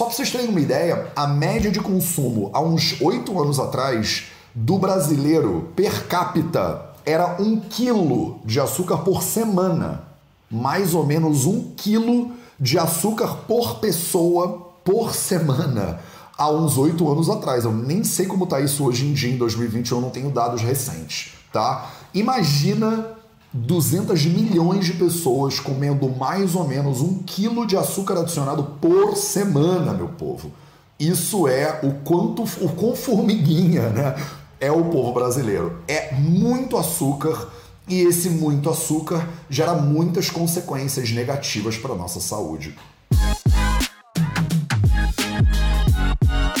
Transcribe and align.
Só 0.00 0.06
para 0.06 0.14
vocês 0.14 0.30
terem 0.30 0.48
uma 0.48 0.60
ideia, 0.60 1.12
a 1.14 1.26
média 1.26 1.70
de 1.70 1.78
consumo 1.78 2.48
há 2.54 2.60
uns 2.62 2.98
oito 3.02 3.38
anos 3.38 3.60
atrás 3.60 4.28
do 4.54 4.78
brasileiro 4.78 5.68
per 5.76 6.06
capita 6.06 6.86
era 7.04 7.36
um 7.38 7.60
quilo 7.60 8.40
de 8.42 8.58
açúcar 8.58 8.96
por 9.04 9.22
semana. 9.22 10.04
Mais 10.50 10.94
ou 10.94 11.04
menos 11.04 11.44
um 11.44 11.72
quilo 11.76 12.32
de 12.58 12.78
açúcar 12.78 13.40
por 13.46 13.74
pessoa 13.74 14.70
por 14.82 15.14
semana 15.14 16.00
há 16.38 16.50
uns 16.50 16.78
oito 16.78 17.06
anos 17.12 17.28
atrás. 17.28 17.66
Eu 17.66 17.72
nem 17.74 18.02
sei 18.02 18.24
como 18.24 18.44
está 18.44 18.58
isso 18.58 18.82
hoje 18.82 19.04
em 19.04 19.12
dia, 19.12 19.30
em 19.30 19.36
2021, 19.36 19.98
eu 19.98 20.00
não 20.00 20.08
tenho 20.08 20.30
dados 20.30 20.62
recentes, 20.62 21.34
tá? 21.52 21.90
Imagina 22.14 23.19
200 23.52 24.26
milhões 24.26 24.86
de 24.86 24.92
pessoas 24.92 25.58
comendo 25.58 26.08
mais 26.08 26.54
ou 26.54 26.66
menos 26.66 27.00
um 27.00 27.18
quilo 27.18 27.66
de 27.66 27.76
açúcar 27.76 28.20
adicionado 28.20 28.62
por 28.80 29.16
semana, 29.16 29.92
meu 29.92 30.08
povo. 30.08 30.52
Isso 30.98 31.48
é 31.48 31.80
o 31.82 31.94
quanto, 32.04 32.44
o 32.64 32.68
quão 32.68 32.94
formiguinha, 32.94 33.88
né? 33.88 34.14
É 34.60 34.70
o 34.70 34.84
povo 34.84 35.12
brasileiro. 35.12 35.82
É 35.88 36.14
muito 36.14 36.76
açúcar 36.76 37.48
e 37.88 38.02
esse 38.02 38.28
muito 38.28 38.70
açúcar 38.70 39.26
gera 39.48 39.74
muitas 39.74 40.30
consequências 40.30 41.10
negativas 41.10 41.76
para 41.76 41.94
nossa 41.94 42.20
saúde. 42.20 42.76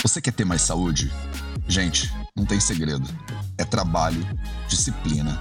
Você 0.02 0.20
quer 0.20 0.32
ter 0.32 0.44
mais 0.44 0.62
saúde? 0.62 1.12
Gente, 1.68 2.10
não 2.34 2.44
tem 2.44 2.58
segredo. 2.58 3.06
É 3.56 3.64
trabalho, 3.64 4.26
disciplina 4.66 5.40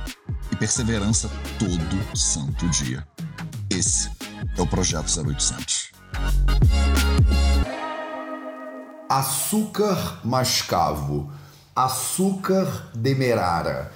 perseverança 0.60 1.30
todo 1.58 2.18
santo 2.18 2.68
dia. 2.70 3.08
Esse 3.70 4.10
é 4.58 4.62
o 4.62 4.68
Projeto 4.68 5.08
0800. 5.08 5.92
Açúcar 9.10 10.20
mascavo, 10.24 11.32
açúcar 11.76 12.92
demerara 12.94 13.92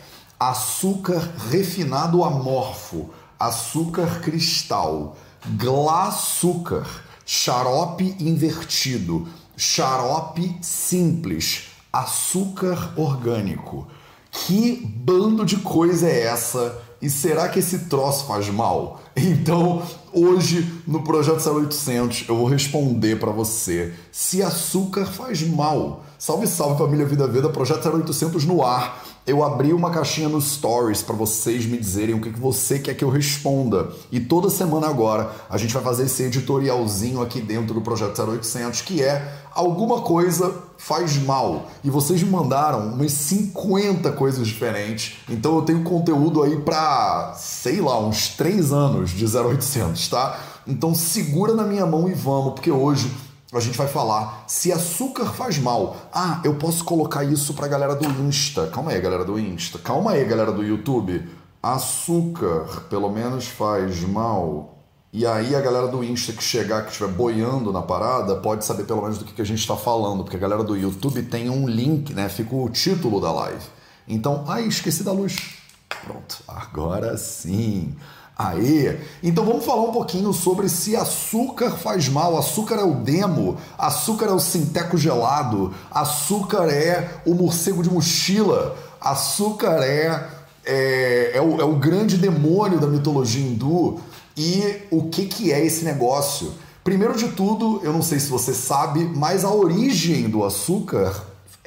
açúcar 0.50 1.32
refinado 1.50 2.22
amorfo, 2.24 3.10
açúcar 3.40 4.20
cristal, 4.20 5.16
glaçúcar, 5.56 6.86
xarope 7.26 8.16
invertido, 8.20 9.26
xarope 9.56 10.58
simples, 10.62 11.70
açúcar 11.94 12.94
orgânico. 13.00 13.88
Que 14.34 14.84
bando 14.96 15.46
de 15.46 15.58
coisa 15.58 16.10
é 16.10 16.24
essa? 16.24 16.82
E 17.00 17.10
será 17.10 17.48
que 17.50 17.60
esse 17.60 17.86
troço 17.86 18.26
faz 18.26 18.50
mal? 18.50 19.00
Então, 19.16 19.84
hoje 20.12 20.82
no 20.88 21.04
projeto 21.04 21.48
0800 21.48 22.26
eu 22.28 22.36
vou 22.36 22.48
responder 22.48 23.20
para 23.20 23.30
você 23.30 23.94
se 24.12 24.42
açúcar 24.42 25.06
faz 25.06 25.44
mal. 25.48 26.04
Salve, 26.18 26.48
salve 26.48 26.80
família 26.80 27.06
Vida 27.06 27.28
Veda, 27.28 27.48
projeto 27.48 27.88
0800 27.88 28.44
no 28.46 28.64
ar 28.64 29.04
eu 29.26 29.44
abri 29.44 29.72
uma 29.72 29.90
caixinha 29.90 30.28
no 30.28 30.42
Stories 30.42 31.02
para 31.02 31.16
vocês 31.16 31.66
me 31.66 31.78
dizerem 31.78 32.14
o 32.14 32.22
que, 32.22 32.32
que 32.32 32.40
você 32.40 32.78
quer 32.78 32.94
que 32.94 33.04
eu 33.04 33.10
responda. 33.10 33.90
E 34.12 34.20
toda 34.20 34.50
semana 34.50 34.88
agora 34.88 35.32
a 35.50 35.58
gente 35.58 35.74
vai 35.74 35.82
fazer 35.82 36.04
esse 36.04 36.24
editorialzinho 36.24 37.22
aqui 37.22 37.40
dentro 37.40 37.74
do 37.74 37.82
Projeto 37.82 38.22
0800, 38.22 38.82
que 38.82 39.02
é 39.02 39.34
alguma 39.54 40.02
coisa 40.02 40.54
faz 40.78 41.18
mal. 41.18 41.68
E 41.84 41.90
vocês 41.90 42.22
me 42.22 42.30
mandaram 42.30 42.88
umas 42.88 43.14
50 43.14 44.12
coisas 44.12 44.46
diferentes. 44.46 45.18
Então 45.30 45.56
eu 45.56 45.62
tenho 45.62 45.84
conteúdo 45.84 46.44
aí 46.44 46.58
para, 46.58 47.34
sei 47.38 47.80
lá, 47.80 47.98
uns 48.00 48.30
3 48.30 48.74
anos 48.74 49.12
de 49.12 49.26
0800, 49.26 50.06
tá? 50.10 50.38
Então 50.68 50.94
segura 50.94 51.54
na 51.54 51.64
minha 51.64 51.86
mão 51.86 52.10
e 52.10 52.14
vamos, 52.14 52.54
porque 52.54 52.72
hoje 52.72 53.10
a 53.58 53.62
gente 53.62 53.78
vai 53.78 53.88
falar 53.88 54.46
se 54.48 54.72
açúcar 54.72 55.26
faz 55.26 55.58
mal. 55.58 55.96
Ah, 56.12 56.42
eu 56.44 56.56
posso 56.56 56.84
colocar 56.84 57.24
isso 57.24 57.54
pra 57.54 57.68
galera 57.68 57.96
do 57.96 58.06
Insta. 58.22 58.68
Calma 58.68 58.92
aí, 58.92 59.02
galera 59.02 59.24
do 59.24 59.38
Insta. 59.40 59.78
Calma 59.80 60.12
aí, 60.12 60.26
galera 60.26 60.52
do 60.52 60.64
YouTube. 60.64 61.30
Açúcar, 61.62 62.86
pelo 62.90 63.10
menos 63.10 63.48
faz 63.48 64.02
mal. 64.02 64.74
E 65.16 65.28
aí 65.28 65.56
a 65.56 65.62
galera 65.62 65.88
do 65.88 66.04
Insta 66.04 66.34
que 66.34 66.44
chegar, 66.44 66.84
que 66.86 66.92
estiver 66.92 67.12
boiando 67.12 67.72
na 67.72 67.84
parada, 67.84 68.38
pode 68.38 68.66
saber 68.66 68.84
pelo 68.86 69.04
menos 69.04 69.20
do 69.20 69.26
que, 69.26 69.40
a 69.40 69.46
gente 69.46 69.60
está 69.60 69.76
falando, 69.76 70.24
porque 70.24 70.36
a 70.36 70.40
galera 70.40 70.64
do 70.64 70.76
YouTube 70.76 71.22
tem 71.22 71.52
um 71.52 71.68
link, 71.68 72.12
né? 72.16 72.28
Fica 72.30 72.56
o 72.56 72.68
título 72.68 73.22
da 73.22 73.32
live. 73.32 73.64
Então, 74.08 74.44
ai, 74.48 74.66
esqueci 74.68 75.04
da 75.04 75.12
luz. 75.12 75.60
Pronto, 76.04 76.44
agora 76.48 77.16
sim. 77.16 77.96
Aê! 78.38 78.98
Então 79.22 79.46
vamos 79.46 79.64
falar 79.64 79.84
um 79.84 79.92
pouquinho 79.92 80.34
sobre 80.34 80.68
se 80.68 80.96
açúcar 80.96 81.72
faz 81.72 82.10
mal. 82.10 82.38
Açúcar 82.38 82.76
é 82.76 82.84
o 82.84 82.96
demo, 82.96 83.58
açúcar 83.78 84.26
é 84.26 84.32
o 84.32 84.40
sinteco 84.40 84.98
gelado, 84.98 85.74
açúcar 85.92 86.68
é 86.68 87.22
o 87.26 87.36
morcego 87.36 87.84
de 87.84 87.92
mochila, 87.92 88.76
açúcar 89.00 89.84
é, 89.84 90.28
é, 90.66 91.32
é, 91.36 91.42
o, 91.42 91.62
é 91.62 91.64
o 91.64 91.76
grande 91.76 92.18
demônio 92.18 92.80
da 92.80 92.88
mitologia 92.88 93.46
hindu. 93.46 94.00
E 94.36 94.82
o 94.90 95.10
que, 95.10 95.28
que 95.28 95.52
é 95.52 95.64
esse 95.64 95.86
negócio? 95.86 96.54
Primeiro 96.84 97.16
de 97.16 97.30
tudo, 97.30 97.82
eu 97.84 97.94
não 97.94 98.02
sei 98.02 98.20
se 98.20 98.30
você 98.30 98.52
sabe, 98.52 99.06
mas 99.16 99.46
a 99.46 99.54
origem 99.54 100.28
do 100.28 100.44
açúcar 100.44 101.24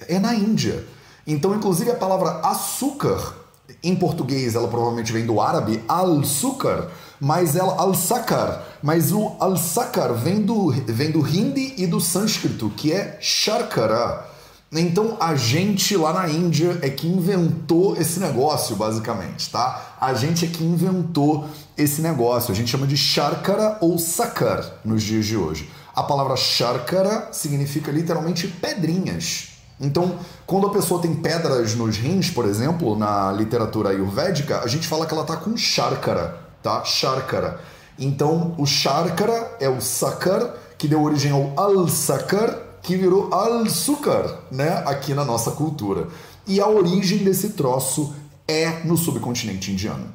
é 0.09 0.19
na 0.19 0.35
Índia. 0.35 0.85
Então, 1.25 1.55
inclusive, 1.55 1.93
a 1.93 1.95
palavra 1.95 2.41
açúcar 2.41 3.46
em 3.89 3.95
português 3.97 4.55
ela 4.55 4.69
provavelmente 4.69 5.13
vem 5.13 5.27
do 5.27 5.41
árabe 5.41 5.83
al-sukar, 5.89 6.89
mas 7.21 7.57
ela 7.57 7.75
al-sakar, 7.79 8.63
mas 8.83 9.13
o 9.13 9.37
al-sakar 9.39 10.13
vem 10.15 10.43
do, 10.43 10.71
vem 10.71 11.11
do 11.11 11.21
hindi 11.21 11.75
e 11.77 11.87
do 11.87 12.01
sânscrito, 12.01 12.71
que 12.71 12.93
é 12.93 13.19
sharkara. 13.21 14.27
Então 14.73 15.17
a 15.21 15.35
gente 15.37 15.97
lá 15.97 16.13
na 16.13 16.29
Índia 16.29 16.79
é 16.83 16.91
que 16.91 17.07
inventou 17.07 17.97
esse 17.97 18.19
negócio, 18.19 18.75
basicamente, 18.75 19.51
tá? 19.51 19.97
A 20.01 20.13
gente 20.13 20.45
é 20.45 20.49
que 20.49 20.65
inventou 20.65 21.47
esse 21.79 22.03
negócio. 22.03 22.53
A 22.53 22.55
gente 22.55 22.71
chama 22.71 22.87
de 22.87 22.97
sharkara 22.97 23.79
ou 23.81 23.99
sakar 23.99 24.81
nos 24.85 25.03
dias 25.03 25.25
de 25.25 25.37
hoje. 25.37 25.71
A 25.95 26.03
palavra 26.03 26.37
sharkara 26.37 27.29
significa 27.33 27.91
literalmente 27.91 28.49
pedrinhas. 28.49 29.56
Então, 29.81 30.19
quando 30.47 30.67
a 30.67 30.71
pessoa 30.71 31.03
tem 31.03 31.15
pedras 31.15 31.75
nos 31.75 31.97
rins, 31.99 32.31
por 32.31 32.47
exemplo, 32.47 32.97
na 32.97 33.31
literatura 33.33 33.91
ayurvédica, 33.91 34.61
a 34.61 34.67
gente 34.67 34.89
fala 34.89 35.05
que 35.05 35.13
ela 35.13 35.23
está 35.23 35.37
com 35.37 35.57
sharkara, 35.57 36.39
tá? 36.63 36.83
Sharkara. 36.85 37.61
Então, 37.99 38.55
o 38.59 38.67
sharkara 38.67 39.57
é 39.61 39.69
o 39.69 39.81
sakar, 39.81 40.55
que 40.79 40.89
deu 40.89 41.03
origem 41.03 41.31
ao 41.31 41.53
al-sakar, 41.57 42.59
que 42.83 42.97
virou 42.97 43.33
al-sukar, 43.33 44.43
né? 44.51 44.83
Aqui 44.87 45.13
na 45.13 45.25
nossa 45.25 45.51
cultura. 45.51 46.09
E 46.47 46.61
a 46.61 46.69
origem 46.69 47.19
desse 47.19 47.51
troço 47.51 48.15
é 48.47 48.85
no 48.85 48.97
subcontinente 48.97 49.73
indiano. 49.73 50.07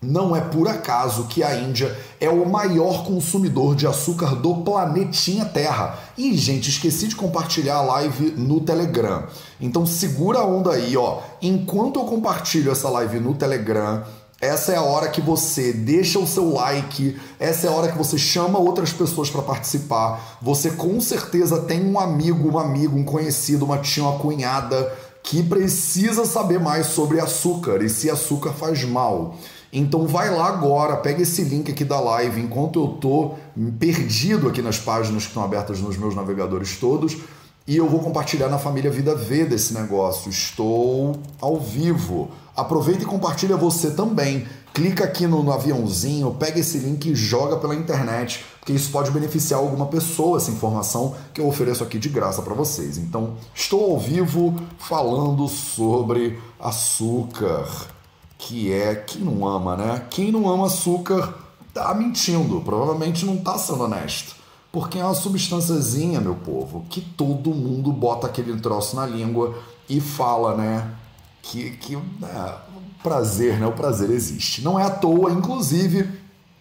Não 0.00 0.34
é 0.34 0.40
por 0.40 0.68
acaso 0.68 1.24
que 1.24 1.42
a 1.42 1.56
Índia 1.56 1.96
é 2.20 2.30
o 2.30 2.48
maior 2.48 3.04
consumidor 3.04 3.74
de 3.74 3.84
açúcar 3.84 4.36
do 4.36 4.58
planetinha 4.58 5.44
Terra. 5.44 5.98
E, 6.16 6.36
gente, 6.36 6.70
esqueci 6.70 7.08
de 7.08 7.16
compartilhar 7.16 7.78
a 7.78 7.82
live 7.82 8.30
no 8.36 8.60
Telegram. 8.60 9.24
Então 9.60 9.84
segura 9.84 10.38
a 10.38 10.46
onda 10.46 10.70
aí, 10.70 10.96
ó. 10.96 11.18
Enquanto 11.42 11.98
eu 11.98 12.04
compartilho 12.04 12.70
essa 12.70 12.88
live 12.88 13.18
no 13.18 13.34
Telegram, 13.34 14.04
essa 14.40 14.70
é 14.70 14.76
a 14.76 14.82
hora 14.82 15.08
que 15.08 15.20
você 15.20 15.72
deixa 15.72 16.20
o 16.20 16.28
seu 16.28 16.52
like, 16.54 17.20
essa 17.40 17.66
é 17.66 17.70
a 17.70 17.72
hora 17.72 17.90
que 17.90 17.98
você 17.98 18.16
chama 18.16 18.56
outras 18.56 18.92
pessoas 18.92 19.28
para 19.28 19.42
participar. 19.42 20.38
Você 20.40 20.70
com 20.70 21.00
certeza 21.00 21.62
tem 21.62 21.84
um 21.84 21.98
amigo, 21.98 22.48
um 22.48 22.56
amigo, 22.56 22.96
um 22.96 23.04
conhecido, 23.04 23.64
uma 23.64 23.78
tia, 23.78 24.04
uma 24.04 24.16
cunhada 24.20 24.96
que 25.24 25.42
precisa 25.42 26.24
saber 26.24 26.60
mais 26.60 26.86
sobre 26.86 27.18
açúcar 27.18 27.82
e 27.82 27.88
se 27.88 28.08
açúcar 28.08 28.52
faz 28.52 28.84
mal. 28.84 29.34
Então 29.72 30.06
vai 30.06 30.34
lá 30.34 30.48
agora, 30.48 30.96
pega 30.96 31.22
esse 31.22 31.42
link 31.42 31.70
aqui 31.70 31.84
da 31.84 32.00
live 32.00 32.40
enquanto 32.40 32.80
eu 32.80 32.88
tô 32.88 33.34
perdido 33.78 34.48
aqui 34.48 34.62
nas 34.62 34.78
páginas 34.78 35.24
que 35.24 35.28
estão 35.28 35.44
abertas 35.44 35.80
nos 35.80 35.96
meus 35.96 36.14
navegadores 36.14 36.78
todos 36.78 37.18
e 37.68 37.76
eu 37.76 37.86
vou 37.86 38.00
compartilhar 38.00 38.48
na 38.48 38.58
família 38.58 38.90
Vida 38.90 39.14
V 39.14 39.44
desse 39.44 39.74
negócio. 39.74 40.30
Estou 40.30 41.20
ao 41.38 41.60
vivo. 41.60 42.30
Aproveita 42.56 43.02
e 43.02 43.06
compartilha 43.06 43.58
você 43.58 43.90
também. 43.90 44.46
Clica 44.72 45.04
aqui 45.04 45.26
no, 45.26 45.42
no, 45.42 45.52
aviãozinho, 45.52 46.34
pega 46.34 46.58
esse 46.60 46.78
link 46.78 47.10
e 47.10 47.14
joga 47.14 47.58
pela 47.58 47.74
internet, 47.74 48.42
porque 48.58 48.72
isso 48.72 48.90
pode 48.90 49.10
beneficiar 49.10 49.60
alguma 49.60 49.86
pessoa, 49.86 50.38
essa 50.38 50.50
informação 50.50 51.14
que 51.34 51.40
eu 51.40 51.46
ofereço 51.46 51.84
aqui 51.84 51.98
de 51.98 52.08
graça 52.08 52.40
para 52.40 52.54
vocês. 52.54 52.96
Então, 52.96 53.34
estou 53.54 53.92
ao 53.92 53.98
vivo 53.98 54.54
falando 54.78 55.46
sobre 55.46 56.38
açúcar 56.58 57.97
que 58.38 58.72
é 58.72 58.94
quem 58.94 59.22
não 59.22 59.46
ama, 59.46 59.76
né? 59.76 60.06
Quem 60.08 60.30
não 60.30 60.48
ama 60.48 60.66
açúcar 60.66 61.34
tá 61.74 61.92
mentindo, 61.92 62.60
provavelmente 62.60 63.26
não 63.26 63.36
tá 63.36 63.58
sendo 63.58 63.82
honesto. 63.82 64.36
Porque 64.70 64.98
é 64.98 65.04
uma 65.04 65.14
substânciazinha, 65.14 66.20
meu 66.20 66.36
povo, 66.36 66.86
que 66.88 67.00
todo 67.00 67.50
mundo 67.50 67.92
bota 67.92 68.28
aquele 68.28 68.58
troço 68.60 68.94
na 68.94 69.04
língua 69.04 69.58
e 69.88 70.00
fala, 70.00 70.56
né? 70.56 70.94
Que, 71.42 71.70
que 71.72 71.96
é, 71.96 72.54
prazer, 73.02 73.58
né? 73.58 73.66
O 73.66 73.72
prazer 73.72 74.10
existe. 74.10 74.62
Não 74.62 74.78
é 74.78 74.84
à 74.84 74.90
toa, 74.90 75.32
inclusive, 75.32 76.08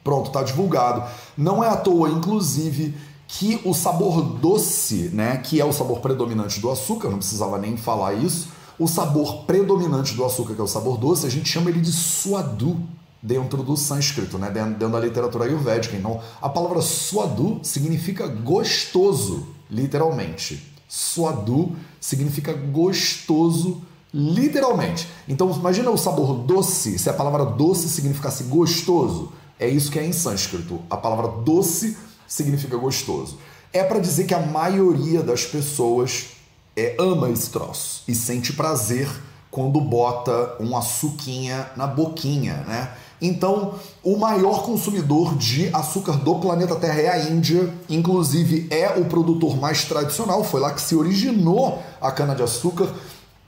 pronto, 0.04 0.32
tá 0.32 0.42
divulgado. 0.42 1.04
Não 1.38 1.64
é 1.64 1.68
à 1.68 1.76
toa, 1.76 2.10
inclusive, 2.10 2.96
que 3.28 3.60
o 3.66 3.74
sabor 3.74 4.22
doce, 4.22 5.10
né, 5.14 5.38
que 5.38 5.60
é 5.60 5.66
o 5.66 5.74
sabor 5.74 6.00
predominante 6.00 6.62
do 6.62 6.72
açúcar, 6.72 7.10
não 7.10 7.18
precisava 7.18 7.58
nem 7.58 7.76
falar 7.76 8.14
isso, 8.14 8.48
o 8.80 8.88
sabor 8.88 9.44
predominante 9.46 10.14
do 10.14 10.24
açúcar, 10.24 10.54
que 10.54 10.62
é 10.62 10.64
o 10.64 10.68
sabor 10.68 10.98
doce, 10.98 11.26
a 11.26 11.30
gente 11.30 11.50
chama 11.50 11.70
ele 11.70 11.82
de 11.82 11.92
suadu 11.92 12.78
dentro 13.22 13.64
do 13.64 13.76
sânscrito, 13.76 14.38
né, 14.38 14.50
dentro 14.52 14.90
da 14.90 15.00
literatura 15.00 15.46
ayurvédica. 15.46 15.96
Então, 15.96 16.22
a 16.42 16.48
palavra 16.48 16.82
suadu 16.82 17.60
significa 17.64 18.28
gostoso, 18.28 19.48
literalmente. 19.70 20.72
Suadu 20.88 21.76
significa 22.00 22.54
gostoso, 22.54 23.82
literalmente. 24.14 25.08
Então, 25.28 25.52
imagina 25.52 25.90
o 25.90 25.98
sabor 25.98 26.36
doce, 26.36 26.98
se 26.98 27.10
a 27.10 27.14
palavra 27.14 27.46
doce 27.46 27.90
significasse 27.90 28.44
gostoso. 28.44 29.32
É 29.60 29.68
isso 29.68 29.92
que 29.92 29.98
é 29.98 30.06
em 30.06 30.14
sânscrito. 30.14 30.80
A 30.90 30.96
palavra 30.96 31.28
doce 31.42 31.98
significa 32.28 32.78
gostoso. 32.78 33.38
É 33.74 33.84
para 33.84 34.00
dizer 34.00 34.26
que 34.26 34.34
a 34.34 34.46
maioria 34.46 35.22
das 35.22 35.46
pessoas 35.46 36.37
é, 36.78 36.96
ama 37.00 37.30
esse 37.30 37.50
troço 37.50 38.04
e 38.08 38.14
sente 38.14 38.54
prazer 38.54 39.10
quando 39.50 39.82
bota 39.82 40.56
um 40.60 40.78
açuquinha 40.78 41.72
na 41.76 41.88
boquinha, 41.88 42.64
né? 42.68 42.92
Então, 43.20 43.74
o 44.04 44.16
maior 44.16 44.62
consumidor 44.62 45.36
de 45.36 45.74
açúcar 45.74 46.18
do 46.18 46.36
planeta 46.36 46.76
Terra 46.76 47.02
é 47.02 47.10
a 47.10 47.30
Índia, 47.32 47.74
inclusive 47.90 48.68
é 48.70 48.90
o 49.00 49.06
produtor 49.06 49.58
mais 49.58 49.86
tradicional, 49.86 50.44
foi 50.44 50.62
lá 50.62 50.72
que 50.72 50.82
se 50.82 50.96
originou 50.96 51.82
a 52.00 52.12
cana-de-açúcar. 52.12 52.94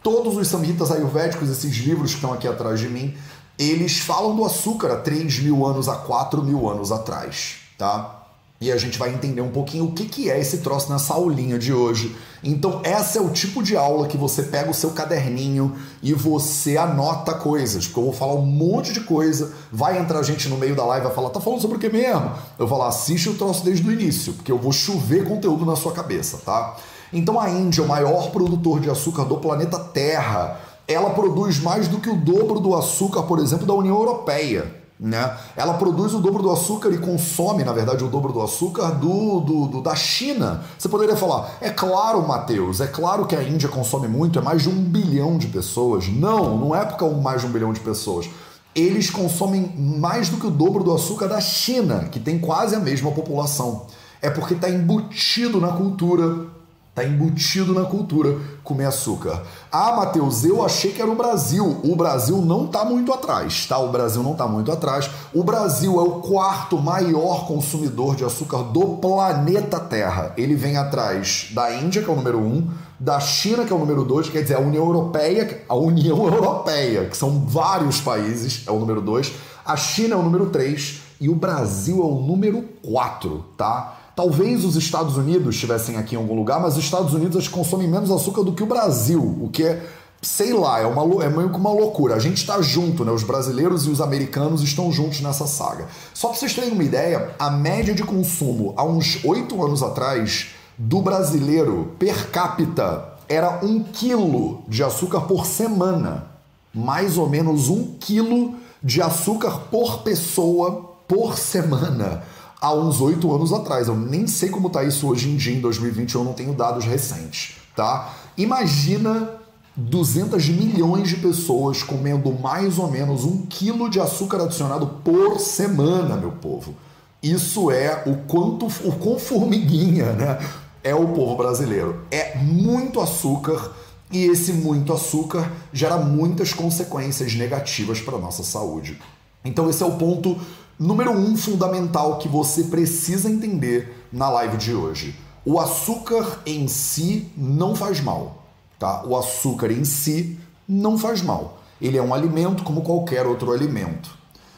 Todos 0.01 0.35
os 0.35 0.47
samhitas 0.47 0.89
ayurvédicos, 0.89 1.49
esses 1.49 1.75
livros 1.77 2.11
que 2.11 2.15
estão 2.15 2.33
aqui 2.33 2.47
atrás 2.47 2.79
de 2.79 2.89
mim, 2.89 3.15
eles 3.59 3.99
falam 3.99 4.35
do 4.35 4.43
açúcar 4.43 4.93
há 4.93 4.95
3 4.95 5.39
mil 5.39 5.63
anos, 5.63 5.87
há 5.87 5.97
4 5.97 6.41
mil 6.41 6.67
anos 6.67 6.91
atrás, 6.91 7.57
tá? 7.77 8.18
E 8.61 8.73
a 8.73 8.77
gente 8.77 8.99
vai 8.99 9.13
entender 9.13 9.39
um 9.39 9.51
pouquinho 9.51 9.85
o 9.85 9.93
que, 9.93 10.03
que 10.05 10.29
é 10.29 10.37
esse 10.37 10.57
troço 10.57 10.91
nessa 10.91 11.13
aulinha 11.13 11.57
de 11.57 11.71
hoje. 11.71 12.13
Então, 12.43 12.81
essa 12.83 13.17
é 13.17 13.21
o 13.21 13.29
tipo 13.29 13.63
de 13.63 13.77
aula 13.77 14.05
que 14.05 14.17
você 14.17 14.43
pega 14.43 14.69
o 14.69 14.73
seu 14.73 14.89
caderninho 14.91 15.77
e 16.03 16.13
você 16.13 16.75
anota 16.75 17.33
coisas. 17.33 17.87
Porque 17.87 17.99
eu 17.99 18.03
vou 18.03 18.13
falar 18.13 18.33
um 18.33 18.45
monte 18.45 18.91
de 18.91 18.99
coisa. 18.99 19.53
Vai 19.71 19.97
entrar 19.97 20.21
gente 20.23 20.49
no 20.49 20.57
meio 20.57 20.75
da 20.75 20.85
live 20.85 21.05
vai 21.05 21.15
falar: 21.15 21.29
tá 21.29 21.39
falando 21.39 21.61
sobre 21.61 21.77
o 21.77 21.79
que 21.79 21.87
mesmo? 21.87 22.31
Eu 22.57 22.67
vou 22.67 22.77
falar: 22.77 22.89
assiste 22.89 23.29
o 23.29 23.35
troço 23.35 23.63
desde 23.63 23.87
o 23.87 23.93
início, 23.93 24.33
porque 24.33 24.51
eu 24.51 24.57
vou 24.57 24.73
chover 24.73 25.23
conteúdo 25.23 25.65
na 25.65 25.77
sua 25.77 25.93
cabeça, 25.93 26.39
tá? 26.45 26.75
Então, 27.13 27.39
a 27.39 27.49
Índia 27.49 27.81
é 27.81 27.85
o 27.85 27.87
maior 27.87 28.29
produtor 28.29 28.81
de 28.81 28.89
açúcar 28.89 29.23
do 29.23 29.37
planeta 29.37 29.79
Terra. 29.79 30.59
Ela 30.85 31.11
produz 31.11 31.59
mais 31.59 31.87
do 31.87 31.99
que 31.99 32.09
o 32.09 32.17
dobro 32.17 32.59
do 32.59 32.75
açúcar, 32.75 33.23
por 33.23 33.39
exemplo, 33.39 33.65
da 33.65 33.73
União 33.73 33.95
Europeia. 33.95 34.78
Né? 34.99 35.37
Ela 35.55 35.75
produz 35.75 36.13
o 36.13 36.19
dobro 36.19 36.43
do 36.43 36.51
açúcar 36.51 36.89
e 36.89 36.97
consome, 36.97 37.63
na 37.63 37.71
verdade, 37.71 38.03
o 38.03 38.09
dobro 38.09 38.33
do 38.33 38.41
açúcar 38.41 38.91
do, 38.91 39.39
do, 39.39 39.67
do, 39.67 39.81
da 39.81 39.95
China. 39.95 40.61
Você 40.77 40.89
poderia 40.89 41.15
falar, 41.15 41.57
é 41.61 41.69
claro, 41.69 42.27
Matheus, 42.27 42.81
é 42.81 42.87
claro 42.87 43.25
que 43.25 43.33
a 43.33 43.41
Índia 43.41 43.69
consome 43.69 44.09
muito, 44.09 44.37
é 44.37 44.41
mais 44.41 44.63
de 44.63 44.67
um 44.67 44.75
bilhão 44.75 45.37
de 45.37 45.47
pessoas. 45.47 46.09
Não, 46.09 46.57
não 46.57 46.75
é 46.75 46.83
porque 46.83 47.05
é 47.05 47.09
mais 47.09 47.39
de 47.39 47.47
um 47.47 47.51
bilhão 47.51 47.71
de 47.71 47.79
pessoas. 47.79 48.29
Eles 48.75 49.09
consomem 49.09 49.73
mais 49.77 50.27
do 50.27 50.35
que 50.35 50.47
o 50.47 50.51
dobro 50.51 50.83
do 50.83 50.93
açúcar 50.93 51.27
da 51.27 51.39
China, 51.39 52.09
que 52.11 52.19
tem 52.19 52.37
quase 52.37 52.75
a 52.75 52.79
mesma 52.79 53.11
população. 53.11 53.87
É 54.21 54.29
porque 54.29 54.53
está 54.53 54.69
embutido 54.69 55.61
na 55.61 55.69
cultura 55.69 56.58
Está 56.99 57.09
embutido 57.09 57.73
na 57.73 57.85
cultura 57.85 58.37
comer 58.61 58.83
açúcar. 58.83 59.41
Ah, 59.71 59.95
Matheus, 59.95 60.43
eu 60.43 60.65
achei 60.65 60.91
que 60.91 61.01
era 61.01 61.09
o 61.09 61.15
Brasil. 61.15 61.79
O 61.81 61.95
Brasil 61.95 62.41
não 62.41 62.65
está 62.65 62.83
muito 62.83 63.13
atrás, 63.13 63.65
tá? 63.65 63.77
O 63.77 63.89
Brasil 63.89 64.21
não 64.21 64.33
está 64.33 64.45
muito 64.45 64.69
atrás. 64.69 65.09
O 65.33 65.41
Brasil 65.41 65.97
é 65.97 66.03
o 66.03 66.19
quarto 66.19 66.77
maior 66.77 67.47
consumidor 67.47 68.17
de 68.17 68.25
açúcar 68.25 68.63
do 68.63 68.97
planeta 68.97 69.79
Terra. 69.79 70.33
Ele 70.35 70.55
vem 70.55 70.75
atrás 70.75 71.47
da 71.51 71.73
Índia, 71.73 72.03
que 72.03 72.09
é 72.09 72.11
o 72.11 72.17
número 72.17 72.37
um, 72.37 72.67
da 72.99 73.17
China, 73.21 73.63
que 73.63 73.71
é 73.71 73.75
o 73.75 73.79
número 73.79 74.03
dois, 74.03 74.27
quer 74.27 74.41
dizer, 74.41 74.55
a 74.55 74.59
União 74.59 74.85
Europeia, 74.85 75.63
a 75.69 75.75
União 75.75 76.25
Europeia, 76.27 77.05
que 77.05 77.15
são 77.15 77.45
vários 77.47 78.01
países, 78.01 78.67
é 78.67 78.71
o 78.71 78.79
número 78.79 78.99
dois. 78.99 79.31
A 79.65 79.77
China 79.77 80.15
é 80.15 80.17
o 80.17 80.23
número 80.23 80.47
três 80.47 80.99
e 81.21 81.29
o 81.29 81.35
Brasil 81.35 82.01
é 82.01 82.05
o 82.05 82.15
número 82.15 82.61
quatro, 82.81 83.45
tá? 83.55 83.98
Talvez 84.19 84.65
os 84.65 84.75
Estados 84.75 85.15
Unidos 85.15 85.55
estivessem 85.55 85.95
aqui 85.95 86.13
em 86.13 86.17
algum 86.17 86.35
lugar, 86.35 86.59
mas 86.59 86.75
os 86.75 86.83
Estados 86.83 87.13
Unidos 87.13 87.47
consomem 87.47 87.87
menos 87.87 88.11
açúcar 88.11 88.43
do 88.43 88.51
que 88.51 88.61
o 88.61 88.65
Brasil, 88.65 89.21
o 89.21 89.47
que 89.47 89.63
é, 89.63 89.81
sei 90.21 90.51
lá, 90.51 90.81
é, 90.81 90.85
uma, 90.85 91.23
é 91.23 91.29
meio 91.29 91.49
que 91.49 91.55
uma 91.55 91.71
loucura. 91.71 92.15
A 92.15 92.19
gente 92.19 92.35
está 92.35 92.61
junto, 92.61 93.05
né? 93.05 93.13
Os 93.13 93.23
brasileiros 93.23 93.85
e 93.85 93.89
os 93.89 94.01
americanos 94.01 94.61
estão 94.61 94.91
juntos 94.91 95.21
nessa 95.21 95.47
saga. 95.47 95.87
Só 96.13 96.27
para 96.27 96.37
vocês 96.37 96.53
terem 96.53 96.73
uma 96.73 96.83
ideia, 96.83 97.33
a 97.39 97.49
média 97.49 97.93
de 97.93 98.03
consumo 98.03 98.73
há 98.75 98.83
uns 98.83 99.23
oito 99.23 99.63
anos 99.63 99.81
atrás 99.81 100.47
do 100.77 101.01
brasileiro 101.01 101.93
per 101.97 102.29
capita 102.29 103.13
era 103.29 103.61
um 103.63 103.81
quilo 103.81 104.63
de 104.67 104.83
açúcar 104.83 105.21
por 105.21 105.45
semana. 105.45 106.25
Mais 106.73 107.17
ou 107.17 107.29
menos 107.29 107.69
um 107.69 107.95
quilo 107.97 108.55
de 108.83 109.01
açúcar 109.01 109.61
por 109.71 109.99
pessoa 109.99 110.89
por 111.07 111.37
semana 111.37 112.21
há 112.59 112.73
uns 112.73 113.01
oito 113.01 113.33
anos 113.33 113.53
atrás. 113.53 113.87
Eu 113.87 113.95
nem 113.95 114.27
sei 114.27 114.49
como 114.49 114.67
está 114.67 114.83
isso 114.83 115.07
hoje 115.07 115.29
em 115.29 115.35
dia, 115.35 115.55
em 115.55 115.61
2021, 115.61 116.19
eu 116.19 116.25
não 116.25 116.33
tenho 116.33 116.53
dados 116.53 116.85
recentes, 116.85 117.57
tá? 117.75 118.13
Imagina 118.37 119.39
200 119.75 120.49
milhões 120.49 121.07
de 121.09 121.15
pessoas 121.17 121.83
comendo 121.83 122.31
mais 122.33 122.77
ou 122.77 122.91
menos 122.91 123.23
um 123.23 123.45
quilo 123.45 123.89
de 123.89 123.99
açúcar 123.99 124.43
adicionado 124.43 124.87
por 125.03 125.39
semana, 125.39 126.17
meu 126.17 126.31
povo. 126.31 126.75
Isso 127.21 127.69
é 127.71 128.03
o 128.05 128.17
quanto, 128.27 128.67
o 128.87 128.91
quão 128.93 129.19
formiguinha, 129.19 130.13
né? 130.13 130.39
É 130.83 130.95
o 130.95 131.09
povo 131.09 131.35
brasileiro. 131.35 132.01
É 132.09 132.37
muito 132.37 133.01
açúcar 133.01 133.71
e 134.11 134.25
esse 134.25 134.53
muito 134.53 134.93
açúcar 134.93 135.51
gera 135.71 135.97
muitas 135.97 136.53
consequências 136.53 137.35
negativas 137.35 137.99
para 137.99 138.17
nossa 138.17 138.43
saúde. 138.43 138.99
Então, 139.43 139.69
esse 139.69 139.83
é 139.83 139.85
o 139.85 139.97
ponto 139.97 140.37
Número 140.79 141.11
um 141.11 141.35
fundamental 141.35 142.19
que 142.19 142.29
você 142.29 142.63
precisa 142.63 143.29
entender 143.29 144.07
na 144.13 144.29
live 144.29 144.55
de 144.55 144.73
hoje: 144.73 145.13
o 145.43 145.59
açúcar 145.59 146.39
em 146.45 146.69
si 146.69 147.29
não 147.35 147.75
faz 147.75 147.99
mal, 147.99 148.45
tá? 148.79 149.03
O 149.05 149.17
açúcar 149.17 149.71
em 149.71 149.83
si 149.83 150.39
não 150.65 150.97
faz 150.97 151.21
mal. 151.21 151.61
Ele 151.81 151.97
é 151.97 152.01
um 152.01 152.13
alimento 152.13 152.63
como 152.63 152.81
qualquer 152.81 153.25
outro 153.25 153.51
alimento. 153.51 154.09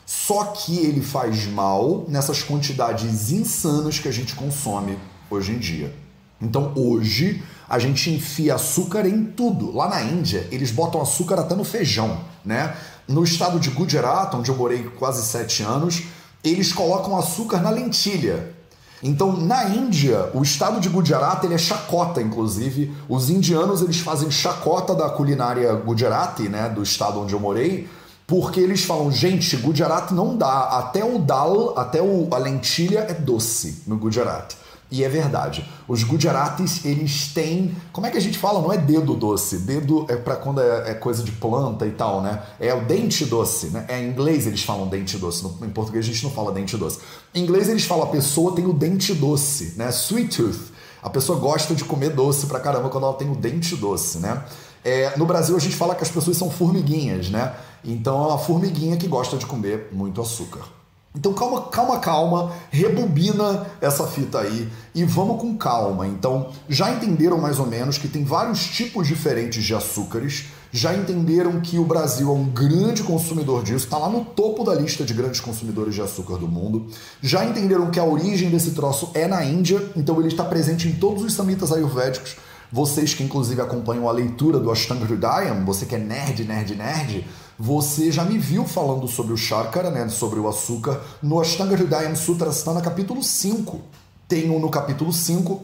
Só 0.05 0.43
que 0.43 0.77
ele 0.77 1.01
faz 1.01 1.47
mal 1.47 2.05
nessas 2.07 2.43
quantidades 2.43 3.31
insanas 3.31 3.97
que 3.97 4.07
a 4.07 4.11
gente 4.11 4.35
consome 4.35 4.99
hoje 5.27 5.53
em 5.53 5.57
dia. 5.57 5.95
Então 6.39 6.71
hoje 6.75 7.41
a 7.69 7.79
gente 7.79 8.11
enfia 8.11 8.55
açúcar 8.55 9.07
em 9.07 9.23
tudo. 9.23 9.75
Lá 9.75 9.87
na 9.87 10.01
Índia, 10.01 10.47
eles 10.51 10.71
botam 10.71 11.01
açúcar 11.01 11.39
até 11.39 11.55
no 11.55 11.63
feijão, 11.63 12.19
né? 12.43 12.75
No 13.07 13.23
estado 13.23 13.59
de 13.59 13.69
Gujarat, 13.69 14.35
onde 14.35 14.51
eu 14.51 14.57
morei 14.57 14.83
quase 14.83 15.25
sete 15.25 15.63
anos, 15.63 16.03
eles 16.43 16.73
colocam 16.73 17.17
açúcar 17.17 17.61
na 17.61 17.69
lentilha. 17.69 18.55
Então, 19.03 19.35
na 19.35 19.65
Índia, 19.65 20.29
o 20.33 20.43
estado 20.43 20.79
de 20.79 20.87
Gujarat 20.87 21.43
ele 21.43 21.55
é 21.55 21.57
chacota, 21.57 22.21
inclusive. 22.21 22.91
Os 23.09 23.29
indianos 23.29 23.81
eles 23.81 23.99
fazem 23.99 24.29
chacota 24.29 24.93
da 24.93 25.09
culinária 25.09 25.73
Gujarati, 25.73 26.47
né, 26.47 26.69
do 26.69 26.83
estado 26.83 27.19
onde 27.19 27.33
eu 27.33 27.39
morei, 27.39 27.89
porque 28.27 28.59
eles 28.59 28.83
falam, 28.83 29.11
gente, 29.11 29.57
Gujarat 29.57 30.11
não 30.11 30.37
dá. 30.37 30.77
Até 30.77 31.03
o 31.03 31.17
dal, 31.17 31.77
até 31.77 32.01
o, 32.01 32.27
a 32.31 32.37
lentilha 32.37 32.99
é 33.09 33.13
doce 33.13 33.83
no 33.87 33.97
Gujarat. 33.97 34.53
E 34.91 35.05
é 35.05 35.09
verdade. 35.09 35.65
Os 35.87 36.03
Gujaratis, 36.03 36.83
eles 36.83 37.29
têm. 37.33 37.73
Como 37.93 38.05
é 38.05 38.11
que 38.11 38.17
a 38.17 38.21
gente 38.21 38.37
fala? 38.37 38.61
Não 38.61 38.73
é 38.73 38.77
dedo 38.77 39.15
doce. 39.15 39.59
Dedo 39.59 40.05
é 40.09 40.17
para 40.17 40.35
quando 40.35 40.59
é, 40.59 40.91
é, 40.91 40.93
coisa 40.93 41.23
de 41.23 41.31
planta 41.31 41.87
e 41.87 41.91
tal, 41.91 42.21
né? 42.21 42.43
É 42.59 42.73
o 42.73 42.83
dente 42.85 43.23
doce, 43.23 43.67
né? 43.67 43.85
É, 43.87 44.01
em 44.01 44.09
inglês 44.09 44.45
eles 44.45 44.63
falam 44.63 44.89
dente 44.89 45.17
doce. 45.17 45.43
No, 45.43 45.57
em 45.65 45.69
português 45.69 46.05
a 46.05 46.07
gente 46.09 46.21
não 46.25 46.31
fala 46.31 46.51
dente 46.51 46.75
doce. 46.75 46.99
Em 47.33 47.41
inglês 47.41 47.69
eles 47.69 47.85
falam 47.85 48.03
a 48.03 48.09
pessoa 48.09 48.53
tem 48.53 48.65
o 48.65 48.73
dente 48.73 49.13
doce, 49.13 49.75
né? 49.77 49.89
Sweet 49.89 50.35
tooth. 50.35 50.71
A 51.01 51.09
pessoa 51.09 51.39
gosta 51.39 51.73
de 51.73 51.85
comer 51.85 52.09
doce 52.09 52.45
pra 52.45 52.59
caramba 52.59 52.89
quando 52.89 53.05
ela 53.05 53.13
tem 53.13 53.31
o 53.31 53.35
dente 53.35 53.77
doce, 53.77 54.19
né? 54.19 54.43
É, 54.83 55.17
no 55.17 55.25
Brasil 55.25 55.55
a 55.55 55.59
gente 55.59 55.75
fala 55.75 55.95
que 55.95 56.03
as 56.03 56.09
pessoas 56.09 56.35
são 56.35 56.51
formiguinhas, 56.51 57.29
né? 57.29 57.53
Então 57.83 58.23
é 58.25 58.27
uma 58.27 58.37
formiguinha 58.37 58.97
que 58.97 59.07
gosta 59.07 59.37
de 59.37 59.45
comer 59.45 59.87
muito 59.93 60.19
açúcar. 60.19 60.80
Então 61.13 61.33
calma, 61.33 61.63
calma, 61.63 61.99
calma, 61.99 62.53
rebobina 62.69 63.67
essa 63.81 64.07
fita 64.07 64.39
aí 64.39 64.69
e 64.95 65.03
vamos 65.03 65.41
com 65.41 65.57
calma. 65.57 66.07
Então, 66.07 66.51
já 66.69 66.89
entenderam 66.89 67.37
mais 67.37 67.59
ou 67.59 67.67
menos 67.67 67.97
que 67.97 68.07
tem 68.07 68.23
vários 68.23 68.63
tipos 68.63 69.07
diferentes 69.07 69.61
de 69.61 69.75
açúcares, 69.75 70.45
já 70.71 70.95
entenderam 70.95 71.59
que 71.59 71.77
o 71.77 71.83
Brasil 71.83 72.29
é 72.29 72.31
um 72.31 72.45
grande 72.45 73.03
consumidor 73.03 73.61
disso, 73.61 73.85
está 73.85 73.97
lá 73.97 74.07
no 74.07 74.23
topo 74.23 74.63
da 74.63 74.73
lista 74.73 75.03
de 75.03 75.13
grandes 75.13 75.41
consumidores 75.41 75.93
de 75.93 76.01
açúcar 76.01 76.37
do 76.37 76.47
mundo. 76.47 76.87
Já 77.21 77.43
entenderam 77.43 77.91
que 77.91 77.99
a 77.99 78.05
origem 78.05 78.49
desse 78.49 78.71
troço 78.71 79.11
é 79.13 79.27
na 79.27 79.43
Índia, 79.43 79.83
então 79.97 80.17
ele 80.17 80.29
está 80.29 80.45
presente 80.45 80.87
em 80.87 80.93
todos 80.93 81.23
os 81.23 81.33
samitas 81.33 81.73
ayurvédicos. 81.73 82.37
Vocês 82.71 83.13
que 83.13 83.21
inclusive 83.21 83.61
acompanham 83.61 84.07
a 84.07 84.13
leitura 84.13 84.57
do 84.57 84.71
Ashtanga 84.71 85.03
Hridayam, 85.03 85.65
você 85.65 85.85
que 85.85 85.93
é 85.93 85.97
nerd, 85.97 86.45
nerd, 86.45 86.73
nerd, 86.73 87.27
você 87.61 88.11
já 88.11 88.25
me 88.25 88.39
viu 88.39 88.65
falando 88.65 89.07
sobre 89.07 89.33
o 89.33 89.37
Shakara, 89.37 89.91
né, 89.91 90.09
sobre 90.09 90.39
o 90.39 90.49
açúcar, 90.49 90.99
no 91.21 91.39
Ashtanga 91.39 91.75
Hridayam 91.75 92.15
Sutra 92.15 92.51
Sthana, 92.51 92.81
capítulo 92.81 93.21
5. 93.21 93.79
tenho 94.27 94.57
no 94.59 94.67
capítulo 94.67 95.13
5 95.13 95.61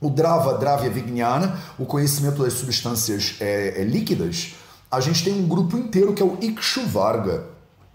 o 0.00 0.08
Drava 0.08 0.56
Dravya 0.58 0.88
Vignana, 0.88 1.58
o 1.76 1.84
conhecimento 1.84 2.44
das 2.44 2.52
substâncias 2.52 3.34
é, 3.40 3.80
é, 3.80 3.84
líquidas. 3.84 4.54
A 4.88 5.00
gente 5.00 5.24
tem 5.24 5.32
um 5.32 5.48
grupo 5.48 5.76
inteiro 5.76 6.14
que 6.14 6.22
é 6.22 6.24
o 6.24 6.38
Ikshu 6.40 6.86
Varga. 6.86 7.46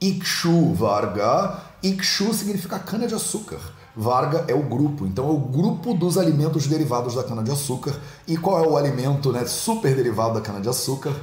Ikshu 0.02 0.74
Varga, 0.74 1.62
Ikshu 1.82 2.34
significa 2.34 2.78
cana-de-açúcar. 2.78 3.60
Varga 3.96 4.44
é 4.50 4.54
o 4.54 4.64
grupo, 4.64 5.06
então 5.06 5.30
é 5.30 5.32
o 5.32 5.40
grupo 5.40 5.94
dos 5.94 6.18
alimentos 6.18 6.68
derivados 6.68 7.16
da 7.16 7.24
cana-de-açúcar. 7.24 7.96
E 8.28 8.36
qual 8.36 8.62
é 8.62 8.68
o 8.68 8.76
alimento 8.76 9.32
né, 9.32 9.46
super 9.46 9.96
derivado 9.96 10.34
da 10.34 10.42
cana-de-açúcar? 10.42 11.14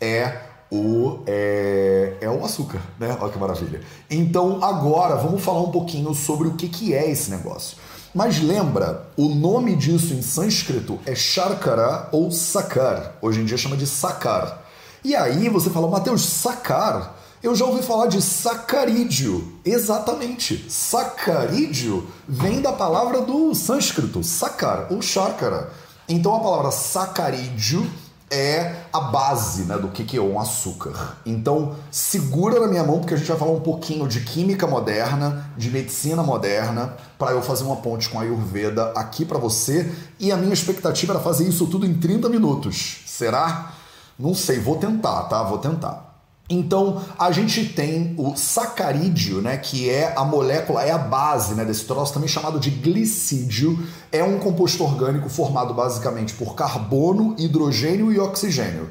É 0.00 0.55
o, 0.70 1.20
é, 1.26 2.14
é 2.20 2.28
o 2.28 2.44
açúcar, 2.44 2.80
né? 2.98 3.16
Olha 3.20 3.32
que 3.32 3.38
maravilha. 3.38 3.80
Então 4.10 4.62
agora 4.62 5.16
vamos 5.16 5.42
falar 5.42 5.62
um 5.62 5.70
pouquinho 5.70 6.14
sobre 6.14 6.48
o 6.48 6.54
que, 6.54 6.68
que 6.68 6.94
é 6.94 7.10
esse 7.10 7.30
negócio. 7.30 7.76
Mas 8.14 8.40
lembra, 8.40 9.08
o 9.16 9.28
nome 9.28 9.76
disso 9.76 10.14
em 10.14 10.22
sânscrito 10.22 10.98
é 11.04 11.14
Sharkara 11.14 12.08
ou 12.12 12.30
Sakar. 12.30 13.14
Hoje 13.20 13.40
em 13.40 13.44
dia 13.44 13.56
chama 13.58 13.76
de 13.76 13.86
Sakar. 13.86 14.62
E 15.04 15.14
aí 15.14 15.48
você 15.48 15.70
fala, 15.70 15.86
Mateus, 15.86 16.24
Sakar? 16.24 17.14
Eu 17.42 17.54
já 17.54 17.64
ouvi 17.64 17.82
falar 17.82 18.06
de 18.06 18.20
sacarídeo. 18.20 19.60
Exatamente. 19.64 20.64
Sacarídeo 20.68 22.08
vem 22.26 22.60
da 22.60 22.72
palavra 22.72 23.20
do 23.20 23.54
sânscrito, 23.54 24.24
sakar 24.24 24.88
ou 24.90 25.00
sharkara. 25.02 25.70
Então 26.08 26.34
a 26.34 26.40
palavra 26.40 26.70
sacarídeo 26.72 27.86
é 28.30 28.74
a 28.92 29.00
base 29.00 29.62
né, 29.64 29.78
do 29.78 29.88
que, 29.88 30.04
que 30.04 30.16
é 30.16 30.20
um 30.20 30.40
açúcar. 30.40 31.16
Então, 31.24 31.76
segura 31.90 32.58
na 32.58 32.66
minha 32.66 32.82
mão, 32.82 32.98
porque 32.98 33.14
a 33.14 33.16
gente 33.16 33.28
vai 33.28 33.38
falar 33.38 33.52
um 33.52 33.60
pouquinho 33.60 34.08
de 34.08 34.20
química 34.20 34.66
moderna, 34.66 35.50
de 35.56 35.70
medicina 35.70 36.22
moderna, 36.22 36.96
para 37.18 37.32
eu 37.32 37.40
fazer 37.40 37.64
uma 37.64 37.76
ponte 37.76 38.08
com 38.08 38.18
a 38.18 38.22
Ayurveda 38.22 38.92
aqui 38.96 39.24
para 39.24 39.38
você. 39.38 39.92
E 40.18 40.32
a 40.32 40.36
minha 40.36 40.52
expectativa 40.52 41.12
era 41.12 41.20
fazer 41.20 41.48
isso 41.48 41.66
tudo 41.66 41.86
em 41.86 41.94
30 41.94 42.28
minutos. 42.28 43.02
Será? 43.06 43.72
Não 44.18 44.34
sei, 44.34 44.58
vou 44.58 44.76
tentar, 44.76 45.24
tá? 45.24 45.42
Vou 45.42 45.58
tentar. 45.58 46.05
Então, 46.48 47.02
a 47.18 47.32
gente 47.32 47.64
tem 47.70 48.14
o 48.16 48.36
sacarídeo, 48.36 49.42
né, 49.42 49.56
que 49.56 49.90
é 49.90 50.14
a 50.16 50.24
molécula, 50.24 50.82
é 50.82 50.92
a 50.92 50.98
base 50.98 51.54
né, 51.54 51.64
desse 51.64 51.84
troço, 51.84 52.14
também 52.14 52.28
chamado 52.28 52.60
de 52.60 52.70
glicídio. 52.70 53.76
É 54.12 54.22
um 54.22 54.38
composto 54.38 54.84
orgânico 54.84 55.28
formado 55.28 55.74
basicamente 55.74 56.34
por 56.34 56.54
carbono, 56.54 57.34
hidrogênio 57.36 58.12
e 58.12 58.20
oxigênio. 58.20 58.88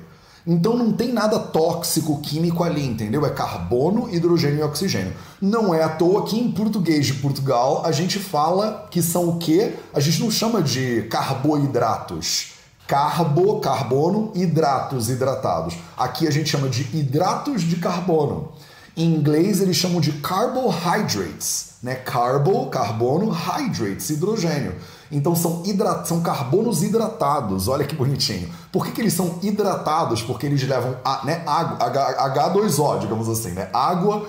Então 0.48 0.78
não 0.78 0.92
tem 0.92 1.12
nada 1.12 1.40
tóxico 1.40 2.22
químico 2.22 2.64
ali, 2.64 2.86
entendeu? 2.86 3.26
É 3.26 3.30
carbono, 3.32 4.14
hidrogênio 4.14 4.60
e 4.60 4.64
oxigênio. 4.64 5.14
Não 5.42 5.74
é 5.74 5.82
à 5.82 5.90
toa 5.90 6.24
que 6.24 6.38
em 6.38 6.52
português 6.52 7.08
de 7.08 7.16
Portugal 7.16 7.84
a 7.84 7.92
gente 7.92 8.20
fala 8.20 8.88
que 8.92 9.02
são 9.02 9.30
o 9.30 9.38
quê? 9.40 9.74
A 9.92 10.00
gente 10.00 10.20
não 10.20 10.30
chama 10.30 10.62
de 10.62 11.04
carboidratos 11.10 12.55
Carbo, 12.88 13.60
carbono, 13.60 14.32
hidratos, 14.36 15.10
hidratados. 15.10 15.76
Aqui 15.98 16.28
a 16.28 16.32
gente 16.32 16.50
chama 16.50 16.70
de 16.70 16.84
hidratos 16.96 17.64
de 17.64 17.78
carbono. 17.78 18.52
Em 18.96 19.14
inglês 19.14 19.60
eles 19.60 19.76
chamam 19.76 20.00
de 20.00 20.14
carbohydrates, 20.14 21.74
né? 21.84 21.96
Carbo, 21.96 22.68
carbono, 22.68 23.30
hydrates, 23.30 24.10
hidrogênio. 24.10 24.76
Então 25.12 25.36
são, 25.36 25.64
hidrat... 25.66 26.08
são 26.08 26.22
carbonos 26.22 26.82
hidratados, 26.82 27.68
olha 27.68 27.86
que 27.86 27.96
bonitinho. 27.96 28.50
Por 28.72 28.86
que, 28.86 28.92
que 28.92 29.02
eles 29.02 29.14
são 29.14 29.40
hidratados? 29.42 30.22
Porque 30.22 30.46
eles 30.46 30.66
levam 30.68 30.96
a, 31.04 31.26
né, 31.26 31.44
água, 31.46 31.78
H2O, 32.34 33.00
digamos 33.00 33.28
assim, 33.28 33.52
né? 33.52 33.70
Água 33.74 34.26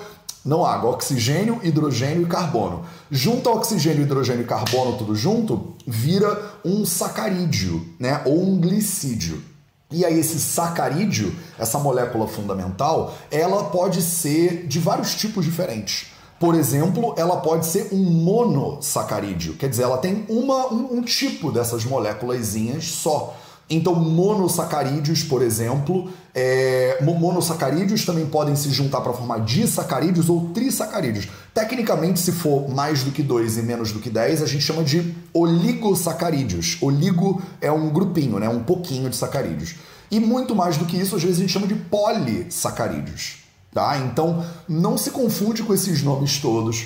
não 0.47 0.65
água, 0.65 0.91
oxigênio, 0.91 1.61
hidrogênio 1.63 2.23
e 2.23 2.27
carbono. 2.27 2.85
Junta 3.11 3.51
oxigênio, 3.51 4.03
hidrogênio 4.03 4.43
e 4.43 4.47
carbono 4.47 4.97
tudo 4.97 5.17
junto, 5.17 5.75
vira 5.85 6.55
um 6.65 6.87
sacarídeo, 6.87 7.85
né? 7.99 8.23
Ou 8.25 8.49
um 8.49 8.61
glicídio. 8.61 9.43
E 9.91 10.05
aí 10.05 10.19
esse 10.19 10.39
sacarídeo, 10.39 11.35
essa 11.59 11.79
molécula 11.79 12.29
fundamental, 12.29 13.15
ela 13.31 13.65
pode 13.65 14.01
ser 14.03 14.67
de 14.67 14.79
vários 14.79 15.15
tipos 15.17 15.45
diferentes. 15.45 16.13
Por 16.39 16.55
exemplo, 16.55 17.15
ela 17.17 17.39
pode 17.39 17.67
ser 17.67 17.89
um 17.93 18.03
monossacarídeo, 18.05 19.55
quer 19.55 19.71
dizer, 19.71 19.85
ela 19.85 19.97
tem 19.99 20.27
uma, 20.29 20.73
um, 20.73 20.99
um 20.99 21.03
tipo 21.03 21.51
dessas 21.51 21.85
moléculas 21.85 22.55
só. 22.83 23.35
Então, 23.69 23.95
monossacarídeos, 23.95 25.25
por 25.25 25.43
exemplo, 25.43 26.11
é, 26.39 26.99
monossacarídeos 27.03 28.05
também 28.05 28.27
podem 28.27 28.55
se 28.55 28.69
juntar 28.69 29.01
para 29.01 29.15
formar 29.15 29.39
disacarídeos 29.39 30.29
ou 30.29 30.51
trissacarídeos. 30.51 31.29
Tecnicamente, 31.55 32.21
se 32.21 32.31
for 32.31 32.69
mais 32.69 33.03
do 33.03 33.11
que 33.11 33.23
2 33.23 33.57
e 33.57 33.63
menos 33.63 33.91
do 33.91 34.01
que 34.01 34.11
10, 34.11 34.43
a 34.43 34.47
gente 34.47 34.63
chama 34.63 34.85
de 34.85 35.15
oligosacarídeos. 35.33 36.77
Oligo 36.83 37.41
é 37.59 37.73
um 37.73 37.89
grupinho, 37.89 38.39
né? 38.39 38.51
um 38.51 38.63
pouquinho 38.63 39.09
de 39.09 39.17
sacarídeos. 39.17 39.77
E 40.11 40.21
muito 40.21 40.55
mais 40.55 40.77
do 40.77 40.85
que 40.85 40.99
isso, 40.99 41.17
às 41.17 41.23
vezes 41.23 41.39
a 41.39 41.41
gente 41.41 41.53
chama 41.53 41.67
de 41.67 41.75
polissacarídeos. 41.75 43.39
Tá? 43.73 43.97
Então, 43.97 44.45
não 44.69 44.99
se 44.99 45.11
confunde 45.11 45.63
com 45.63 45.73
esses 45.73 46.03
nomes 46.03 46.39
todos. 46.39 46.85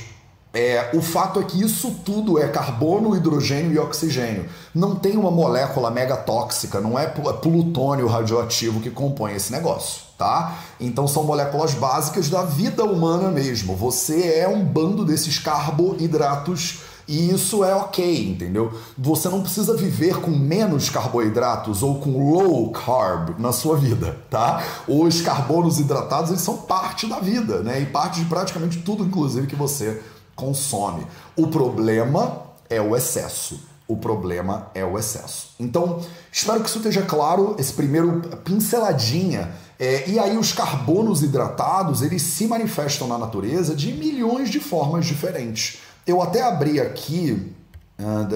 É, 0.52 0.90
o 0.94 1.00
fato 1.00 1.38
é 1.38 1.44
que 1.44 1.62
isso 1.62 1.92
tudo 2.04 2.36
é 2.36 2.48
carbono, 2.48 3.16
hidrogênio 3.16 3.72
e 3.72 3.78
oxigênio. 3.78 4.48
Não 4.74 4.96
tem 4.96 5.16
uma 5.16 5.30
molécula 5.30 5.90
mega 5.90 6.16
tóxica, 6.16 6.80
não 6.80 6.98
é, 6.98 7.04
é 7.04 7.32
plutônio 7.34 8.08
radioativo 8.08 8.80
que 8.80 8.90
compõe 8.90 9.34
esse 9.34 9.52
negócio, 9.52 10.02
tá? 10.18 10.58
Então 10.80 11.06
são 11.06 11.22
moléculas 11.22 11.74
básicas 11.74 12.28
da 12.28 12.42
vida 12.42 12.84
humana 12.84 13.30
mesmo. 13.30 13.76
Você 13.76 14.38
é 14.38 14.48
um 14.48 14.64
bando 14.64 15.04
desses 15.04 15.38
carboidratos 15.38 16.80
e 17.06 17.30
isso 17.30 17.64
é 17.64 17.74
ok, 17.74 18.30
entendeu? 18.30 18.72
Você 18.98 19.28
não 19.28 19.42
precisa 19.42 19.76
viver 19.76 20.20
com 20.20 20.30
menos 20.32 20.90
carboidratos 20.90 21.82
ou 21.82 22.00
com 22.00 22.32
low 22.32 22.70
carb 22.72 23.38
na 23.38 23.52
sua 23.52 23.76
vida, 23.76 24.16
tá? 24.28 24.64
Os 24.88 25.20
carbonos 25.20 25.78
hidratados 25.78 26.30
eles 26.30 26.42
são 26.42 26.56
parte 26.56 27.08
da 27.08 27.20
vida, 27.20 27.62
né? 27.62 27.80
E 27.80 27.86
parte 27.86 28.20
de 28.20 28.26
praticamente 28.26 28.78
tudo, 28.78 29.04
inclusive, 29.04 29.46
que 29.46 29.56
você 29.56 30.00
consome. 30.40 31.06
O 31.36 31.48
problema 31.48 32.42
é 32.68 32.80
o 32.80 32.96
excesso. 32.96 33.60
O 33.86 33.96
problema 33.96 34.70
é 34.74 34.84
o 34.84 34.98
excesso. 34.98 35.50
Então, 35.58 36.00
espero 36.32 36.60
que 36.60 36.68
isso 36.68 36.78
esteja 36.78 37.02
claro, 37.02 37.56
esse 37.58 37.72
primeiro 37.72 38.20
pinceladinha. 38.44 39.52
É, 39.78 40.08
e 40.08 40.18
aí 40.18 40.38
os 40.38 40.52
carbonos 40.52 41.22
hidratados, 41.22 42.00
eles 42.00 42.22
se 42.22 42.46
manifestam 42.46 43.08
na 43.08 43.18
natureza 43.18 43.74
de 43.74 43.92
milhões 43.92 44.48
de 44.48 44.60
formas 44.60 45.06
diferentes. 45.06 45.80
Eu 46.06 46.22
até 46.22 46.42
abri 46.42 46.80
aqui... 46.80 47.52
Ah, 47.98 48.26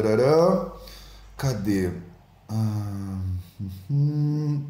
cadê? 1.37 1.91
Ah, 2.49 3.21
hum, 3.91 4.63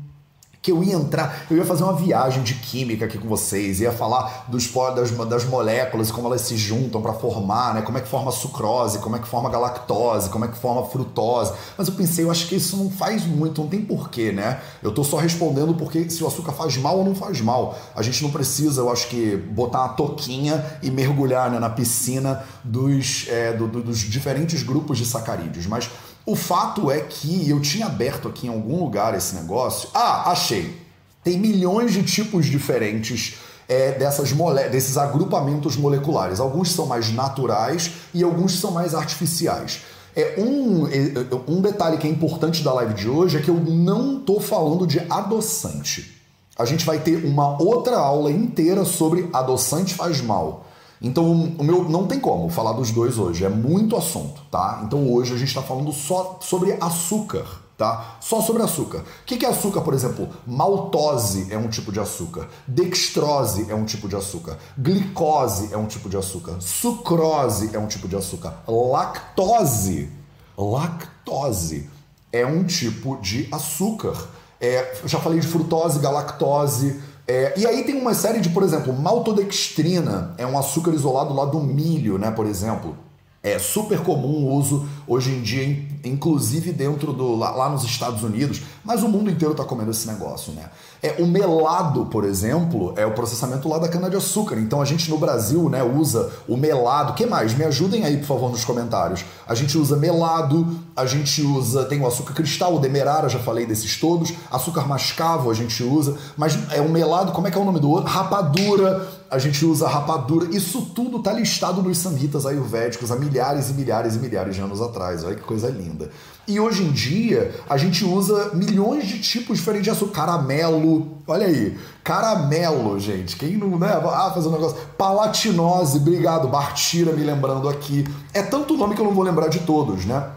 que 0.64 0.73
eu 0.73 0.83
ia 0.83 0.94
entrar, 0.94 1.44
eu 1.50 1.59
ia 1.59 1.64
fazer 1.64 1.85
uma 1.85 1.92
viagem 1.92 2.42
de 2.42 2.54
química 2.54 3.04
aqui 3.04 3.18
com 3.18 3.28
vocês, 3.28 3.80
ia 3.80 3.92
falar 3.92 4.47
dos 4.49 4.66
das, 4.97 5.11
das 5.11 5.44
moléculas, 5.44 6.11
como 6.11 6.26
elas 6.26 6.40
se 6.40 6.56
juntam 6.56 7.02
para 7.02 7.12
formar, 7.12 7.75
né? 7.75 7.83
Como 7.83 7.99
é 7.99 8.00
que 8.00 8.09
forma 8.09 8.33
sucrose, 8.33 8.99
como 9.00 9.14
é 9.14 9.18
que 9.18 9.28
forma 9.28 9.50
galactose, 9.50 10.30
como 10.30 10.47
é 10.47 10.49
que 10.49 10.56
forma 10.56 10.87
frutose. 10.87 11.52
Mas 11.76 11.88
eu 11.88 11.92
pensei, 11.92 12.25
eu 12.25 12.30
acho 12.30 12.49
que 12.49 12.54
isso 12.54 12.78
não 12.78 12.88
faz 12.88 13.26
muito, 13.26 13.61
não 13.61 13.68
tem 13.68 13.83
porquê, 13.83 14.33
né? 14.33 14.62
Eu 14.83 14.90
tô 14.90 15.04
só 15.04 15.18
respondendo 15.18 15.75
porque 15.75 16.09
se 16.09 16.25
o 16.25 16.26
açúcar 16.26 16.52
faz 16.52 16.78
mal 16.78 16.97
ou 16.97 17.04
não 17.04 17.14
faz 17.14 17.42
mal. 17.42 17.78
A 17.94 18.00
gente 18.00 18.23
não 18.23 18.30
precisa, 18.30 18.80
eu 18.80 18.90
acho 18.90 19.09
que, 19.09 19.37
botar 19.37 19.80
uma 19.80 19.88
toquinha 19.90 20.64
e 20.83 20.90
mergulhar 20.90 21.50
né, 21.50 21.59
na 21.59 21.68
piscina 21.68 22.42
dos, 22.64 23.26
é, 23.28 23.52
do, 23.52 23.68
do, 23.68 23.83
dos 23.83 23.99
diferentes 23.99 24.62
grupos 24.62 24.97
de 24.97 25.04
sacarídeos. 25.04 25.66
Mas 25.66 25.90
o 26.26 26.35
fato 26.35 26.90
é 26.90 27.00
que 27.00 27.49
eu 27.49 27.61
tinha 27.61 27.87
aberto 27.87 28.28
aqui 28.28 28.47
em 28.47 28.50
algum 28.50 28.83
lugar 28.83 29.14
esse 29.14 29.35
negócio. 29.35 29.88
Ah, 29.93 30.31
achei. 30.31 30.75
Tem 31.23 31.38
milhões 31.38 31.93
de 31.93 32.02
tipos 32.02 32.47
diferentes 32.47 33.37
é, 33.69 33.93
dessas 33.93 34.33
mole 34.33 34.69
desses 34.69 34.97
agrupamentos 34.97 35.76
moleculares. 35.76 36.40
Alguns 36.40 36.73
são 36.73 36.87
mais 36.87 37.12
naturais 37.12 37.90
e 38.12 38.23
alguns 38.23 38.59
são 38.59 38.71
mais 38.71 38.95
artificiais. 38.95 39.83
É 40.16 40.37
um, 40.38 40.87
é, 40.87 41.12
um 41.49 41.61
detalhe 41.61 41.99
que 41.99 42.07
é 42.07 42.11
importante 42.11 42.62
da 42.62 42.73
live 42.73 42.95
de 42.95 43.09
hoje 43.09 43.37
é 43.37 43.40
que 43.40 43.50
eu 43.50 43.57
não 43.57 44.19
estou 44.19 44.40
falando 44.40 44.87
de 44.87 45.00
adoçante. 45.11 46.23
A 46.57 46.64
gente 46.64 46.85
vai 46.87 47.00
ter 47.00 47.25
uma 47.25 47.61
outra 47.61 47.97
aula 47.97 48.31
inteira 48.31 48.85
sobre 48.85 49.28
adoçante 49.33 49.93
faz 49.93 50.21
mal. 50.21 50.66
Então, 51.04 51.54
o 51.58 51.62
meu 51.62 51.87
não 51.87 52.06
tem 52.06 52.18
como 52.18 52.49
falar 52.49 52.73
dos 52.73 52.90
dois 52.90 53.18
hoje, 53.18 53.44
é 53.44 53.49
muito 53.50 53.94
assunto, 53.94 54.40
tá? 54.50 54.80
Então, 54.87 55.12
hoje 55.12 55.34
a 55.34 55.37
gente 55.37 55.49
está 55.49 55.61
falando 55.61 55.92
só 55.92 56.38
sobre 56.40 56.78
açúcar, 56.80 57.44
tá? 57.76 58.16
Só 58.23 58.40
sobre 58.40 58.62
açúcar. 58.62 59.00
O 59.00 59.25
que 59.26 59.44
é 59.44 59.49
açúcar, 59.50 59.82
por 59.82 59.92
exemplo? 59.92 60.30
Maltose 60.46 61.46
é 61.50 61.58
um 61.58 61.68
tipo 61.68 61.92
de 61.92 62.00
açúcar, 62.00 62.49
dextrose 62.66 63.70
é 63.70 63.75
um 63.75 63.84
tipo 63.84 64.08
de 64.08 64.16
açúcar, 64.16 64.56
glicose 64.78 65.75
é 65.75 65.76
um 65.76 65.84
tipo 65.84 66.08
de 66.08 66.16
açúcar, 66.16 66.56
sucrose 66.58 67.76
é 67.76 67.78
um 67.78 67.87
tipo 67.87 68.08
de 68.08 68.16
açúcar, 68.16 68.54
lactose, 68.66 70.08
lactose 70.56 71.90
é 72.32 72.46
um 72.46 72.64
tipo 72.64 73.18
de 73.20 73.46
açúcar. 73.52 74.16
É, 74.58 75.02
já 75.04 75.20
falei 75.20 75.38
de 75.38 75.46
frutose, 75.46 75.99
galactose, 75.99 76.99
é, 77.26 77.54
e 77.57 77.66
aí 77.66 77.85
tem 77.85 77.95
uma 77.97 78.12
série 78.12 78.40
de, 78.40 78.50
por 78.50 78.62
exemplo, 78.62 78.93
maltodextrina, 78.93 80.35
é 80.37 80.47
um 80.47 80.59
açúcar 80.59 80.93
isolado 80.93 81.33
lá 81.35 81.45
do 81.45 81.61
milho, 81.61 82.19
né, 82.19 82.31
por 82.31 82.47
exemplo. 82.47 82.97
É 83.44 83.58
super 83.58 84.00
comum 84.00 84.46
o 84.46 84.54
uso 84.54 84.88
hoje 85.06 85.30
em 85.30 85.42
dia, 85.42 85.86
inclusive 86.02 86.72
dentro 86.72 87.12
do 87.12 87.36
lá, 87.36 87.50
lá 87.50 87.68
nos 87.68 87.84
Estados 87.84 88.22
Unidos, 88.22 88.62
mas 88.82 89.02
o 89.02 89.08
mundo 89.08 89.30
inteiro 89.30 89.52
está 89.52 89.62
comendo 89.62 89.90
esse 89.90 90.06
negócio, 90.06 90.54
né? 90.54 90.70
É, 91.02 91.16
o 91.22 91.26
melado, 91.26 92.06
por 92.06 92.24
exemplo, 92.24 92.94
é 92.96 93.04
o 93.04 93.12
processamento 93.12 93.68
lá 93.68 93.78
da 93.78 93.86
cana-de-açúcar. 93.86 94.56
Então 94.58 94.80
a 94.80 94.86
gente 94.86 95.10
no 95.10 95.18
Brasil 95.18 95.68
né, 95.68 95.82
usa 95.82 96.32
o 96.48 96.56
melado. 96.56 97.12
Que 97.12 97.26
mais? 97.26 97.52
Me 97.52 97.62
ajudem 97.64 98.06
aí, 98.06 98.16
por 98.16 98.26
favor, 98.26 98.50
nos 98.50 98.64
comentários. 98.64 99.22
A 99.46 99.54
gente 99.54 99.76
usa 99.76 99.98
melado, 99.98 100.66
a 100.96 101.04
gente 101.04 101.42
usa. 101.42 101.84
Tem 101.84 102.00
o 102.00 102.06
açúcar 102.06 102.32
cristal, 102.32 102.76
o 102.76 102.78
demerara, 102.78 103.28
já 103.28 103.38
falei 103.38 103.66
desses 103.66 104.00
todos. 104.00 104.32
Açúcar 104.50 104.88
mascavo 104.88 105.50
a 105.50 105.54
gente 105.54 105.82
usa. 105.82 106.16
Mas 106.38 106.58
é 106.72 106.80
o 106.80 106.88
melado, 106.88 107.32
como 107.32 107.46
é 107.46 107.50
que 107.50 107.58
é 107.58 107.60
o 107.60 107.64
nome 107.66 107.80
do 107.80 107.90
outro? 107.90 108.10
Rapadura, 108.10 109.06
a 109.34 109.38
gente 109.38 109.64
usa 109.64 109.88
rapadura. 109.88 110.54
Isso 110.54 110.80
tudo 110.94 111.18
tá 111.18 111.32
listado 111.32 111.82
nos 111.82 111.98
samhitas 111.98 112.46
ayurvédicos 112.46 113.10
há 113.10 113.16
milhares 113.16 113.68
e 113.68 113.72
milhares 113.72 114.14
e 114.14 114.18
milhares 114.20 114.54
de 114.54 114.60
anos 114.60 114.80
atrás. 114.80 115.24
Olha 115.24 115.34
que 115.34 115.42
coisa 115.42 115.68
linda. 115.68 116.08
E 116.46 116.60
hoje 116.60 116.84
em 116.84 116.92
dia 116.92 117.52
a 117.68 117.76
gente 117.76 118.04
usa 118.04 118.50
milhões 118.54 119.08
de 119.08 119.20
tipos 119.20 119.58
diferentes 119.58 119.86
de 119.86 119.90
açúcar. 119.90 120.24
Caramelo, 120.24 121.18
olha 121.26 121.46
aí, 121.46 121.76
caramelo, 122.04 122.98
gente. 123.00 123.34
Quem 123.34 123.56
não, 123.56 123.76
né? 123.76 123.88
Ah, 123.88 124.30
fazer 124.32 124.46
um 124.46 124.52
negócio. 124.52 124.76
Palatinose, 124.96 125.98
obrigado. 125.98 126.46
Bartira 126.46 127.12
me 127.12 127.24
lembrando 127.24 127.68
aqui. 127.68 128.06
É 128.32 128.40
tanto 128.40 128.76
nome 128.76 128.94
que 128.94 129.00
eu 129.00 129.04
não 129.04 129.14
vou 129.14 129.24
lembrar 129.24 129.48
de 129.48 129.58
todos, 129.60 130.04
né? 130.04 130.30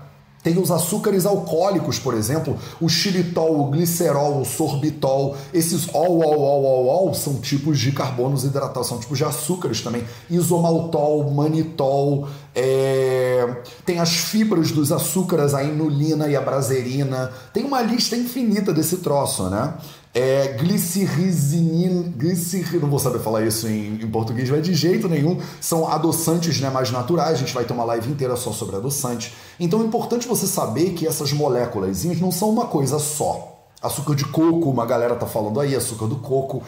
Tem 0.47 0.57
os 0.57 0.71
açúcares 0.71 1.25
alcoólicos, 1.25 1.99
por 1.99 2.13
exemplo, 2.13 2.57
o 2.79 2.87
xilitol, 2.87 3.59
o 3.59 3.65
glicerol, 3.65 4.39
o 4.39 4.45
sorbitol. 4.45 5.35
Esses 5.53 5.93
ol, 5.93 6.19
ol, 6.25 6.39
ol, 6.39 6.63
ol, 6.63 7.07
ol 7.07 7.13
são 7.13 7.33
tipos 7.41 7.77
de 7.77 7.91
carbonos 7.91 8.45
hidratados, 8.45 8.87
são 8.87 8.97
tipos 8.97 9.17
de 9.17 9.25
açúcares 9.25 9.81
também. 9.81 10.05
Isomaltol, 10.29 11.29
manitol, 11.31 12.29
é... 12.55 13.61
tem 13.85 13.99
as 13.99 14.15
fibras 14.15 14.71
dos 14.71 14.89
açúcares, 14.89 15.53
a 15.53 15.61
inulina 15.65 16.29
e 16.29 16.35
a 16.37 16.39
braserina. 16.39 17.29
Tem 17.51 17.65
uma 17.65 17.81
lista 17.81 18.15
infinita 18.15 18.73
desse 18.73 18.99
troço, 18.99 19.49
né? 19.49 19.73
É, 20.13 20.53
glicirrizinina, 20.53 22.11
glicir, 22.15 22.79
não 22.81 22.89
vou 22.89 22.97
saber 22.97 23.19
falar 23.19 23.45
isso 23.45 23.67
em, 23.67 23.95
em, 24.01 24.07
português, 24.07 24.49
mas 24.49 24.63
de 24.63 24.73
jeito 24.73 25.07
nenhum, 25.07 25.39
são 25.61 25.87
adoçantes 25.87 26.59
né, 26.59 26.69
mais 26.69 26.89
naturais, 26.89 27.33
a 27.33 27.35
gente 27.35 27.53
vai 27.53 27.65
ter 27.65 27.73
uma 27.73 27.83
live 27.83 28.09
inteira 28.09 28.35
só 28.35 28.51
sobre 28.51 28.77
adoçantes. 28.77 29.33
Então 29.59 29.81
é 29.81 29.85
importante 29.85 30.27
você 30.27 30.47
saber 30.47 30.91
que 30.91 31.05
essas 31.05 31.31
moléculas 31.33 32.03
não 32.03 32.31
são 32.31 32.49
uma 32.49 32.65
coisa 32.65 32.97
só. 32.97 33.55
Açúcar 33.79 34.15
de 34.15 34.25
coco, 34.25 34.71
uma 34.71 34.87
galera 34.87 35.15
tá 35.15 35.27
falando 35.27 35.59
aí, 35.59 35.75
açúcar 35.75 36.07
do 36.07 36.15
coco. 36.15 36.63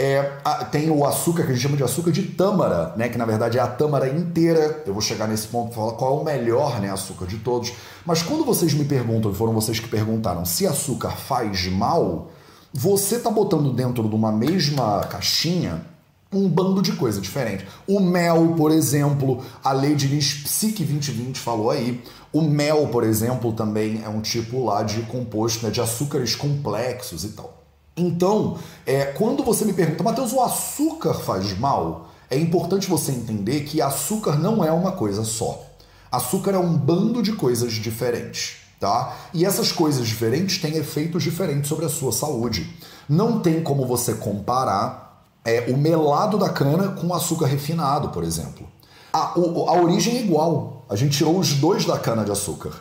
É, 0.00 0.22
tem 0.70 0.90
o 0.90 1.04
açúcar 1.04 1.42
que 1.42 1.50
a 1.50 1.54
gente 1.54 1.62
chama 1.62 1.76
de 1.76 1.82
açúcar 1.82 2.12
de 2.12 2.22
tâmara, 2.22 2.94
né? 2.96 3.08
Que 3.08 3.18
na 3.18 3.24
verdade 3.24 3.58
é 3.58 3.60
a 3.60 3.66
tâmara 3.66 4.08
inteira. 4.08 4.84
Eu 4.86 4.92
vou 4.92 5.02
chegar 5.02 5.26
nesse 5.26 5.48
ponto 5.48 5.72
e 5.72 5.74
falar 5.74 5.92
qual 5.94 6.18
é 6.18 6.20
o 6.20 6.24
melhor 6.24 6.80
né, 6.80 6.88
açúcar 6.88 7.26
de 7.26 7.38
todos. 7.38 7.72
Mas 8.06 8.22
quando 8.22 8.44
vocês 8.44 8.72
me 8.74 8.84
perguntam, 8.84 9.32
e 9.32 9.34
foram 9.34 9.52
vocês 9.52 9.80
que 9.80 9.88
perguntaram, 9.88 10.44
se 10.44 10.68
açúcar 10.68 11.10
faz 11.10 11.66
mal, 11.66 12.28
você 12.72 13.16
está 13.16 13.30
botando 13.30 13.72
dentro 13.72 14.08
de 14.08 14.14
uma 14.14 14.30
mesma 14.30 15.00
caixinha 15.04 15.84
um 16.32 16.48
bando 16.48 16.82
de 16.82 16.92
coisa 16.92 17.20
diferente. 17.20 17.66
O 17.86 18.00
mel, 18.00 18.54
por 18.56 18.70
exemplo, 18.70 19.42
a 19.64 19.72
lei 19.72 19.94
de 19.94 20.06
Psique 20.08 20.84
2020 20.84 21.38
falou 21.38 21.70
aí. 21.70 22.02
O 22.32 22.42
mel, 22.42 22.88
por 22.88 23.02
exemplo, 23.02 23.52
também 23.52 24.02
é 24.04 24.08
um 24.08 24.20
tipo 24.20 24.64
lá 24.64 24.82
de 24.82 25.00
composto 25.02 25.64
né, 25.64 25.72
de 25.72 25.80
açúcares 25.80 26.34
complexos 26.34 27.24
e 27.24 27.30
tal. 27.30 27.62
Então, 27.96 28.58
é, 28.84 29.06
quando 29.06 29.42
você 29.42 29.64
me 29.64 29.72
pergunta, 29.72 30.04
Matheus, 30.04 30.32
o 30.32 30.42
açúcar 30.42 31.14
faz 31.14 31.58
mal? 31.58 32.10
É 32.30 32.38
importante 32.38 32.88
você 32.88 33.10
entender 33.10 33.60
que 33.60 33.80
açúcar 33.80 34.36
não 34.36 34.62
é 34.62 34.70
uma 34.70 34.92
coisa 34.92 35.24
só. 35.24 35.64
Açúcar 36.12 36.52
é 36.52 36.58
um 36.58 36.76
bando 36.76 37.22
de 37.22 37.32
coisas 37.32 37.72
diferentes 37.72 38.67
tá? 38.78 39.16
E 39.34 39.44
essas 39.44 39.72
coisas 39.72 40.06
diferentes 40.06 40.58
têm 40.58 40.76
efeitos 40.76 41.22
diferentes 41.22 41.68
sobre 41.68 41.84
a 41.84 41.88
sua 41.88 42.12
saúde. 42.12 42.76
Não 43.08 43.40
tem 43.40 43.62
como 43.62 43.86
você 43.86 44.14
comparar 44.14 45.24
é, 45.44 45.70
o 45.72 45.76
melado 45.76 46.38
da 46.38 46.48
cana 46.48 46.88
com 46.88 47.08
o 47.08 47.14
açúcar 47.14 47.46
refinado, 47.46 48.10
por 48.10 48.22
exemplo. 48.22 48.68
A, 49.12 49.34
a 49.34 49.82
origem 49.82 50.18
é 50.18 50.20
igual. 50.20 50.84
A 50.88 50.96
gente 50.96 51.16
tirou 51.16 51.38
os 51.38 51.54
dois 51.54 51.84
da 51.84 51.98
cana 51.98 52.24
de 52.24 52.30
açúcar, 52.30 52.72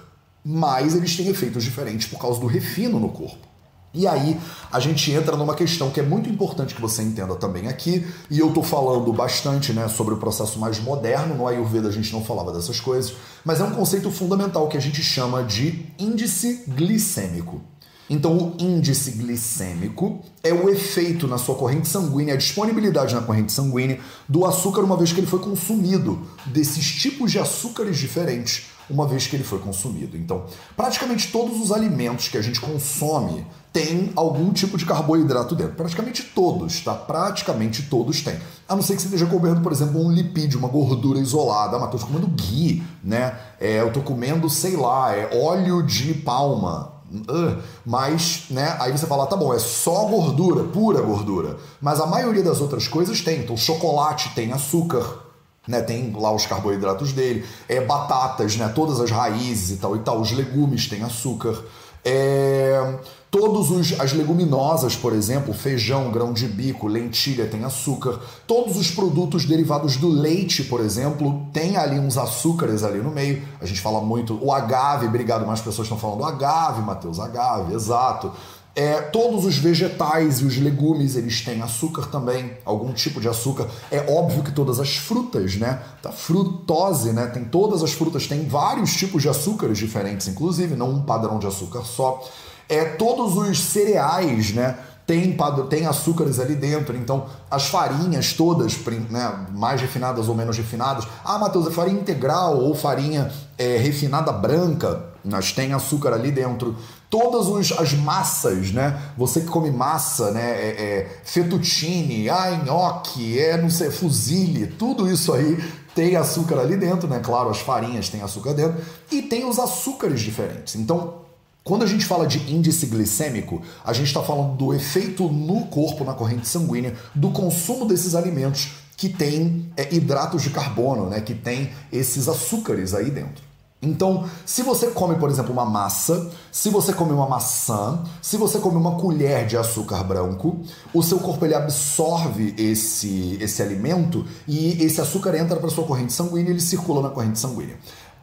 mas 0.44 0.96
eles 0.96 1.16
têm 1.16 1.28
efeitos 1.28 1.64
diferentes 1.64 2.08
por 2.08 2.20
causa 2.20 2.40
do 2.40 2.48
refino 2.48 3.00
no 3.00 3.10
corpo. 3.10 3.47
E 3.94 4.06
aí 4.06 4.40
a 4.72 4.80
gente 4.80 5.12
entra 5.12 5.36
numa 5.36 5.56
questão 5.56 5.90
que 5.90 6.00
é 6.00 6.04
muito 6.04 6.30
importante 6.30 6.76
que 6.76 6.82
você 6.82 7.02
entenda 7.02 7.36
também 7.36 7.68
aqui, 7.68 8.06
e 8.30 8.40
eu 8.40 8.52
tô 8.52 8.62
falando 8.62 9.12
bastante 9.14 9.74
né, 9.74 9.88
sobre 9.88 10.14
o 10.14 10.18
processo 10.18 10.60
mais 10.60 10.80
moderno, 10.80 11.36
no 11.36 11.48
Ayurveda 11.48 11.88
a 11.88 11.92
gente 11.92 12.12
não 12.14 12.24
falava 12.24 12.52
dessas 12.52 12.80
coisas, 12.80 13.14
mas 13.44 13.60
é 13.60 13.64
um 13.64 13.72
conceito 13.72 14.12
fundamental 14.12 14.68
que 14.68 14.78
a 14.78 14.82
gente 14.82 15.02
chama 15.02 15.44
de 15.44 15.86
índice 15.98 16.64
glicêmico. 16.68 17.62
Então, 18.10 18.38
o 18.38 18.56
índice 18.58 19.12
glicêmico 19.12 20.24
é 20.42 20.54
o 20.54 20.70
efeito 20.70 21.28
na 21.28 21.38
sua 21.38 21.56
corrente 21.56 21.90
sanguínea, 21.90 22.36
a 22.36 22.38
disponibilidade 22.38 23.14
na 23.14 23.22
corrente 23.22 23.52
sanguínea 23.52 24.00
do 24.30 24.46
açúcar 24.46 24.82
uma 24.82 24.96
vez 24.96 25.12
que 25.12 25.20
ele 25.20 25.28
foi 25.28 25.40
consumido, 25.40 26.26
desses 26.46 26.86
tipos 26.86 27.32
de 27.32 27.40
açúcares 27.40 27.98
diferentes, 27.98 28.68
uma 28.90 29.06
vez 29.06 29.28
que 29.28 29.36
ele 29.36 29.44
foi 29.44 29.60
consumido. 29.60 30.16
Então, 30.16 30.46
praticamente 30.78 31.30
todos 31.32 31.60
os 31.60 31.72
alimentos 31.72 32.30
que 32.30 32.38
a 32.38 32.42
gente 32.42 32.62
consome 32.62 33.46
tem 33.78 34.12
algum 34.16 34.52
tipo 34.52 34.76
de 34.76 34.88
carboidrato 34.88 35.54
dentro. 35.54 35.76
Praticamente 35.76 36.24
todos, 36.24 36.82
tá? 36.82 36.96
Praticamente 36.96 37.84
todos 37.84 38.22
têm. 38.22 38.40
A 38.68 38.76
não 38.76 38.82
ser 38.82 38.96
que 38.96 39.04
você 39.04 39.08
esteja 39.08 39.28
comendo, 39.28 39.62
por 39.62 39.72
exemplo, 39.72 40.04
um 40.04 40.12
lipídio, 40.12 40.58
uma 40.58 40.68
gordura 40.68 41.20
isolada. 41.20 41.78
Ah, 41.78 41.80
mas 41.80 41.92
tô 41.92 42.00
comendo 42.00 42.26
ghee, 42.26 42.82
né? 43.04 43.38
É, 43.60 43.82
eu 43.82 43.94
tô 43.94 44.02
comendo, 44.02 44.50
sei 44.50 44.76
lá, 44.76 45.16
é 45.16 45.30
óleo 45.32 45.84
de 45.84 46.16
palma. 46.16 46.94
Uh, 47.10 47.62
mas, 47.86 48.46
né, 48.50 48.76
aí 48.80 48.92
você 48.92 49.06
fala, 49.06 49.28
tá 49.28 49.36
bom, 49.36 49.54
é 49.54 49.60
só 49.60 50.06
gordura, 50.06 50.64
pura 50.64 51.00
gordura. 51.02 51.58
Mas 51.80 52.02
a 52.02 52.08
maioria 52.08 52.44
das 52.44 52.60
outras 52.60 52.88
coisas 52.88 53.22
tem. 53.22 53.42
Então, 53.42 53.56
chocolate 53.56 54.32
tem 54.34 54.52
açúcar, 54.52 55.20
né, 55.68 55.82
tem 55.82 56.12
lá 56.12 56.34
os 56.34 56.48
carboidratos 56.48 57.14
dele, 57.14 57.46
é 57.70 57.80
batatas, 57.80 58.58
né, 58.58 58.68
todas 58.74 59.00
as 59.00 59.12
raízes 59.12 59.78
e 59.78 59.80
tal 59.80 59.96
e 59.96 60.00
tal, 60.00 60.20
os 60.20 60.32
legumes 60.32 60.90
têm 60.90 61.04
açúcar. 61.04 61.64
É, 62.04 63.00
todos 63.30 63.72
os, 63.72 64.00
as 64.00 64.14
leguminosas, 64.14 64.96
por 64.96 65.14
exemplo, 65.14 65.54
feijão, 65.54 66.12
grão 66.12 66.34
de 66.34 66.48
bico, 66.48 66.88
lentilha 66.88 67.48
tem 67.48 67.64
açúcar. 67.64 68.20
Todos 68.46 68.78
os 68.78 68.90
produtos 68.90 69.46
derivados 69.46 69.98
do 69.98 70.08
leite, 70.08 70.64
por 70.64 70.80
exemplo, 70.80 71.46
tem 71.52 71.78
ali 71.78 72.00
uns 72.00 72.18
açúcares 72.18 72.84
ali 72.84 73.00
no 73.00 73.12
meio. 73.12 73.42
A 73.60 73.66
gente 73.66 73.82
fala 73.82 74.02
muito 74.02 74.40
o 74.44 74.52
agave, 74.52 75.08
obrigado, 75.08 75.46
mais 75.46 75.62
pessoas 75.62 75.86
estão 75.86 75.98
falando 75.98 76.24
agave, 76.24 76.82
Matheus, 76.82 77.20
agave, 77.20 77.74
exato. 77.74 78.32
É, 78.80 79.02
todos 79.02 79.44
os 79.44 79.58
vegetais 79.58 80.40
e 80.40 80.46
os 80.46 80.56
legumes 80.58 81.16
eles 81.16 81.42
têm 81.42 81.64
açúcar 81.64 82.06
também, 82.12 82.52
algum 82.64 82.94
tipo 82.94 83.20
de 83.20 83.28
açúcar. 83.28 83.68
É 83.90 84.06
óbvio 84.08 84.44
que 84.44 84.52
todas 84.52 84.80
as 84.80 84.96
frutas, 84.96 85.56
né? 85.56 85.82
Tá 86.00 86.12
frutose, 86.12 87.12
né? 87.12 87.26
Tem 87.26 87.44
todas 87.44 87.82
as 87.82 87.94
frutas 87.94 88.28
têm 88.28 88.48
vários 88.48 88.94
tipos 88.94 89.24
de 89.24 89.30
açúcares 89.30 89.80
diferentes, 89.80 90.28
inclusive, 90.28 90.76
não 90.76 90.92
um 90.92 91.02
padrão 91.02 91.40
de 91.40 91.48
açúcar 91.48 91.82
só. 91.82 92.24
É 92.70 92.86
todos 92.86 93.36
os 93.36 93.60
cereais, 93.60 94.54
né? 94.54 94.78
Tem, 95.06 95.38
tem 95.70 95.86
açúcares 95.86 96.38
ali 96.38 96.54
dentro, 96.54 96.94
então 96.98 97.28
as 97.50 97.68
farinhas 97.68 98.34
todas, 98.34 98.78
né, 99.10 99.46
mais 99.54 99.80
refinadas 99.80 100.28
ou 100.28 100.36
menos 100.36 100.58
refinadas. 100.58 101.08
Ah, 101.24 101.40
Matheus, 101.40 101.66
é 101.68 101.72
farinha 101.72 102.02
integral 102.02 102.58
ou 102.58 102.76
farinha 102.76 103.32
é, 103.58 103.78
refinada 103.78 104.34
branca, 104.34 105.06
mas 105.24 105.54
tem 105.54 105.72
açúcar 105.72 106.14
ali 106.14 106.30
dentro 106.30 106.76
todas 107.10 107.48
os, 107.48 107.72
as 107.80 107.94
massas, 107.94 108.72
né? 108.72 109.02
Você 109.18 109.40
que 109.40 109.48
come 109.48 109.72
massa, 109.72 110.32
né? 110.32 110.52
É, 110.52 110.68
é, 110.68 111.22
fettuccine, 111.24 112.30
ah, 112.30 112.62
nhoque, 112.66 113.40
é 113.40 113.56
não 113.56 113.70
sei, 113.70 113.90
fuzile, 113.90 114.68
tudo 114.68 115.10
isso 115.10 115.34
aí 115.34 115.58
tem 115.96 116.16
açúcar 116.16 116.60
ali 116.60 116.76
dentro, 116.76 117.08
né? 117.08 117.20
Claro, 117.24 117.50
as 117.50 117.60
farinhas 117.60 118.10
têm 118.10 118.22
açúcar 118.22 118.54
dentro 118.54 118.84
e 119.12 119.22
tem 119.22 119.46
os 119.46 119.58
açúcares 119.58 120.20
diferentes. 120.20 120.76
Então, 120.76 121.27
quando 121.68 121.84
a 121.84 121.86
gente 121.86 122.06
fala 122.06 122.26
de 122.26 122.38
índice 122.50 122.86
glicêmico, 122.86 123.62
a 123.84 123.92
gente 123.92 124.08
está 124.08 124.24
falando 124.24 124.56
do 124.56 124.74
efeito 124.74 125.28
no 125.28 125.66
corpo, 125.66 126.06
na 126.06 126.14
corrente 126.14 126.48
sanguínea, 126.48 126.96
do 127.14 127.30
consumo 127.30 127.86
desses 127.86 128.16
alimentos 128.16 128.70
que 128.96 129.10
têm 129.10 129.70
é, 129.76 129.94
hidratos 129.94 130.42
de 130.42 130.50
carbono, 130.50 131.10
né? 131.10 131.20
Que 131.20 131.36
tem 131.36 131.70
esses 131.92 132.30
açúcares 132.30 132.94
aí 132.94 133.12
dentro. 133.12 133.44
Então, 133.82 134.28
se 134.46 134.64
você 134.64 134.88
come, 134.88 135.16
por 135.16 135.30
exemplo, 135.30 135.52
uma 135.52 135.66
massa, 135.66 136.32
se 136.52 136.70
você 136.70 136.94
come 136.94 137.12
uma 137.12 137.28
maçã, 137.28 138.02
se 138.22 138.38
você 138.38 138.58
come 138.60 138.78
uma 138.78 138.96
colher 138.96 139.46
de 139.46 139.56
açúcar 139.56 140.04
branco, 140.06 140.62
o 140.94 141.04
seu 141.04 141.20
corpo 141.20 141.46
ele 141.46 141.54
absorve 141.54 142.56
esse, 142.58 143.38
esse 143.40 143.62
alimento 143.62 144.26
e 144.48 144.84
esse 144.84 145.00
açúcar 145.00 145.36
entra 145.36 145.58
para 145.58 145.70
sua 145.70 145.84
corrente 145.84 146.14
sanguínea 146.14 146.50
e 146.50 146.54
ele 146.54 146.62
circula 146.62 147.02
na 147.04 147.10
corrente 147.10 147.38
sanguínea. 147.38 147.78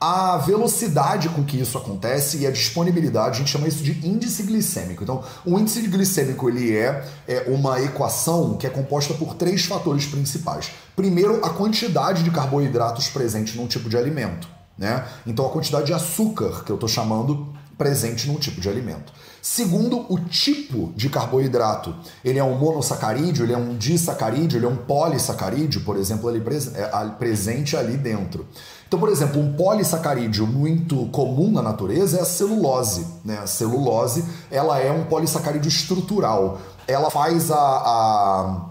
A 0.07 0.37
velocidade 0.37 1.31
com 1.31 1.43
que 1.43 1.59
isso 1.59 1.79
acontece 1.79 2.37
e 2.37 2.47
a 2.47 2.51
disponibilidade, 2.51 3.37
a 3.37 3.39
gente 3.39 3.51
chama 3.51 3.67
isso 3.67 3.83
de 3.83 4.07
índice 4.07 4.43
glicêmico. 4.43 5.03
Então, 5.03 5.25
o 5.47 5.59
índice 5.59 5.81
glicêmico 5.81 6.47
ele 6.47 6.77
é, 6.77 7.09
é 7.27 7.45
uma 7.49 7.81
equação 7.81 8.55
que 8.59 8.67
é 8.67 8.71
composta 8.71 9.15
por 9.15 9.33
três 9.33 9.65
fatores 9.65 10.05
principais. 10.05 10.73
Primeiro, 10.95 11.43
a 11.43 11.49
quantidade 11.49 12.23
de 12.23 12.31
carboidratos 12.31 13.09
presente 13.09 13.57
num 13.57 13.67
tipo 13.67 13.89
de 13.89 13.97
alimento. 13.97 14.47
Né? 14.77 15.07
Então 15.27 15.47
a 15.47 15.51
quantidade 15.51 15.87
de 15.87 15.95
açúcar 15.95 16.65
que 16.65 16.71
eu 16.71 16.75
estou 16.75 16.89
chamando 16.89 17.55
presente 17.79 18.27
num 18.29 18.37
tipo 18.37 18.61
de 18.61 18.69
alimento. 18.69 19.11
Segundo, 19.41 20.07
o 20.13 20.19
tipo 20.19 20.93
de 20.97 21.09
carboidrato. 21.09 21.95
Ele 22.25 22.39
é 22.39 22.45
um 22.45 22.59
monossacarídeo, 22.59 23.45
ele 23.45 23.53
é 23.53 23.57
um 23.57 23.77
disacarídeo, 23.77 24.59
ele 24.59 24.67
é 24.67 24.69
um 24.69 24.77
polissacarídeo, 24.77 25.83
por 25.83 25.97
exemplo, 25.97 26.31
ele 26.31 26.43
é 26.75 27.09
presente 27.19 27.77
ali 27.77 27.97
dentro. 27.97 28.47
Então, 28.95 29.01
por 29.01 29.11
exemplo, 29.11 29.41
um 29.43 29.55
polissacarídeo 29.55 30.47
muito 30.47 31.07
comum 31.07 31.51
na 31.51 31.61
natureza 31.61 32.19
é 32.19 32.21
a 32.21 32.25
celulose. 32.25 33.05
Né? 33.25 33.37
A 33.43 33.45
celulose 33.45 34.25
ela 34.53 34.79
é 34.79 34.93
um 34.93 35.03
polissacarídeo 35.07 35.69
estrutural. 35.69 36.61
Ela 36.87 37.11
faz 37.11 37.51
a, 37.51 37.57
a 37.57 38.67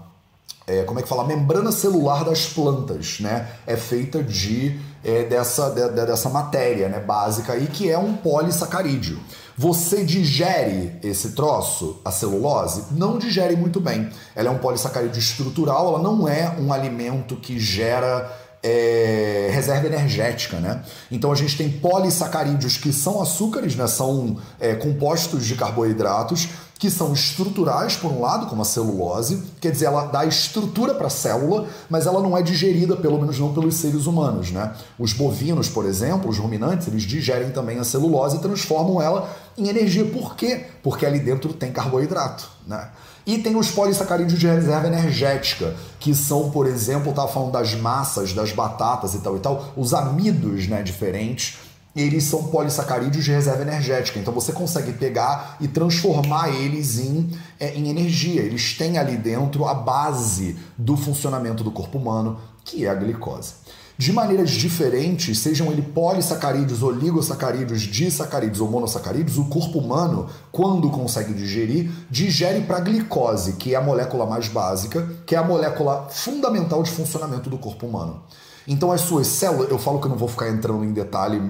é, 0.66 0.82
como 0.84 0.98
é 0.98 1.02
que 1.02 1.08
fala? 1.10 1.24
A 1.24 1.26
membrana 1.26 1.70
celular 1.70 2.24
das 2.24 2.46
plantas, 2.46 3.20
né? 3.20 3.50
É 3.66 3.76
feita 3.76 4.22
de 4.22 4.80
é, 5.04 5.24
dessa, 5.24 5.68
de, 5.68 5.90
dessa 5.90 6.30
matéria 6.30 6.88
né, 6.88 7.00
básica 7.00 7.52
aí, 7.52 7.66
que 7.66 7.90
é 7.90 7.98
um 7.98 8.16
polissacarídeo. 8.16 9.20
Você 9.58 10.02
digere 10.02 10.98
esse 11.02 11.32
troço, 11.32 12.00
a 12.02 12.10
celulose? 12.10 12.86
Não 12.92 13.18
digere 13.18 13.54
muito 13.54 13.78
bem. 13.78 14.08
Ela 14.34 14.48
é 14.48 14.50
um 14.50 14.58
polissacarídeo 14.58 15.18
estrutural, 15.18 15.88
ela 15.88 15.98
não 15.98 16.26
é 16.26 16.56
um 16.58 16.72
alimento 16.72 17.36
que 17.36 17.60
gera 17.60 18.43
é, 18.64 19.50
reserva 19.52 19.86
energética, 19.86 20.58
né? 20.58 20.82
Então 21.10 21.30
a 21.30 21.34
gente 21.34 21.54
tem 21.56 21.68
polissacarídeos 21.70 22.78
que 22.78 22.94
são 22.94 23.20
açúcares, 23.20 23.76
né? 23.76 23.86
São 23.86 24.38
é, 24.58 24.74
compostos 24.74 25.44
de 25.44 25.54
carboidratos 25.54 26.48
que 26.84 26.90
são 26.90 27.14
estruturais, 27.14 27.96
por 27.96 28.12
um 28.12 28.20
lado, 28.20 28.44
como 28.44 28.60
a 28.60 28.64
celulose, 28.66 29.42
quer 29.58 29.72
dizer, 29.72 29.86
ela 29.86 30.04
dá 30.04 30.26
estrutura 30.26 30.92
para 30.92 31.06
a 31.06 31.10
célula, 31.10 31.66
mas 31.88 32.06
ela 32.06 32.20
não 32.20 32.36
é 32.36 32.42
digerida, 32.42 32.94
pelo 32.94 33.18
menos 33.18 33.38
não 33.38 33.54
pelos 33.54 33.76
seres 33.76 34.04
humanos, 34.04 34.50
né? 34.50 34.74
Os 34.98 35.14
bovinos, 35.14 35.66
por 35.66 35.86
exemplo, 35.86 36.28
os 36.28 36.36
ruminantes, 36.36 36.86
eles 36.86 37.04
digerem 37.04 37.52
também 37.52 37.78
a 37.78 37.84
celulose 37.84 38.36
e 38.36 38.40
transformam 38.40 39.00
ela 39.00 39.34
em 39.56 39.66
energia. 39.66 40.04
Por 40.04 40.36
quê? 40.36 40.66
Porque 40.82 41.06
ali 41.06 41.20
dentro 41.20 41.54
tem 41.54 41.72
carboidrato, 41.72 42.46
né? 42.66 42.90
E 43.26 43.38
tem 43.38 43.56
os 43.56 43.70
polissacarídeos 43.70 44.38
de 44.38 44.46
reserva 44.46 44.86
energética, 44.86 45.74
que 45.98 46.14
são, 46.14 46.50
por 46.50 46.66
exemplo, 46.66 47.08
estava 47.08 47.28
falando 47.28 47.52
das 47.52 47.74
massas, 47.74 48.34
das 48.34 48.52
batatas 48.52 49.14
e 49.14 49.20
tal 49.20 49.36
e 49.36 49.40
tal, 49.40 49.72
os 49.74 49.94
amidos, 49.94 50.68
né, 50.68 50.82
diferentes, 50.82 51.56
eles 51.94 52.24
são 52.24 52.44
polissacarídeos 52.44 53.24
de 53.24 53.30
reserva 53.30 53.62
energética. 53.62 54.18
Então 54.18 54.32
você 54.32 54.52
consegue 54.52 54.92
pegar 54.92 55.56
e 55.60 55.68
transformar 55.68 56.48
eles 56.48 56.98
em, 56.98 57.30
é, 57.58 57.74
em 57.74 57.88
energia. 57.88 58.42
Eles 58.42 58.76
têm 58.76 58.98
ali 58.98 59.16
dentro 59.16 59.66
a 59.66 59.74
base 59.74 60.56
do 60.76 60.96
funcionamento 60.96 61.62
do 61.62 61.70
corpo 61.70 61.98
humano, 61.98 62.38
que 62.64 62.84
é 62.84 62.88
a 62.88 62.94
glicose 62.94 63.54
de 63.96 64.12
maneiras 64.12 64.50
diferentes, 64.50 65.38
sejam 65.38 65.70
ele 65.70 65.82
polissacarídeos, 65.82 66.82
oligosacarídeos, 66.82 67.82
disacarídeos 67.82 68.60
ou 68.60 68.68
monossacarídeos, 68.68 69.38
o 69.38 69.44
corpo 69.44 69.78
humano, 69.78 70.28
quando 70.50 70.90
consegue 70.90 71.32
digerir, 71.32 71.90
digere 72.10 72.62
para 72.62 72.78
a 72.78 72.80
glicose, 72.80 73.52
que 73.52 73.72
é 73.72 73.76
a 73.76 73.80
molécula 73.80 74.26
mais 74.26 74.48
básica, 74.48 75.08
que 75.24 75.36
é 75.36 75.38
a 75.38 75.44
molécula 75.44 76.08
fundamental 76.10 76.82
de 76.82 76.90
funcionamento 76.90 77.48
do 77.48 77.56
corpo 77.56 77.86
humano. 77.86 78.22
Então 78.66 78.90
as 78.90 79.02
suas 79.02 79.26
células, 79.26 79.70
eu 79.70 79.78
falo 79.78 80.00
que 80.00 80.06
eu 80.06 80.10
não 80.10 80.16
vou 80.16 80.28
ficar 80.28 80.48
entrando 80.48 80.84
em 80.84 80.92
detalhe 80.92 81.40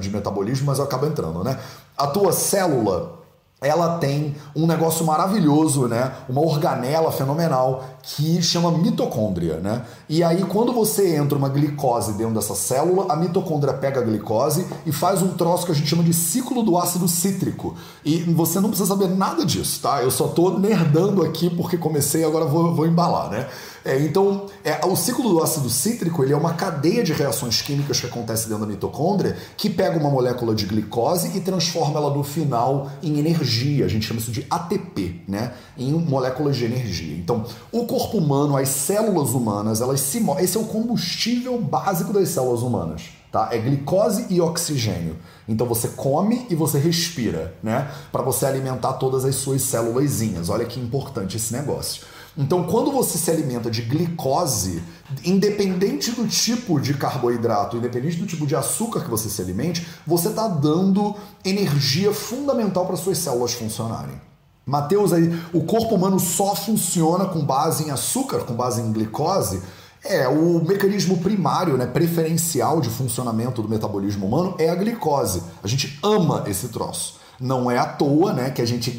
de 0.00 0.10
metabolismo, 0.10 0.66
mas 0.66 0.78
eu 0.78 0.84
acabo 0.84 1.06
entrando, 1.06 1.42
né? 1.42 1.58
A 1.96 2.06
tua 2.06 2.32
célula 2.32 3.20
ela 3.60 3.98
tem 3.98 4.34
um 4.56 4.66
negócio 4.66 5.04
maravilhoso, 5.04 5.86
né? 5.86 6.12
Uma 6.28 6.40
organela 6.40 7.12
fenomenal 7.12 7.84
que 8.02 8.40
chama 8.40 8.70
mitocôndria, 8.70 9.56
né? 9.56 9.82
E 10.08 10.24
aí 10.24 10.42
quando 10.44 10.72
você 10.72 11.14
entra 11.14 11.36
uma 11.36 11.48
glicose 11.48 12.14
dentro 12.14 12.34
dessa 12.34 12.54
célula, 12.54 13.12
a 13.12 13.16
mitocôndria 13.16 13.74
pega 13.74 14.00
a 14.00 14.02
glicose 14.02 14.66
e 14.86 14.92
faz 14.92 15.20
um 15.20 15.34
troço 15.34 15.66
que 15.66 15.72
a 15.72 15.74
gente 15.74 15.88
chama 15.88 16.02
de 16.02 16.14
ciclo 16.14 16.62
do 16.62 16.78
ácido 16.78 17.06
cítrico. 17.06 17.74
E 18.02 18.20
você 18.32 18.60
não 18.60 18.70
precisa 18.70 18.88
saber 18.88 19.08
nada 19.08 19.44
disso, 19.44 19.80
tá? 19.82 20.02
Eu 20.02 20.10
só 20.10 20.28
tô 20.28 20.58
nerdando 20.58 21.22
aqui 21.22 21.50
porque 21.50 21.76
comecei, 21.76 22.24
agora 22.24 22.46
vou, 22.46 22.74
vou 22.74 22.86
embalar, 22.86 23.28
né? 23.28 23.46
É, 23.84 23.98
então, 24.00 24.46
é, 24.62 24.84
o 24.84 24.94
ciclo 24.94 25.30
do 25.30 25.42
ácido 25.42 25.70
cítrico 25.70 26.22
ele 26.22 26.32
é 26.32 26.36
uma 26.36 26.54
cadeia 26.54 27.02
de 27.02 27.12
reações 27.12 27.62
químicas 27.62 28.00
que 28.00 28.06
acontece 28.06 28.48
dentro 28.48 28.64
da 28.64 28.66
mitocôndria 28.66 29.36
que 29.56 29.70
pega 29.70 29.98
uma 29.98 30.10
molécula 30.10 30.54
de 30.54 30.66
glicose 30.66 31.36
e 31.36 31.40
transforma 31.40 31.98
ela 31.98 32.14
no 32.14 32.22
final 32.22 32.90
em 33.02 33.18
energia. 33.18 33.86
A 33.86 33.88
gente 33.88 34.06
chama 34.06 34.20
isso 34.20 34.30
de 34.30 34.46
ATP, 34.50 35.22
né? 35.26 35.54
Em 35.78 35.92
moléculas 35.92 36.56
de 36.56 36.64
energia. 36.64 37.16
Então, 37.16 37.44
o 37.72 37.86
corpo 37.86 38.18
humano, 38.18 38.56
as 38.56 38.68
células 38.68 39.30
humanas, 39.30 39.80
elas 39.80 40.00
se 40.00 40.20
esse 40.38 40.56
é 40.56 40.60
o 40.60 40.64
combustível 40.64 41.60
básico 41.60 42.12
das 42.12 42.28
células 42.28 42.62
humanas. 42.62 43.02
Tá? 43.32 43.48
É 43.52 43.58
glicose 43.58 44.26
e 44.28 44.40
oxigênio. 44.40 45.16
Então 45.48 45.66
você 45.66 45.88
come 45.88 46.46
e 46.50 46.54
você 46.54 46.78
respira, 46.78 47.54
né? 47.62 47.88
Para 48.10 48.22
você 48.22 48.44
alimentar 48.44 48.94
todas 48.94 49.24
as 49.24 49.36
suas 49.36 49.62
células. 49.62 50.48
Olha 50.48 50.64
que 50.64 50.80
importante 50.80 51.36
esse 51.36 51.52
negócio. 51.52 52.02
Então, 52.36 52.64
quando 52.64 52.92
você 52.92 53.18
se 53.18 53.30
alimenta 53.30 53.70
de 53.70 53.82
glicose, 53.82 54.82
independente 55.24 56.12
do 56.12 56.26
tipo 56.26 56.80
de 56.80 56.94
carboidrato, 56.94 57.76
independente 57.76 58.16
do 58.16 58.26
tipo 58.26 58.46
de 58.46 58.54
açúcar 58.54 59.00
que 59.00 59.10
você 59.10 59.28
se 59.28 59.42
alimente, 59.42 59.86
você 60.06 60.28
está 60.28 60.46
dando 60.46 61.14
energia 61.44 62.12
fundamental 62.12 62.86
para 62.86 62.96
suas 62.96 63.18
células 63.18 63.52
funcionarem. 63.52 64.20
Mateus, 64.64 65.12
aí, 65.12 65.28
o 65.52 65.64
corpo 65.64 65.96
humano 65.96 66.20
só 66.20 66.54
funciona 66.54 67.24
com 67.24 67.44
base 67.44 67.84
em 67.84 67.90
açúcar, 67.90 68.44
com 68.44 68.54
base 68.54 68.80
em 68.80 68.92
glicose. 68.92 69.60
É, 70.04 70.28
o 70.28 70.64
mecanismo 70.64 71.18
primário, 71.18 71.76
né, 71.76 71.86
preferencial 71.86 72.80
de 72.80 72.88
funcionamento 72.88 73.60
do 73.60 73.68
metabolismo 73.68 74.26
humano 74.26 74.54
é 74.58 74.70
a 74.70 74.74
glicose. 74.74 75.42
A 75.62 75.66
gente 75.66 75.98
ama 76.02 76.44
esse 76.46 76.68
troço. 76.68 77.19
Não 77.40 77.70
é 77.70 77.78
à 77.78 77.86
toa 77.86 78.34
né, 78.34 78.50
que 78.50 78.60
a 78.60 78.66
gente 78.66 78.94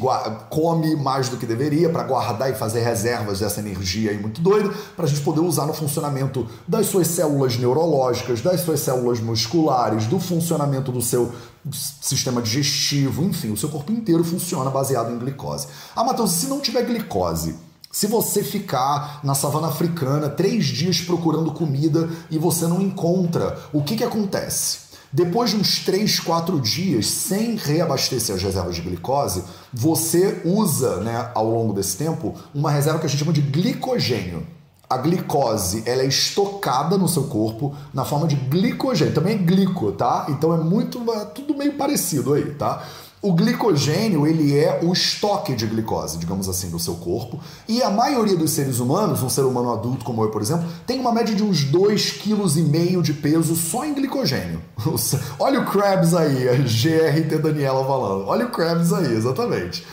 come 0.50 0.96
mais 0.96 1.28
do 1.28 1.36
que 1.36 1.46
deveria 1.46 1.88
para 1.88 2.02
guardar 2.02 2.50
e 2.50 2.54
fazer 2.54 2.80
reservas 2.80 3.38
dessa 3.38 3.60
energia 3.60 4.10
aí 4.10 4.20
muito 4.20 4.40
doida 4.40 4.68
para 4.96 5.04
a 5.04 5.08
gente 5.08 5.20
poder 5.20 5.40
usar 5.40 5.64
no 5.64 5.72
funcionamento 5.72 6.48
das 6.66 6.86
suas 6.86 7.06
células 7.06 7.56
neurológicas, 7.56 8.40
das 8.40 8.62
suas 8.62 8.80
células 8.80 9.20
musculares, 9.20 10.06
do 10.06 10.18
funcionamento 10.18 10.90
do 10.90 11.00
seu 11.00 11.32
sistema 11.70 12.42
digestivo, 12.42 13.22
enfim, 13.22 13.52
o 13.52 13.56
seu 13.56 13.68
corpo 13.68 13.92
inteiro 13.92 14.24
funciona 14.24 14.70
baseado 14.70 15.12
em 15.12 15.18
glicose. 15.18 15.68
Ah, 15.94 16.02
Matheus, 16.02 16.32
se 16.32 16.48
não 16.48 16.60
tiver 16.60 16.82
glicose, 16.82 17.54
se 17.92 18.06
você 18.06 18.42
ficar 18.42 19.20
na 19.22 19.34
savana 19.34 19.68
africana 19.68 20.28
três 20.28 20.64
dias 20.64 21.00
procurando 21.00 21.52
comida 21.52 22.08
e 22.30 22.38
você 22.38 22.66
não 22.66 22.80
encontra, 22.80 23.58
o 23.72 23.82
que, 23.82 23.96
que 23.96 24.02
acontece? 24.02 24.78
Depois 25.12 25.50
de 25.50 25.56
uns 25.56 25.80
3, 25.80 26.20
4 26.20 26.58
dias 26.58 27.06
sem 27.06 27.56
reabastecer 27.56 28.34
as 28.34 28.42
reservas 28.42 28.74
de 28.74 28.80
glicose, 28.80 29.44
você 29.70 30.40
usa, 30.42 31.00
né, 31.00 31.30
ao 31.34 31.50
longo 31.50 31.74
desse 31.74 31.98
tempo, 31.98 32.34
uma 32.54 32.70
reserva 32.70 32.98
que 32.98 33.04
a 33.04 33.08
gente 33.08 33.18
chama 33.18 33.32
de 33.32 33.42
glicogênio. 33.42 34.46
A 34.88 34.96
glicose 34.96 35.82
ela 35.86 36.02
é 36.02 36.06
estocada 36.06 36.96
no 36.98 37.08
seu 37.08 37.24
corpo 37.24 37.74
na 37.92 38.04
forma 38.04 38.26
de 38.26 38.36
glicogênio. 38.36 39.14
Também 39.14 39.34
é 39.34 39.38
glico, 39.38 39.92
tá? 39.92 40.26
Então 40.28 40.52
é 40.52 40.58
muito. 40.58 41.02
É 41.12 41.24
tudo 41.26 41.56
meio 41.56 41.74
parecido 41.78 42.34
aí, 42.34 42.44
tá? 42.54 42.82
O 43.22 43.32
glicogênio, 43.34 44.26
ele 44.26 44.58
é 44.58 44.80
o 44.82 44.92
estoque 44.92 45.54
de 45.54 45.64
glicose, 45.64 46.18
digamos 46.18 46.48
assim, 46.48 46.68
do 46.70 46.78
seu 46.80 46.96
corpo. 46.96 47.38
E 47.68 47.80
a 47.80 47.88
maioria 47.88 48.36
dos 48.36 48.50
seres 48.50 48.80
humanos, 48.80 49.22
um 49.22 49.30
ser 49.30 49.42
humano 49.42 49.72
adulto 49.72 50.04
como 50.04 50.24
eu, 50.24 50.30
por 50.30 50.42
exemplo, 50.42 50.68
tem 50.84 50.98
uma 50.98 51.12
média 51.12 51.32
de 51.32 51.44
uns 51.44 51.64
2,5 51.64 52.96
kg 52.96 53.00
de 53.00 53.14
peso 53.14 53.54
só 53.54 53.84
em 53.84 53.94
glicogênio. 53.94 54.60
Olha 55.38 55.60
o 55.60 55.64
Krabs 55.64 56.14
aí, 56.14 56.48
a 56.48 56.54
GRT 56.54 57.38
Daniela 57.38 57.86
falando. 57.86 58.26
Olha 58.26 58.46
o 58.46 58.50
Krabs 58.50 58.92
aí, 58.92 59.14
exatamente. 59.14 59.86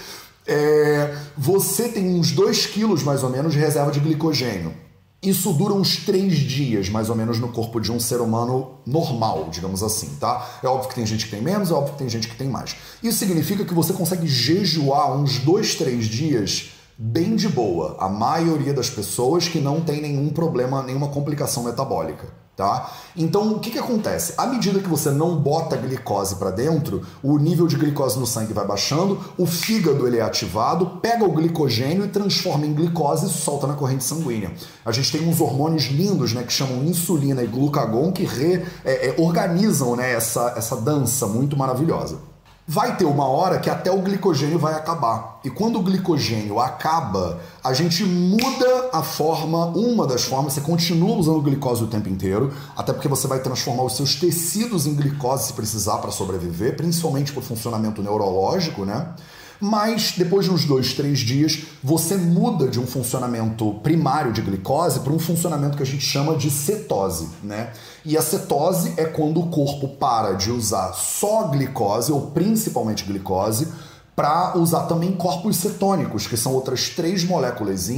É, 0.48 1.16
você 1.38 1.88
tem 1.88 2.20
uns 2.20 2.32
2 2.32 2.66
quilos 2.66 3.04
mais 3.04 3.22
ou 3.22 3.30
menos 3.30 3.54
de 3.54 3.60
reserva 3.60 3.92
de 3.92 4.00
glicogênio. 4.00 4.74
Isso 5.22 5.52
dura 5.52 5.74
uns 5.74 5.98
três 5.98 6.38
dias, 6.38 6.88
mais 6.88 7.10
ou 7.10 7.16
menos, 7.16 7.40
no 7.40 7.50
corpo 7.50 7.82
de 7.82 7.92
um 7.92 8.00
ser 8.00 8.22
humano 8.22 8.76
normal, 8.86 9.50
digamos 9.52 9.84
assim, 9.84 10.16
tá? 10.18 10.60
É 10.64 10.68
óbvio 10.68 10.88
que 10.88 10.96
tem 10.96 11.06
gente 11.06 11.26
que 11.26 11.32
tem 11.32 11.42
menos, 11.42 11.72
é 11.72 11.74
óbvio 11.74 11.92
que 11.94 12.00
tem 12.00 12.08
gente 12.10 12.30
que 12.30 12.38
tem 12.38 12.48
mais. 12.48 12.78
Isso 13.04 13.18
significa 13.18 13.66
que 13.66 13.74
você 13.74 13.92
consegue 13.92 14.26
jejuar 14.26 15.18
uns 15.18 15.40
dois, 15.40 15.76
três 15.76 16.06
dias 16.06 16.72
bem 16.98 17.36
de 17.36 17.50
boa. 17.50 17.98
A 18.00 18.08
maioria 18.08 18.74
das 18.74 18.90
pessoas 18.90 19.48
que 19.48 19.60
não 19.60 19.82
tem 19.82 20.02
nenhum 20.02 20.30
problema, 20.30 20.82
nenhuma 20.84 21.10
complicação 21.10 21.64
metabólica. 21.64 22.28
Tá? 22.60 22.92
Então, 23.16 23.54
o 23.54 23.60
que, 23.60 23.72
que 23.72 23.80
acontece? 23.80 24.34
À 24.38 24.46
medida 24.46 24.82
que 24.82 24.90
você 24.90 25.12
não 25.12 25.38
bota 25.38 25.78
glicose 25.78 26.36
para 26.36 26.52
dentro, 26.52 27.04
o 27.24 27.38
nível 27.38 27.68
de 27.68 27.78
glicose 27.78 28.20
no 28.20 28.28
sangue 28.28 28.52
vai 28.52 28.68
baixando, 28.68 29.18
o 29.38 29.46
fígado 29.46 30.06
ele 30.06 30.18
é 30.18 30.22
ativado, 30.22 30.86
pega 31.02 31.24
o 31.24 31.32
glicogênio 31.32 32.04
e 32.04 32.10
transforma 32.10 32.66
em 32.66 32.74
glicose 32.74 33.28
e 33.28 33.30
solta 33.30 33.66
na 33.66 33.76
corrente 33.76 34.04
sanguínea. 34.04 34.52
A 34.86 34.92
gente 34.92 35.10
tem 35.10 35.26
uns 35.26 35.40
hormônios 35.40 35.86
lindos, 35.86 36.34
né, 36.34 36.44
que 36.44 36.52
chamam 36.52 36.84
insulina 36.84 37.42
e 37.42 37.48
glucagon, 37.48 38.12
que 38.12 38.26
re, 38.26 38.66
é, 38.84 39.08
é, 39.08 39.16
organizam 39.18 39.96
né, 39.96 40.12
essa, 40.12 40.54
essa 40.58 40.76
dança 40.76 41.28
muito 41.28 41.56
maravilhosa. 41.56 42.29
Vai 42.72 42.96
ter 42.96 43.06
uma 43.06 43.28
hora 43.28 43.58
que 43.58 43.68
até 43.68 43.92
o 43.92 44.00
glicogênio 44.00 44.60
vai 44.60 44.76
acabar. 44.76 45.40
E 45.44 45.50
quando 45.50 45.80
o 45.80 45.82
glicogênio 45.82 46.60
acaba, 46.60 47.40
a 47.64 47.74
gente 47.74 48.04
muda 48.04 48.92
a 48.94 49.02
forma, 49.02 49.66
uma 49.66 50.06
das 50.06 50.26
formas, 50.26 50.54
você 50.54 50.62
continua 50.62 51.18
usando 51.18 51.42
glicose 51.42 51.84
o 51.84 51.88
tempo 51.88 52.08
inteiro, 52.08 52.54
até 52.78 52.94
porque 52.94 53.08
você 53.08 53.28
vai 53.28 53.40
transformar 53.40 53.82
os 53.82 53.96
seus 53.96 54.14
tecidos 54.14 54.86
em 54.86 54.94
glicose 54.94 55.48
se 55.48 55.54
precisar 55.54 55.98
para 55.98 56.12
sobreviver, 56.12 56.78
principalmente 56.78 57.34
por 57.34 57.42
funcionamento 57.42 58.04
neurológico, 58.04 58.86
né? 58.86 59.16
Mas 59.60 60.14
depois 60.16 60.46
de 60.46 60.52
uns 60.52 60.64
dois, 60.64 60.94
três 60.94 61.20
dias, 61.20 61.64
você 61.84 62.16
muda 62.16 62.68
de 62.68 62.80
um 62.80 62.86
funcionamento 62.86 63.74
primário 63.82 64.32
de 64.32 64.42
glicose 64.42 65.00
para 65.00 65.12
um 65.12 65.20
funcionamento 65.20 65.76
que 65.76 65.84
a 65.84 65.86
gente 65.86 66.06
chama 66.06 66.36
de 66.36 66.52
cetose, 66.52 67.30
né? 67.44 67.74
E 68.06 68.18
a 68.18 68.22
cetose 68.22 68.94
é 68.98 69.06
quando 69.06 69.40
o 69.40 69.48
corpo 69.48 69.88
para 69.88 70.34
de 70.34 70.52
usar 70.52 70.94
só 70.94 71.48
glicose, 71.48 72.12
ou 72.12 72.32
principalmente 72.32 73.04
glicose, 73.04 73.68
para 74.16 74.58
usar 74.58 74.82
também 74.84 75.14
corpos 75.14 75.58
cetônicos, 75.58 76.28
que 76.28 76.36
são 76.36 76.54
outras 76.54 76.90
três 76.90 77.24
moléculas 77.24 77.90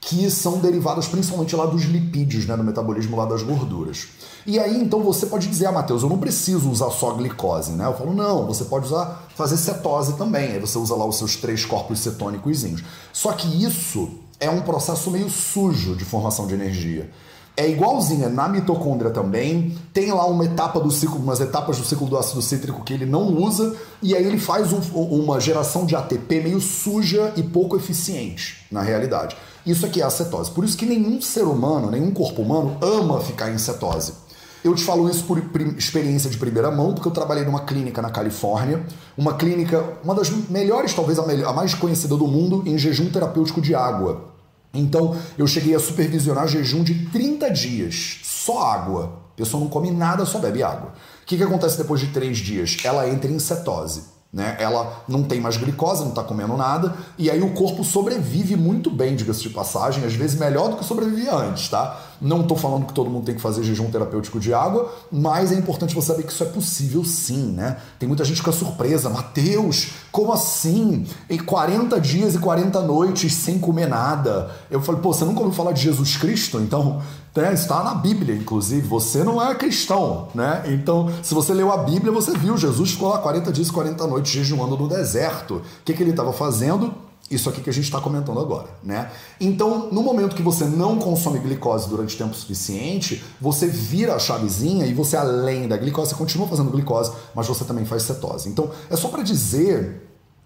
que 0.00 0.30
são 0.30 0.58
derivadas 0.58 1.08
principalmente 1.08 1.56
lá 1.56 1.64
dos 1.64 1.84
lipídios, 1.84 2.44
né, 2.46 2.56
do 2.56 2.62
metabolismo 2.62 3.16
lá 3.16 3.24
das 3.24 3.42
gorduras. 3.42 4.08
E 4.46 4.58
aí, 4.58 4.78
então, 4.78 5.02
você 5.02 5.24
pode 5.24 5.48
dizer, 5.48 5.66
ah, 5.66 5.72
Matheus, 5.72 6.02
eu 6.02 6.08
não 6.10 6.18
preciso 6.18 6.70
usar 6.70 6.90
só 6.90 7.12
glicose, 7.14 7.72
né? 7.72 7.86
Eu 7.86 7.94
falo, 7.94 8.12
não, 8.12 8.46
você 8.46 8.64
pode 8.64 8.84
usar, 8.84 9.26
fazer 9.34 9.56
cetose 9.56 10.18
também. 10.18 10.52
Aí 10.52 10.60
você 10.60 10.76
usa 10.76 10.94
lá 10.94 11.06
os 11.06 11.16
seus 11.16 11.36
três 11.36 11.64
corpos 11.64 12.00
cetônicos. 12.00 12.62
Só 13.10 13.32
que 13.32 13.64
isso 13.64 14.10
é 14.38 14.50
um 14.50 14.60
processo 14.60 15.10
meio 15.10 15.30
sujo 15.30 15.96
de 15.96 16.04
formação 16.04 16.46
de 16.46 16.52
energia. 16.52 17.10
É 17.56 17.68
igualzinha 17.68 18.28
na 18.28 18.48
mitocôndria 18.48 19.12
também. 19.12 19.76
Tem 19.92 20.10
lá 20.10 20.26
uma 20.26 20.44
etapa 20.44 20.80
do 20.80 20.90
ciclo, 20.90 21.18
umas 21.18 21.40
etapas 21.40 21.78
do 21.78 21.84
ciclo 21.84 22.08
do 22.08 22.18
ácido 22.18 22.42
cítrico 22.42 22.82
que 22.82 22.92
ele 22.92 23.06
não 23.06 23.28
usa, 23.28 23.76
e 24.02 24.14
aí 24.16 24.26
ele 24.26 24.38
faz 24.38 24.72
um, 24.72 24.80
uma 24.92 25.38
geração 25.38 25.86
de 25.86 25.94
ATP 25.94 26.40
meio 26.40 26.60
suja 26.60 27.32
e 27.36 27.44
pouco 27.44 27.76
eficiente, 27.76 28.66
na 28.72 28.82
realidade. 28.82 29.36
Isso 29.64 29.86
aqui 29.86 30.02
é 30.02 30.04
a 30.04 30.10
cetose. 30.10 30.50
Por 30.50 30.64
isso 30.64 30.76
que 30.76 30.84
nenhum 30.84 31.22
ser 31.22 31.44
humano, 31.44 31.92
nenhum 31.92 32.10
corpo 32.10 32.42
humano 32.42 32.76
ama 32.82 33.20
ficar 33.20 33.50
em 33.50 33.58
cetose. 33.58 34.24
Eu 34.64 34.74
te 34.74 34.82
falo 34.82 35.08
isso 35.08 35.24
por 35.24 35.38
experiência 35.78 36.28
de 36.28 36.38
primeira 36.38 36.70
mão, 36.70 36.92
porque 36.92 37.06
eu 37.06 37.12
trabalhei 37.12 37.44
numa 37.44 37.60
clínica 37.60 38.02
na 38.02 38.10
Califórnia, 38.10 38.84
uma 39.16 39.34
clínica, 39.34 39.98
uma 40.02 40.14
das 40.14 40.30
melhores, 40.48 40.92
talvez 40.92 41.18
a, 41.18 41.26
melhor, 41.26 41.50
a 41.50 41.52
mais 41.52 41.72
conhecida 41.74 42.16
do 42.16 42.26
mundo, 42.26 42.64
em 42.66 42.76
jejum 42.76 43.10
terapêutico 43.10 43.60
de 43.60 43.74
água. 43.74 44.33
Então, 44.74 45.16
eu 45.38 45.46
cheguei 45.46 45.74
a 45.74 45.80
supervisionar 45.80 46.48
jejum 46.48 46.82
de 46.82 47.06
30 47.06 47.50
dias, 47.50 48.20
só 48.22 48.62
água. 48.62 49.22
A 49.32 49.36
pessoa 49.36 49.60
não 49.60 49.70
come 49.70 49.90
nada, 49.90 50.26
só 50.26 50.38
bebe 50.38 50.62
água. 50.62 50.92
O 51.22 51.26
que, 51.26 51.36
que 51.36 51.42
acontece 51.42 51.78
depois 51.78 52.00
de 52.00 52.08
três 52.08 52.38
dias? 52.38 52.76
Ela 52.84 53.08
entra 53.08 53.30
em 53.30 53.38
cetose. 53.38 54.14
Né? 54.34 54.56
Ela 54.58 55.04
não 55.06 55.22
tem 55.22 55.40
mais 55.40 55.56
glicose, 55.56 56.02
não 56.02 56.08
está 56.08 56.24
comendo 56.24 56.56
nada, 56.56 56.92
e 57.16 57.30
aí 57.30 57.40
o 57.40 57.54
corpo 57.54 57.84
sobrevive 57.84 58.56
muito 58.56 58.90
bem, 58.90 59.14
diga-se 59.14 59.42
de 59.42 59.50
passagem, 59.50 60.04
às 60.04 60.12
vezes 60.14 60.36
melhor 60.36 60.70
do 60.70 60.76
que 60.76 60.84
sobrevivia 60.84 61.32
antes, 61.32 61.68
tá? 61.68 62.00
Não 62.20 62.40
estou 62.40 62.56
falando 62.56 62.86
que 62.86 62.92
todo 62.92 63.10
mundo 63.10 63.24
tem 63.24 63.34
que 63.34 63.40
fazer 63.40 63.62
jejum 63.62 63.90
terapêutico 63.90 64.40
de 64.40 64.52
água, 64.54 64.92
mas 65.10 65.52
é 65.52 65.54
importante 65.54 65.94
você 65.94 66.08
saber 66.08 66.22
que 66.24 66.32
isso 66.32 66.42
é 66.42 66.46
possível 66.46 67.04
sim, 67.04 67.52
né? 67.52 67.78
Tem 67.98 68.08
muita 68.08 68.24
gente 68.24 68.36
que 68.36 68.42
fica 68.42 68.52
surpresa, 68.52 69.10
Mateus, 69.10 69.90
como 70.10 70.32
assim? 70.32 71.06
Em 71.28 71.38
40 71.38 72.00
dias 72.00 72.34
e 72.34 72.38
40 72.38 72.80
noites 72.82 73.32
sem 73.34 73.58
comer 73.58 73.88
nada. 73.88 74.50
Eu 74.70 74.80
falei, 74.80 75.00
pô, 75.00 75.12
você 75.12 75.24
nunca 75.24 75.40
ouviu 75.40 75.54
falar 75.54 75.72
de 75.72 75.82
Jesus 75.82 76.16
Cristo? 76.16 76.58
Então, 76.60 77.02
né, 77.34 77.52
está 77.52 77.82
na 77.82 77.94
Bíblia, 77.94 78.34
inclusive. 78.34 78.86
Você 78.86 79.24
não 79.24 79.42
é 79.42 79.54
cristão, 79.54 80.28
né? 80.34 80.62
Então, 80.68 81.10
se 81.22 81.34
você 81.34 81.52
leu 81.52 81.72
a 81.72 81.78
Bíblia, 81.78 82.12
você 82.12 82.32
viu 82.32 82.56
Jesus 82.56 82.92
ficou 82.92 83.08
lá 83.08 83.18
40 83.18 83.52
dias 83.52 83.68
e 83.68 83.72
40 83.72 84.06
noites 84.06 84.32
jejuando 84.32 84.76
no 84.76 84.88
deserto. 84.88 85.56
O 85.56 85.62
que, 85.84 85.92
que 85.92 86.02
ele 86.02 86.10
estava 86.10 86.32
fazendo? 86.32 86.94
Isso 87.30 87.48
aqui 87.48 87.62
que 87.62 87.70
a 87.70 87.72
gente 87.72 87.84
está 87.84 88.00
comentando 88.00 88.38
agora, 88.38 88.68
né? 88.82 89.10
Então, 89.40 89.88
no 89.90 90.02
momento 90.02 90.36
que 90.36 90.42
você 90.42 90.66
não 90.66 90.98
consome 90.98 91.38
glicose 91.38 91.88
durante 91.88 92.16
tempo 92.16 92.34
suficiente, 92.34 93.24
você 93.40 93.66
vira 93.66 94.14
a 94.14 94.18
chavezinha 94.18 94.84
e 94.86 94.92
você, 94.92 95.16
além 95.16 95.66
da 95.66 95.76
glicose, 95.76 96.10
você 96.10 96.16
continua 96.16 96.46
fazendo 96.46 96.70
glicose, 96.70 97.12
mas 97.34 97.46
você 97.46 97.64
também 97.64 97.86
faz 97.86 98.02
cetose. 98.02 98.48
Então, 98.48 98.70
é 98.90 98.96
só 98.96 99.08
para 99.08 99.22
dizer 99.22 100.02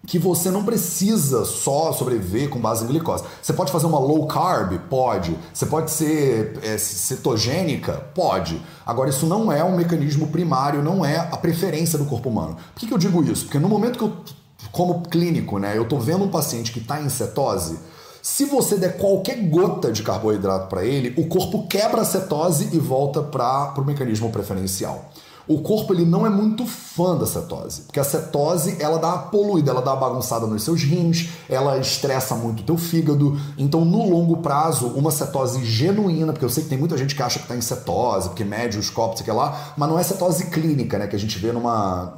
que 0.07 0.19
você 0.19 0.51
não 0.51 0.64
precisa 0.64 1.45
só 1.45 1.93
sobreviver 1.93 2.49
com 2.49 2.61
base 2.61 2.85
em 2.85 2.87
glicose. 2.87 3.25
Você 3.43 3.53
pode 3.53 3.73
fazer 3.73 3.87
uma 3.87 3.99
low 3.99 4.27
carb? 4.27 4.79
Pode. 4.88 5.37
Você 5.53 5.67
pode 5.67 5.91
ser 5.91 6.59
é, 6.62 6.79
cetogênica? 6.79 7.95
Pode. 8.14 8.62
Agora, 8.87 9.11
isso 9.11 9.27
não 9.27 9.51
é 9.53 9.62
um 9.62 9.77
mecanismo 9.77 10.29
primário, 10.29 10.83
não 10.83 11.05
é 11.05 11.19
a 11.19 11.37
preferência 11.37 11.99
do 11.99 12.05
corpo 12.05 12.31
humano. 12.31 12.57
Por 12.73 12.81
que, 12.81 12.87
que 12.87 12.95
eu 12.95 12.99
digo 12.99 13.23
isso? 13.23 13.45
Porque 13.45 13.59
no 13.59 13.69
momento 13.69 13.99
que 13.99 14.05
eu, 14.05 14.17
como 14.72 15.02
clínico, 15.02 15.59
né, 15.59 15.76
eu 15.76 15.87
tô 15.87 15.98
vendo 15.98 16.24
um 16.24 16.31
paciente 16.31 16.72
que 16.72 16.78
está 16.78 17.00
em 17.00 17.09
cetose, 17.09 17.78
se 18.22 18.44
você 18.44 18.76
der 18.76 18.98
qualquer 18.98 19.37
gota 19.48 19.90
de 19.90 20.02
carboidrato 20.02 20.68
para 20.68 20.85
ele, 20.85 21.14
o 21.16 21.28
corpo 21.28 21.66
quebra 21.66 22.02
a 22.02 22.04
cetose 22.04 22.68
e 22.72 22.78
volta 22.78 23.22
para 23.22 23.72
o 23.78 23.85
mecanismo 23.85 24.31
preferencial. 24.31 25.11
O 25.48 25.62
corpo 25.62 25.94
ele 25.94 26.04
não 26.04 26.26
é 26.26 26.28
muito 26.28 26.66
fã 26.66 27.16
da 27.16 27.24
cetose, 27.24 27.83
porque 27.83 27.98
a 27.98 28.04
cetose 28.04 28.76
ela 28.81 28.98
dá 28.98 29.16
poluída, 29.16 29.70
ela 29.70 29.81
dá 29.81 29.96
bagunçada 29.96 30.46
nos 30.46 30.62
seus 30.62 30.83
rins, 30.83 31.31
ela 31.48 31.78
estressa 31.78 32.35
muito 32.35 32.61
o 32.61 32.64
teu 32.64 32.76
fígado. 32.76 33.40
Então, 33.57 33.83
no 33.83 34.11
longo 34.11 34.37
prazo, 34.38 34.88
uma 34.88 35.11
cetose 35.11 35.64
genuína, 35.64 36.33
porque 36.33 36.44
eu 36.44 36.50
sei 36.50 36.64
que 36.64 36.68
tem 36.68 36.76
muita 36.76 36.98
gente 36.98 37.14
que 37.14 37.22
acha 37.22 37.38
que 37.38 37.46
está 37.46 37.57
em 37.57 37.62
cetose, 37.62 38.28
porque 38.28 38.44
mede 38.44 38.78
os 38.78 38.90
copos, 38.90 39.22
que 39.22 39.31
lá, 39.31 39.72
mas 39.74 39.88
não 39.88 39.98
é 39.98 40.02
cetose 40.02 40.50
clínica, 40.50 40.98
né, 40.98 41.07
que 41.07 41.16
a 41.16 41.18
gente 41.18 41.38
vê 41.38 41.50
numa 41.50 42.14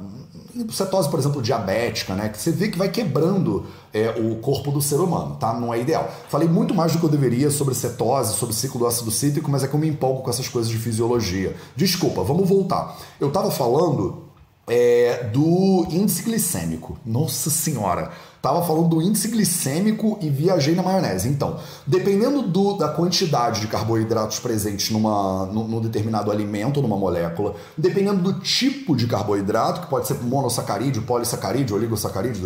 cetose, 0.71 1.09
por 1.09 1.19
exemplo, 1.19 1.41
diabética, 1.41 2.13
né? 2.15 2.29
Que 2.29 2.37
você 2.37 2.51
vê 2.51 2.67
que 2.69 2.77
vai 2.77 2.89
quebrando 2.89 3.65
é, 3.93 4.09
o 4.09 4.35
corpo 4.37 4.71
do 4.71 4.81
ser 4.81 4.95
humano, 4.95 5.35
tá? 5.35 5.53
Não 5.53 5.73
é 5.73 5.79
ideal. 5.79 6.09
Falei 6.29 6.47
muito 6.47 6.73
mais 6.73 6.93
do 6.93 6.99
que 6.99 7.05
eu 7.05 7.09
deveria 7.09 7.49
sobre 7.49 7.73
cetose, 7.73 8.35
sobre 8.35 8.55
ciclo 8.55 8.79
do 8.79 8.87
ácido 8.87 9.11
cítrico, 9.11 9.49
mas 9.49 9.63
é 9.63 9.67
que 9.67 9.73
eu 9.73 9.79
me 9.79 9.87
empolgo 9.87 10.21
com 10.21 10.29
essas 10.29 10.47
coisas 10.47 10.71
de 10.71 10.77
fisiologia. 10.77 11.55
Desculpa, 11.75 12.23
vamos 12.23 12.47
voltar. 12.47 12.97
Eu 13.19 13.31
tava 13.31 13.51
falando 13.51 14.23
é, 14.67 15.25
do 15.31 15.85
índice 15.89 16.23
glicêmico. 16.23 16.97
Nossa 17.05 17.49
senhora! 17.49 18.11
Tava 18.41 18.65
falando 18.65 18.89
do 18.89 19.01
índice 19.01 19.27
glicêmico 19.27 20.17
e 20.19 20.27
viajei 20.27 20.73
na 20.73 20.81
maionese. 20.81 21.29
Então, 21.29 21.59
dependendo 21.85 22.41
do, 22.41 22.73
da 22.73 22.87
quantidade 22.87 23.61
de 23.61 23.67
carboidratos 23.67 24.39
presentes 24.39 24.89
numa, 24.89 25.45
num, 25.45 25.67
num 25.67 25.79
determinado 25.79 26.31
alimento, 26.31 26.81
numa 26.81 26.97
molécula, 26.97 27.53
dependendo 27.77 28.21
do 28.23 28.39
tipo 28.39 28.95
de 28.95 29.05
carboidrato, 29.05 29.81
que 29.81 29.87
pode 29.87 30.07
ser 30.07 30.15
monossacarídeo, 30.23 31.03
polissacarídeo, 31.03 31.75
oligosacarídeo, 31.75 32.41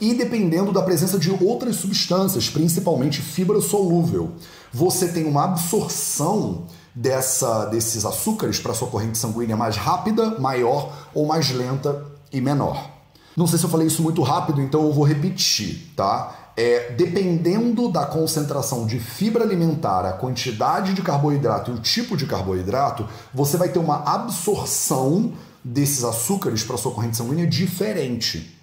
e 0.00 0.14
dependendo 0.14 0.72
da 0.72 0.80
presença 0.80 1.18
de 1.18 1.30
outras 1.30 1.76
substâncias, 1.76 2.48
principalmente 2.48 3.20
fibra 3.20 3.60
solúvel, 3.60 4.30
você 4.72 5.08
tem 5.08 5.26
uma 5.26 5.44
absorção 5.44 6.64
dessa, 6.94 7.66
desses 7.66 8.06
açúcares 8.06 8.58
para 8.58 8.72
sua 8.72 8.88
corrente 8.88 9.18
sanguínea 9.18 9.56
mais 9.56 9.76
rápida, 9.76 10.38
maior 10.38 10.92
ou 11.12 11.26
mais 11.26 11.50
lenta 11.50 12.06
e 12.32 12.40
menor. 12.40 12.99
Não 13.40 13.46
sei 13.46 13.58
se 13.58 13.64
eu 13.64 13.70
falei 13.70 13.86
isso 13.86 14.02
muito 14.02 14.20
rápido, 14.20 14.60
então 14.60 14.84
eu 14.84 14.92
vou 14.92 15.02
repetir, 15.02 15.94
tá? 15.96 16.52
É, 16.54 16.92
dependendo 16.92 17.90
da 17.90 18.04
concentração 18.04 18.84
de 18.84 19.00
fibra 19.00 19.42
alimentar, 19.42 20.04
a 20.04 20.12
quantidade 20.12 20.92
de 20.92 21.00
carboidrato 21.00 21.70
e 21.70 21.74
o 21.74 21.78
tipo 21.78 22.18
de 22.18 22.26
carboidrato, 22.26 23.08
você 23.32 23.56
vai 23.56 23.70
ter 23.70 23.78
uma 23.78 24.02
absorção 24.04 25.32
desses 25.64 26.04
açúcares 26.04 26.62
para 26.62 26.76
sua 26.76 26.92
corrente 26.92 27.16
sanguínea 27.16 27.46
diferente. 27.46 28.58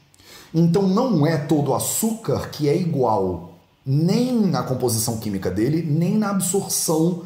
Então 0.53 0.83
não 0.83 1.25
é 1.25 1.37
todo 1.37 1.73
açúcar 1.73 2.47
que 2.51 2.69
é 2.69 2.77
igual, 2.77 3.53
nem 3.83 4.39
na 4.39 4.61
composição 4.61 5.17
química 5.17 5.49
dele, 5.49 5.81
nem 5.81 6.15
na 6.15 6.29
absorção 6.29 7.23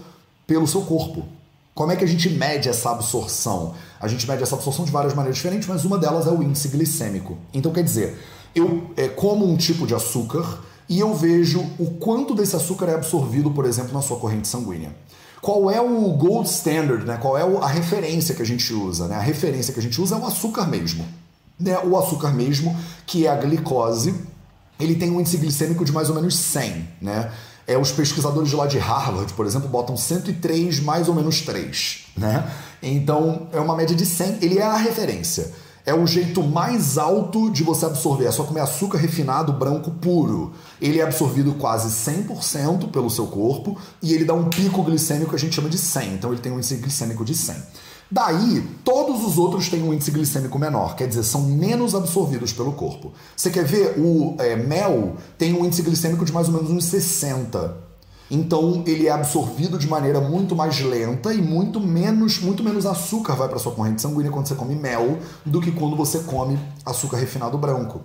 pelo 0.47 0.65
seu 0.65 0.83
corpo. 0.83 1.25
Como 1.73 1.91
é 1.91 1.95
que 1.95 2.03
a 2.03 2.07
gente 2.07 2.29
mede 2.29 2.67
essa 2.67 2.91
absorção? 2.91 3.73
A 3.99 4.07
gente 4.07 4.27
mede 4.27 4.43
essa 4.43 4.55
absorção 4.55 4.83
de 4.83 4.91
várias 4.91 5.13
maneiras 5.13 5.37
diferentes, 5.37 5.67
mas 5.67 5.85
uma 5.85 5.97
delas 5.97 6.27
é 6.27 6.29
o 6.29 6.43
índice 6.43 6.67
glicêmico. 6.67 7.37
Então, 7.53 7.71
quer 7.71 7.83
dizer, 7.83 8.17
eu 8.53 8.91
é, 8.97 9.07
como 9.07 9.49
um 9.49 9.55
tipo 9.55 9.87
de 9.87 9.95
açúcar 9.95 10.59
e 10.89 10.99
eu 10.99 11.15
vejo 11.15 11.65
o 11.79 11.91
quanto 11.91 12.35
desse 12.35 12.55
açúcar 12.55 12.87
é 12.87 12.95
absorvido, 12.95 13.51
por 13.51 13.65
exemplo, 13.65 13.93
na 13.93 14.01
sua 14.01 14.17
corrente 14.17 14.47
sanguínea. 14.47 14.93
Qual 15.41 15.71
é 15.71 15.79
o 15.79 16.11
gold 16.11 16.47
standard, 16.49 17.05
né? 17.05 17.17
qual 17.17 17.37
é 17.37 17.41
a 17.41 17.67
referência 17.67 18.35
que 18.35 18.41
a 18.41 18.45
gente 18.45 18.71
usa? 18.73 19.07
Né? 19.07 19.15
A 19.15 19.21
referência 19.21 19.73
que 19.73 19.79
a 19.79 19.83
gente 19.83 19.99
usa 19.99 20.15
é 20.15 20.19
o 20.19 20.25
açúcar 20.25 20.67
mesmo. 20.67 21.05
Né? 21.57 21.79
O 21.79 21.97
açúcar 21.97 22.31
mesmo, 22.31 22.75
que 23.07 23.25
é 23.25 23.29
a 23.29 23.35
glicose, 23.35 24.13
ele 24.79 24.95
tem 24.95 25.09
um 25.09 25.19
índice 25.19 25.37
glicêmico 25.37 25.85
de 25.85 25.91
mais 25.91 26.09
ou 26.09 26.15
menos 26.15 26.35
100. 26.35 26.87
Né? 27.01 27.31
É, 27.71 27.77
os 27.77 27.89
pesquisadores 27.89 28.51
lá 28.51 28.67
de 28.67 28.77
Harvard, 28.77 29.31
por 29.33 29.45
exemplo, 29.45 29.69
botam 29.69 29.95
103 29.95 30.81
mais 30.81 31.07
ou 31.07 31.15
menos 31.15 31.39
3. 31.39 32.07
Né? 32.17 32.51
Então, 32.83 33.47
é 33.53 33.61
uma 33.61 33.77
média 33.77 33.95
de 33.95 34.05
100. 34.05 34.39
Ele 34.41 34.59
é 34.59 34.63
a 34.63 34.75
referência. 34.75 35.53
É 35.85 35.93
o 35.93 36.05
jeito 36.05 36.43
mais 36.43 36.97
alto 36.97 37.49
de 37.49 37.63
você 37.63 37.85
absorver. 37.85 38.25
É 38.25 38.31
só 38.31 38.43
comer 38.43 38.59
açúcar 38.59 38.97
refinado 38.97 39.53
branco 39.53 39.89
puro. 39.89 40.51
Ele 40.81 40.99
é 40.99 41.03
absorvido 41.03 41.53
quase 41.53 41.87
100% 42.11 42.91
pelo 42.91 43.09
seu 43.09 43.27
corpo 43.27 43.77
e 44.01 44.13
ele 44.13 44.25
dá 44.25 44.33
um 44.33 44.49
pico 44.49 44.83
glicêmico 44.83 45.29
que 45.29 45.37
a 45.37 45.39
gente 45.39 45.55
chama 45.55 45.69
de 45.69 45.77
100. 45.77 46.15
Então, 46.15 46.33
ele 46.33 46.41
tem 46.41 46.51
um 46.51 46.57
índice 46.57 46.75
glicêmico 46.75 47.23
de 47.23 47.33
100. 47.33 47.55
Daí, 48.11 48.67
todos 48.83 49.23
os 49.23 49.37
outros 49.37 49.69
têm 49.69 49.81
um 49.81 49.93
índice 49.93 50.11
glicêmico 50.11 50.59
menor, 50.59 50.97
quer 50.97 51.07
dizer, 51.07 51.23
são 51.23 51.43
menos 51.43 51.95
absorvidos 51.95 52.51
pelo 52.51 52.73
corpo. 52.73 53.13
Você 53.37 53.49
quer 53.49 53.63
ver? 53.63 53.97
O 53.97 54.35
é, 54.37 54.57
mel 54.57 55.15
tem 55.37 55.53
um 55.53 55.63
índice 55.63 55.81
glicêmico 55.81 56.25
de 56.25 56.33
mais 56.33 56.49
ou 56.49 56.55
menos 56.55 56.69
uns 56.69 56.83
60. 56.85 57.89
Então, 58.29 58.83
ele 58.85 59.07
é 59.07 59.11
absorvido 59.11 59.77
de 59.77 59.87
maneira 59.87 60.19
muito 60.19 60.57
mais 60.57 60.81
lenta 60.81 61.33
e 61.33 61.41
muito 61.41 61.79
menos, 61.79 62.39
muito 62.39 62.61
menos 62.61 62.85
açúcar 62.85 63.33
vai 63.35 63.47
para 63.47 63.59
sua 63.59 63.71
corrente 63.71 64.01
sanguínea 64.01 64.29
quando 64.29 64.47
você 64.47 64.55
come 64.55 64.75
mel 64.75 65.19
do 65.45 65.61
que 65.61 65.71
quando 65.71 65.95
você 65.95 66.19
come 66.19 66.59
açúcar 66.85 67.15
refinado 67.15 67.57
branco. 67.57 68.01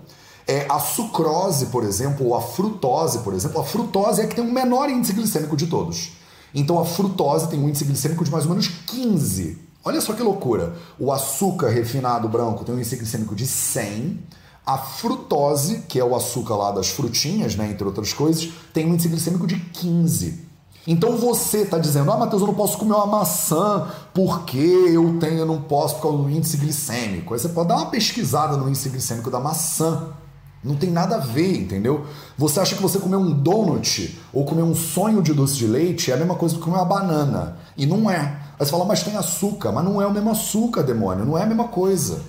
É, 0.46 0.66
a 0.68 0.78
sucrose, 0.78 1.66
por 1.66 1.82
exemplo, 1.82 2.26
ou 2.26 2.36
a 2.36 2.40
frutose, 2.40 3.18
por 3.20 3.34
exemplo, 3.34 3.60
a 3.60 3.64
frutose 3.64 4.20
é 4.20 4.24
a 4.24 4.28
que 4.28 4.36
tem 4.36 4.44
o 4.44 4.52
menor 4.52 4.88
índice 4.88 5.12
glicêmico 5.12 5.56
de 5.56 5.66
todos. 5.66 6.12
Então 6.54 6.78
a 6.78 6.84
frutose 6.84 7.48
tem 7.48 7.58
um 7.58 7.68
índice 7.68 7.84
glicêmico 7.84 8.24
de 8.24 8.30
mais 8.30 8.44
ou 8.44 8.50
menos 8.50 8.68
15. 8.68 9.65
Olha 9.86 10.00
só 10.00 10.14
que 10.14 10.22
loucura. 10.22 10.74
O 10.98 11.12
açúcar 11.12 11.68
refinado 11.68 12.28
branco 12.28 12.64
tem 12.64 12.74
um 12.74 12.78
índice 12.78 12.96
glicêmico 12.96 13.36
de 13.36 13.46
100. 13.46 14.18
A 14.66 14.76
frutose, 14.76 15.84
que 15.88 16.00
é 16.00 16.04
o 16.04 16.16
açúcar 16.16 16.56
lá 16.56 16.72
das 16.72 16.88
frutinhas, 16.88 17.54
né, 17.54 17.70
entre 17.70 17.84
outras 17.84 18.12
coisas, 18.12 18.50
tem 18.74 18.84
um 18.84 18.94
índice 18.94 19.08
glicêmico 19.08 19.46
de 19.46 19.54
15. 19.60 20.44
Então 20.88 21.16
você 21.16 21.58
está 21.58 21.78
dizendo, 21.78 22.10
ah, 22.10 22.16
Matheus, 22.16 22.42
eu 22.42 22.48
não 22.48 22.54
posso 22.54 22.76
comer 22.78 22.94
uma 22.94 23.06
maçã 23.06 23.86
porque 24.12 24.58
eu 24.58 25.20
tenho, 25.20 25.38
eu 25.38 25.46
não 25.46 25.62
posso 25.62 25.94
por 25.96 26.02
causa 26.02 26.18
do 26.18 26.30
índice 26.30 26.56
glicêmico. 26.56 27.32
Aí 27.32 27.38
você 27.38 27.48
pode 27.50 27.68
dar 27.68 27.76
uma 27.76 27.86
pesquisada 27.86 28.56
no 28.56 28.68
índice 28.68 28.88
glicêmico 28.88 29.30
da 29.30 29.38
maçã. 29.38 30.08
Não 30.64 30.74
tem 30.74 30.90
nada 30.90 31.14
a 31.14 31.18
ver, 31.18 31.60
entendeu? 31.60 32.04
Você 32.36 32.58
acha 32.58 32.74
que 32.74 32.82
você 32.82 32.98
comer 32.98 33.18
um 33.18 33.30
donut 33.32 34.18
ou 34.32 34.44
comer 34.44 34.62
um 34.62 34.74
sonho 34.74 35.22
de 35.22 35.32
doce 35.32 35.54
de 35.54 35.68
leite 35.68 36.10
é 36.10 36.14
a 36.14 36.16
mesma 36.16 36.34
coisa 36.34 36.56
que 36.56 36.60
comer 36.60 36.78
uma 36.78 36.84
banana. 36.84 37.58
E 37.76 37.86
não 37.86 38.10
é. 38.10 38.45
Aí 38.58 38.64
você 38.64 38.70
fala, 38.70 38.84
mas 38.84 39.02
tem 39.02 39.16
açúcar. 39.16 39.72
Mas 39.72 39.84
não 39.84 40.00
é 40.00 40.06
o 40.06 40.12
mesmo 40.12 40.30
açúcar, 40.30 40.82
demônio. 40.82 41.24
Não 41.24 41.36
é 41.36 41.42
a 41.42 41.46
mesma 41.46 41.68
coisa. 41.68 42.20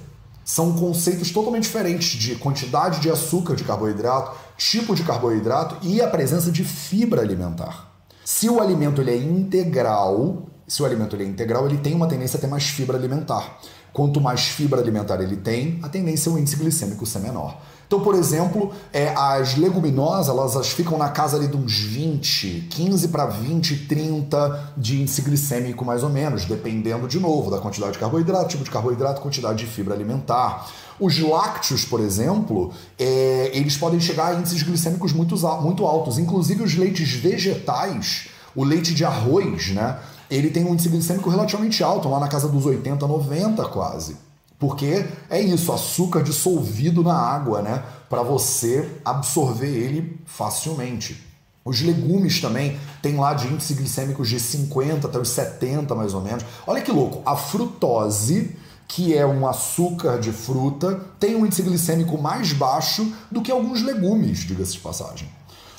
São 0.44 0.74
conceitos 0.74 1.32
totalmente 1.32 1.64
diferentes 1.64 2.18
de 2.18 2.36
quantidade 2.36 3.00
de 3.02 3.10
açúcar 3.10 3.56
de 3.56 3.64
carboidrato, 3.64 4.38
tipo 4.58 4.96
de 4.96 5.04
carboidrato 5.04 5.78
e 5.82 6.02
a 6.02 6.08
presença 6.08 6.52
de 6.52 6.64
fibra 6.64 7.22
alimentar. 7.22 7.92
Se 8.24 8.50
o 8.50 8.62
alimento 8.62 9.02
ele 9.02 9.12
é 9.12 9.18
integral, 9.18 10.48
se 10.68 10.82
o 10.82 10.86
alimento 10.86 11.16
ele 11.16 11.24
é 11.24 11.28
integral, 11.28 11.66
ele 11.66 11.78
tem 11.78 11.94
uma 11.94 12.08
tendência 12.08 12.38
a 12.38 12.42
ter 12.42 12.48
mais 12.48 12.64
fibra 12.64 12.98
alimentar. 12.98 13.60
Quanto 13.92 14.22
mais 14.22 14.42
fibra 14.42 14.80
alimentar 14.80 15.20
ele 15.22 15.38
tem, 15.38 15.80
a 15.82 15.90
tendência 15.90 16.30
é 16.30 16.34
o 16.34 16.38
índice 16.38 16.56
glicêmico 16.56 17.06
ser 17.06 17.20
menor. 17.20 17.60
Então, 17.88 18.02
por 18.02 18.16
exemplo, 18.16 18.74
é, 18.92 19.14
as 19.16 19.56
leguminosas 19.56 20.28
elas, 20.28 20.56
elas, 20.56 20.68
ficam 20.68 20.98
na 20.98 21.08
casa 21.08 21.38
ali 21.38 21.48
de 21.48 21.56
uns 21.56 21.80
20, 21.80 22.68
15 22.70 23.08
para 23.08 23.26
20, 23.26 23.88
30 23.88 24.74
de 24.76 25.02
índice 25.02 25.22
glicêmico 25.22 25.86
mais 25.86 26.04
ou 26.04 26.10
menos, 26.10 26.44
dependendo 26.44 27.08
de 27.08 27.18
novo 27.18 27.50
da 27.50 27.60
quantidade 27.60 27.94
de 27.94 28.00
carboidrato, 28.00 28.50
tipo 28.50 28.64
de 28.64 28.70
carboidrato, 28.70 29.22
quantidade 29.22 29.60
de 29.60 29.66
fibra 29.66 29.94
alimentar. 29.94 30.70
Os 31.00 31.18
lácteos, 31.20 31.86
por 31.86 32.02
exemplo, 32.02 32.74
é, 33.00 33.52
eles 33.54 33.78
podem 33.78 34.02
chegar 34.02 34.28
a 34.28 34.34
índices 34.34 34.64
glicêmicos 34.64 35.14
muito, 35.14 35.38
muito 35.62 35.86
altos, 35.86 36.18
inclusive 36.18 36.64
os 36.64 36.76
leites 36.76 37.14
vegetais, 37.14 38.28
o 38.54 38.66
leite 38.66 38.94
de 38.94 39.06
arroz, 39.06 39.70
né? 39.70 39.98
Ele 40.30 40.50
tem 40.50 40.66
um 40.66 40.74
índice 40.74 40.90
glicêmico 40.90 41.30
relativamente 41.30 41.82
alto, 41.82 42.10
lá 42.10 42.20
na 42.20 42.28
casa 42.28 42.50
dos 42.50 42.66
80, 42.66 43.08
90 43.08 43.64
quase. 43.66 44.27
Porque 44.60 45.06
é 45.30 45.40
isso, 45.40 45.72
açúcar 45.72 46.24
dissolvido 46.24 47.04
na 47.04 47.16
água, 47.16 47.62
né? 47.62 47.84
Para 48.10 48.24
você 48.24 48.90
absorver 49.06 49.70
ele 49.70 50.20
facilmente. 50.26 51.24
Os 51.64 51.82
legumes 51.82 52.40
também 52.40 52.80
tem 53.02 53.18
lá 53.18 53.34
de 53.34 53.48
índice 53.48 53.74
glicêmicos 53.74 54.30
de 54.30 54.40
50 54.40 55.08
até 55.08 55.20
os 55.20 55.30
70 55.30 55.94
mais 55.94 56.14
ou 56.14 56.22
menos. 56.22 56.46
Olha 56.66 56.82
que 56.82 56.92
louco, 56.92 57.22
a 57.30 57.36
frutose, 57.36 58.56
que 58.88 59.16
é 59.16 59.26
um 59.26 59.46
açúcar 59.46 60.18
de 60.18 60.32
fruta, 60.32 61.02
tem 61.20 61.36
um 61.36 61.46
índice 61.46 61.62
glicêmico 61.62 62.18
mais 62.18 62.54
baixo 62.54 63.14
do 63.30 63.42
que 63.42 63.52
alguns 63.52 63.84
legumes, 63.84 64.40
diga-se 64.40 64.74
de 64.74 64.80
passagem. 64.80 65.30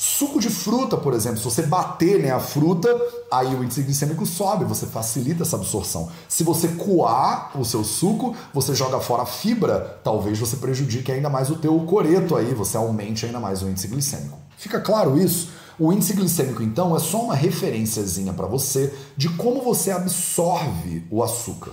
Suco 0.00 0.38
de 0.38 0.48
fruta, 0.48 0.96
por 0.96 1.12
exemplo, 1.12 1.38
se 1.38 1.44
você 1.44 1.62
bater 1.62 2.20
né, 2.20 2.30
a 2.30 2.38
fruta, 2.38 2.88
aí 3.32 3.52
o 3.52 3.64
índice 3.64 3.82
glicêmico 3.82 4.24
sobe, 4.24 4.64
você 4.64 4.87
facilita 4.87 5.42
essa 5.42 5.56
absorção. 5.56 6.08
Se 6.28 6.44
você 6.44 6.68
coar 6.68 7.50
o 7.58 7.64
seu 7.64 7.82
suco, 7.82 8.32
você 8.54 8.76
joga 8.76 9.00
fora 9.00 9.24
a 9.24 9.26
fibra, 9.26 9.98
talvez 10.04 10.38
você 10.38 10.56
prejudique 10.56 11.11
ainda 11.11 11.28
mais 11.28 11.50
o 11.50 11.56
teu 11.56 11.76
coreto 11.80 12.37
aí, 12.37 12.54
você 12.54 12.76
aumente 12.76 13.26
ainda 13.26 13.40
mais 13.40 13.61
o 13.61 13.68
índice 13.68 13.88
glicêmico. 13.88 14.38
Fica 14.56 14.80
claro 14.80 15.18
isso? 15.18 15.50
O 15.76 15.92
índice 15.92 16.12
glicêmico, 16.12 16.62
então, 16.62 16.94
é 16.94 17.00
só 17.00 17.20
uma 17.20 17.34
referenciazinha 17.34 18.32
para 18.32 18.46
você 18.46 18.94
de 19.16 19.28
como 19.30 19.62
você 19.62 19.90
absorve 19.90 21.04
o 21.11 21.24
açúcar. 21.24 21.72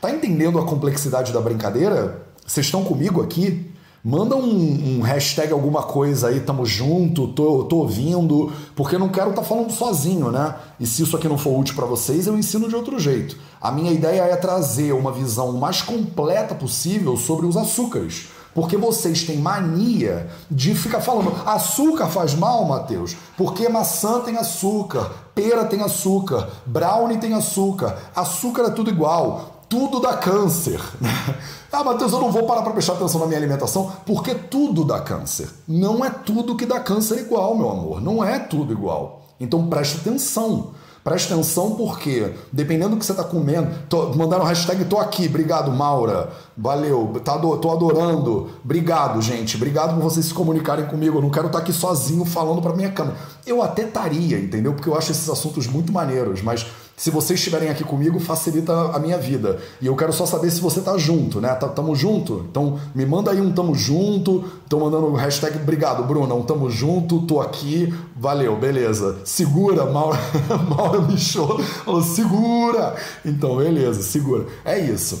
Tá 0.00 0.10
entendendo 0.10 0.58
a 0.58 0.64
complexidade 0.64 1.34
da 1.34 1.40
brincadeira? 1.42 2.26
Vocês 2.46 2.64
estão 2.64 2.82
comigo 2.82 3.20
aqui? 3.20 3.70
Manda 4.04 4.36
um, 4.36 4.98
um, 4.98 5.02
hashtag 5.02 5.52
alguma 5.52 5.82
coisa 5.82 6.28
aí, 6.28 6.38
tamo 6.40 6.64
junto, 6.64 7.28
tô, 7.28 7.64
tô 7.64 7.78
ouvindo, 7.78 8.52
porque 8.76 8.94
eu 8.94 8.98
não 8.98 9.08
quero 9.08 9.30
estar 9.30 9.42
tá 9.42 9.48
falando 9.48 9.72
sozinho, 9.72 10.30
né? 10.30 10.54
E 10.78 10.86
se 10.86 11.02
isso 11.02 11.16
aqui 11.16 11.28
não 11.28 11.36
for 11.36 11.58
útil 11.58 11.74
para 11.74 11.84
vocês, 11.84 12.26
eu 12.26 12.38
ensino 12.38 12.68
de 12.68 12.76
outro 12.76 12.98
jeito. 12.98 13.36
A 13.60 13.72
minha 13.72 13.90
ideia 13.90 14.22
é 14.22 14.36
trazer 14.36 14.92
uma 14.92 15.10
visão 15.10 15.52
mais 15.54 15.82
completa 15.82 16.54
possível 16.54 17.16
sobre 17.16 17.46
os 17.46 17.56
açúcares. 17.56 18.28
Porque 18.54 18.76
vocês 18.76 19.24
têm 19.24 19.38
mania 19.38 20.28
de 20.50 20.74
ficar 20.74 21.00
falando 21.00 21.32
açúcar 21.46 22.06
faz 22.06 22.34
mal, 22.34 22.64
Mateus, 22.64 23.16
porque 23.36 23.68
maçã 23.68 24.20
tem 24.20 24.36
açúcar, 24.36 25.12
pera 25.34 25.64
tem 25.64 25.80
açúcar, 25.82 26.48
brownie 26.66 27.18
tem 27.18 27.34
açúcar, 27.34 27.96
açúcar 28.16 28.62
é 28.62 28.70
tudo 28.70 28.90
igual 28.90 29.47
tudo 29.68 30.00
dá 30.00 30.16
câncer. 30.16 30.80
ah, 31.72 31.84
Matheus, 31.84 32.12
eu 32.12 32.20
não 32.20 32.32
vou 32.32 32.44
parar 32.44 32.62
para 32.62 32.72
prestar 32.72 32.94
atenção 32.94 33.20
na 33.20 33.26
minha 33.26 33.38
alimentação, 33.38 33.92
porque 34.06 34.34
tudo 34.34 34.84
dá 34.84 35.00
câncer. 35.00 35.48
Não 35.66 36.04
é 36.04 36.10
tudo 36.10 36.56
que 36.56 36.66
dá 36.66 36.80
câncer 36.80 37.18
igual, 37.18 37.56
meu 37.56 37.70
amor. 37.70 38.00
Não 38.00 38.24
é 38.24 38.38
tudo 38.38 38.72
igual. 38.72 39.22
Então 39.40 39.68
preste 39.68 39.98
atenção. 39.98 40.72
Preste 41.04 41.32
atenção 41.32 41.70
porque, 41.70 42.34
dependendo 42.52 42.90
do 42.90 42.96
que 42.98 43.06
você 43.06 43.12
está 43.12 43.24
comendo, 43.24 43.70
tô, 43.88 44.10
mandaram 44.14 44.44
hashtag 44.44 44.84
tô 44.84 44.98
aqui, 44.98 45.26
obrigado, 45.26 45.70
Maura. 45.70 46.30
Valeu, 46.56 47.18
tá, 47.24 47.38
tô 47.38 47.70
adorando. 47.70 48.50
Obrigado, 48.62 49.22
gente. 49.22 49.56
Obrigado 49.56 49.94
por 49.94 50.02
vocês 50.02 50.26
se 50.26 50.34
comunicarem 50.34 50.86
comigo. 50.86 51.16
Eu 51.16 51.22
não 51.22 51.30
quero 51.30 51.46
estar 51.46 51.60
tá 51.60 51.64
aqui 51.64 51.72
sozinho 51.72 52.24
falando 52.26 52.60
para 52.60 52.74
minha 52.74 52.90
câmera. 52.90 53.16
Eu 53.46 53.62
até 53.62 53.84
estaria, 53.84 54.38
entendeu? 54.38 54.74
Porque 54.74 54.88
eu 54.88 54.98
acho 54.98 55.10
esses 55.10 55.30
assuntos 55.30 55.66
muito 55.66 55.92
maneiros, 55.92 56.42
mas 56.42 56.66
se 56.98 57.12
vocês 57.12 57.38
estiverem 57.38 57.68
aqui 57.68 57.84
comigo, 57.84 58.18
facilita 58.18 58.72
a 58.90 58.98
minha 58.98 59.16
vida. 59.16 59.60
E 59.80 59.86
eu 59.86 59.94
quero 59.94 60.12
só 60.12 60.26
saber 60.26 60.50
se 60.50 60.60
você 60.60 60.80
tá 60.80 60.98
junto, 60.98 61.40
né? 61.40 61.54
Tá, 61.54 61.68
tamo 61.68 61.94
junto? 61.94 62.44
Então 62.50 62.80
me 62.92 63.06
manda 63.06 63.30
aí 63.30 63.40
um 63.40 63.52
tamo 63.52 63.72
junto. 63.72 64.44
Tô 64.68 64.80
mandando 64.80 65.06
o 65.06 65.14
hashtag 65.14 65.58
obrigado, 65.58 66.02
Bruna. 66.02 66.34
Um 66.34 66.42
tamo 66.42 66.68
junto, 66.68 67.22
tô 67.22 67.40
aqui. 67.40 67.94
Valeu, 68.16 68.56
beleza. 68.56 69.20
Segura, 69.24 69.86
Maura, 69.86 70.18
Maura 70.68 71.00
me 71.02 71.16
show. 71.16 71.60
Falou, 71.60 72.02
segura! 72.02 72.96
Então, 73.24 73.58
beleza, 73.58 74.02
segura. 74.02 74.46
É 74.64 74.76
isso. 74.76 75.20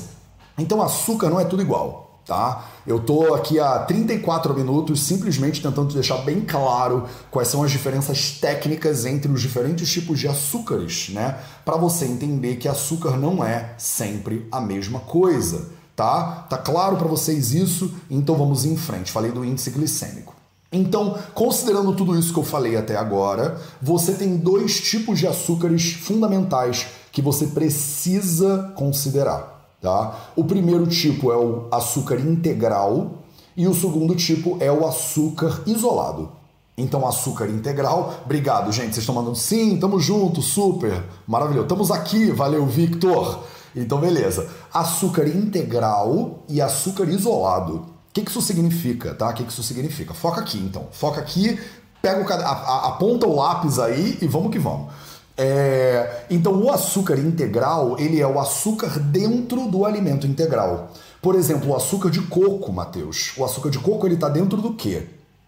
Então 0.58 0.82
açúcar 0.82 1.30
não 1.30 1.38
é 1.38 1.44
tudo 1.44 1.62
igual 1.62 2.07
tá? 2.28 2.68
Eu 2.86 3.00
tô 3.00 3.34
aqui 3.34 3.58
há 3.58 3.78
34 3.78 4.54
minutos 4.54 5.02
simplesmente 5.02 5.62
tentando 5.62 5.94
deixar 5.94 6.18
bem 6.18 6.42
claro 6.42 7.06
quais 7.30 7.48
são 7.48 7.62
as 7.62 7.70
diferenças 7.70 8.32
técnicas 8.32 9.06
entre 9.06 9.32
os 9.32 9.40
diferentes 9.40 9.90
tipos 9.90 10.20
de 10.20 10.28
açúcares, 10.28 11.08
né? 11.08 11.38
Para 11.64 11.78
você 11.78 12.04
entender 12.04 12.56
que 12.56 12.68
açúcar 12.68 13.16
não 13.16 13.42
é 13.42 13.72
sempre 13.78 14.46
a 14.52 14.60
mesma 14.60 15.00
coisa, 15.00 15.70
tá? 15.96 16.46
Tá 16.50 16.58
claro 16.58 16.98
para 16.98 17.08
vocês 17.08 17.54
isso? 17.54 17.94
Então 18.10 18.36
vamos 18.36 18.66
em 18.66 18.76
frente. 18.76 19.10
Falei 19.10 19.32
do 19.32 19.42
índice 19.42 19.70
glicêmico. 19.70 20.36
Então, 20.70 21.18
considerando 21.32 21.94
tudo 21.94 22.18
isso 22.18 22.30
que 22.30 22.38
eu 22.38 22.44
falei 22.44 22.76
até 22.76 22.94
agora, 22.94 23.58
você 23.80 24.12
tem 24.12 24.36
dois 24.36 24.78
tipos 24.82 25.18
de 25.18 25.26
açúcares 25.26 25.94
fundamentais 25.94 26.88
que 27.10 27.22
você 27.22 27.46
precisa 27.46 28.70
considerar. 28.76 29.57
Tá? 29.80 30.30
O 30.34 30.44
primeiro 30.44 30.86
tipo 30.86 31.30
é 31.30 31.36
o 31.36 31.68
açúcar 31.70 32.18
integral 32.18 33.18
e 33.56 33.66
o 33.66 33.74
segundo 33.74 34.14
tipo 34.16 34.56
é 34.60 34.70
o 34.70 34.86
açúcar 34.86 35.62
isolado. 35.66 36.30
Então, 36.76 37.06
açúcar 37.06 37.48
integral, 37.48 38.20
obrigado, 38.24 38.70
gente. 38.70 38.94
Vocês 38.94 38.98
estão 38.98 39.14
mandando 39.14 39.36
sim, 39.36 39.76
tamo 39.78 39.98
junto, 39.98 40.40
super, 40.40 41.04
maravilhoso. 41.26 41.64
Estamos 41.64 41.90
aqui, 41.90 42.30
valeu, 42.30 42.64
Victor. 42.66 43.42
Então, 43.74 43.98
beleza. 44.00 44.48
Açúcar 44.72 45.26
integral 45.26 46.44
e 46.48 46.60
açúcar 46.60 47.08
isolado. 47.08 47.74
O 47.74 48.12
que, 48.12 48.22
que 48.22 48.30
isso 48.30 48.40
significa, 48.40 49.12
tá? 49.12 49.28
O 49.28 49.34
que, 49.34 49.42
que 49.42 49.50
isso 49.50 49.62
significa? 49.64 50.14
Foca 50.14 50.40
aqui, 50.40 50.58
então. 50.58 50.86
Foca 50.92 51.20
aqui, 51.20 51.58
pega 52.00 52.24
o, 52.24 52.32
a, 52.32 52.46
a, 52.46 52.88
aponta 52.88 53.26
o 53.26 53.34
lápis 53.34 53.80
aí 53.80 54.16
e 54.22 54.26
vamos 54.28 54.52
que 54.52 54.58
vamos. 54.58 54.92
É, 55.40 56.24
então, 56.28 56.60
o 56.60 56.68
açúcar 56.68 57.16
integral, 57.16 57.96
ele 57.96 58.20
é 58.20 58.26
o 58.26 58.40
açúcar 58.40 58.98
dentro 58.98 59.68
do 59.68 59.84
alimento 59.84 60.26
integral. 60.26 60.90
Por 61.22 61.36
exemplo, 61.36 61.70
o 61.70 61.76
açúcar 61.76 62.10
de 62.10 62.20
coco, 62.22 62.72
Matheus. 62.72 63.34
O 63.38 63.44
açúcar 63.44 63.70
de 63.70 63.78
coco, 63.78 64.04
ele 64.04 64.16
está 64.16 64.28
dentro 64.28 64.60
do 64.60 64.74
quê? 64.74 65.06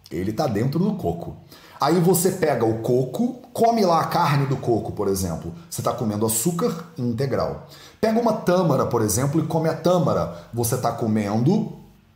Ele 0.09 0.31
está 0.31 0.47
dentro 0.47 0.79
do 0.79 0.95
coco. 0.95 1.37
Aí 1.81 1.99
você 1.99 2.31
pega 2.31 2.65
o 2.65 2.79
coco, 2.79 3.41
come 3.53 3.85
lá 3.85 4.01
a 4.01 4.05
carne 4.05 4.47
do 4.47 4.57
coco, 4.57 4.93
por 4.93 5.09
exemplo. 5.09 5.53
Você 5.69 5.81
está 5.81 5.93
comendo 5.93 6.25
açúcar 6.25 6.93
integral. 6.97 7.67
Pega 8.01 8.21
uma 8.21 8.35
tâmara, 8.35 8.87
por 8.87 9.03
exemplo, 9.03 9.41
e 9.41 9.47
come 9.47 9.69
a 9.69 9.75
tâmara. 9.75 10.47
Você 10.55 10.77
está 10.77 10.93
comendo 10.93 11.73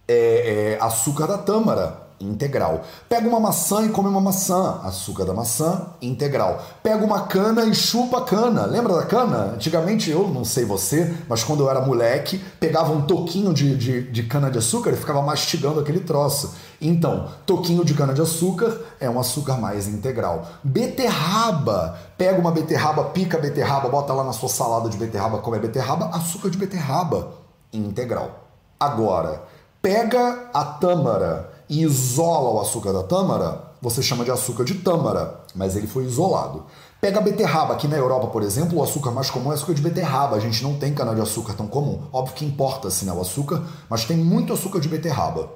é, 0.07 0.77
é, 0.79 0.85
açúcar 0.85 1.27
da 1.27 1.39
tâmara 1.39 2.04
integral. 2.25 2.83
Pega 3.09 3.29
uma 3.29 3.39
maçã 3.39 3.85
e 3.85 3.89
come 3.89 4.09
uma 4.09 4.21
maçã, 4.21 4.81
açúcar 4.83 5.25
da 5.25 5.35
maçã, 5.35 5.87
integral. 6.01 6.63
Pega 6.83 7.05
uma 7.05 7.27
cana 7.27 7.65
e 7.65 7.75
chupa 7.75 8.19
a 8.19 8.23
cana. 8.23 8.67
Lembra 8.67 8.95
da 8.95 9.07
cana? 9.07 9.53
Antigamente, 9.55 10.11
eu 10.11 10.29
não 10.29 10.45
sei 10.45 10.65
você, 10.65 11.15
mas 11.29 11.45
quando 11.45 11.63
eu 11.63 11.71
era 11.71 11.81
moleque, 11.81 12.39
pegava 12.59 12.93
um 12.93 13.03
toquinho 13.03 13.53
de, 13.53 13.77
de, 13.77 14.03
de 14.11 14.23
cana 14.25 14.51
de 14.51 14.59
açúcar 14.59 14.91
e 14.91 14.97
ficava 14.97 15.23
mastigando 15.23 15.81
aquele 15.81 16.01
troço. 16.01 16.55
Então, 16.81 17.29
toquinho 17.47 17.85
de 17.85 17.95
cana 17.95 18.13
de 18.13 18.21
açúcar 18.21 18.77
é 19.01 19.09
um 19.09 19.19
açúcar 19.19 19.55
mais 19.55 19.89
integral. 19.89 20.47
Beterraba. 20.63 21.99
Pega 22.19 22.41
uma 22.41 22.51
beterraba, 22.51 23.05
pica 23.05 23.39
a 23.39 23.41
beterraba, 23.41 23.89
bota 23.89 24.13
lá 24.13 24.23
na 24.23 24.33
sua 24.33 24.49
salada 24.49 24.89
de 24.89 24.97
beterraba, 24.97 25.39
come 25.39 25.57
a 25.57 25.61
beterraba, 25.61 26.11
açúcar 26.15 26.51
de 26.51 26.59
beterraba 26.59 27.33
integral. 27.73 28.45
Agora, 28.79 29.43
pega 29.81 30.51
a 30.53 30.65
tâmara 30.65 31.54
e 31.69 31.83
isola 31.83 32.51
o 32.51 32.61
açúcar 32.61 32.93
da 32.93 33.03
tâmara, 33.03 33.73
você 33.81 34.03
chama 34.03 34.25
de 34.25 34.31
açúcar 34.31 34.65
de 34.65 34.75
tâmara, 34.75 35.41
mas 35.55 35.77
ele 35.77 35.87
foi 35.87 36.05
isolado. 36.05 36.65
Pega 37.01 37.19
a 37.19 37.23
beterraba, 37.23 37.75
aqui 37.75 37.87
na 37.87 37.99
Europa, 37.99 38.29
por 38.29 38.43
exemplo, 38.43 38.79
o 38.79 38.83
açúcar 38.83 39.11
mais 39.11 39.29
comum 39.29 39.53
é 39.53 39.55
açúcar 39.55 39.75
de 39.75 39.83
beterraba. 39.83 40.37
A 40.37 40.41
gente 40.41 40.63
não 40.63 40.79
tem 40.79 40.95
cana-de-açúcar 40.95 41.53
tão 41.53 41.67
comum. 41.67 42.03
Óbvio 42.11 42.35
que 42.35 42.47
importa-se 42.47 43.05
né, 43.05 43.13
o 43.13 43.21
açúcar, 43.21 43.63
mas 43.91 44.07
tem 44.07 44.17
muito 44.17 44.55
açúcar 44.55 44.81
de 44.81 44.89
beterraba. 44.89 45.51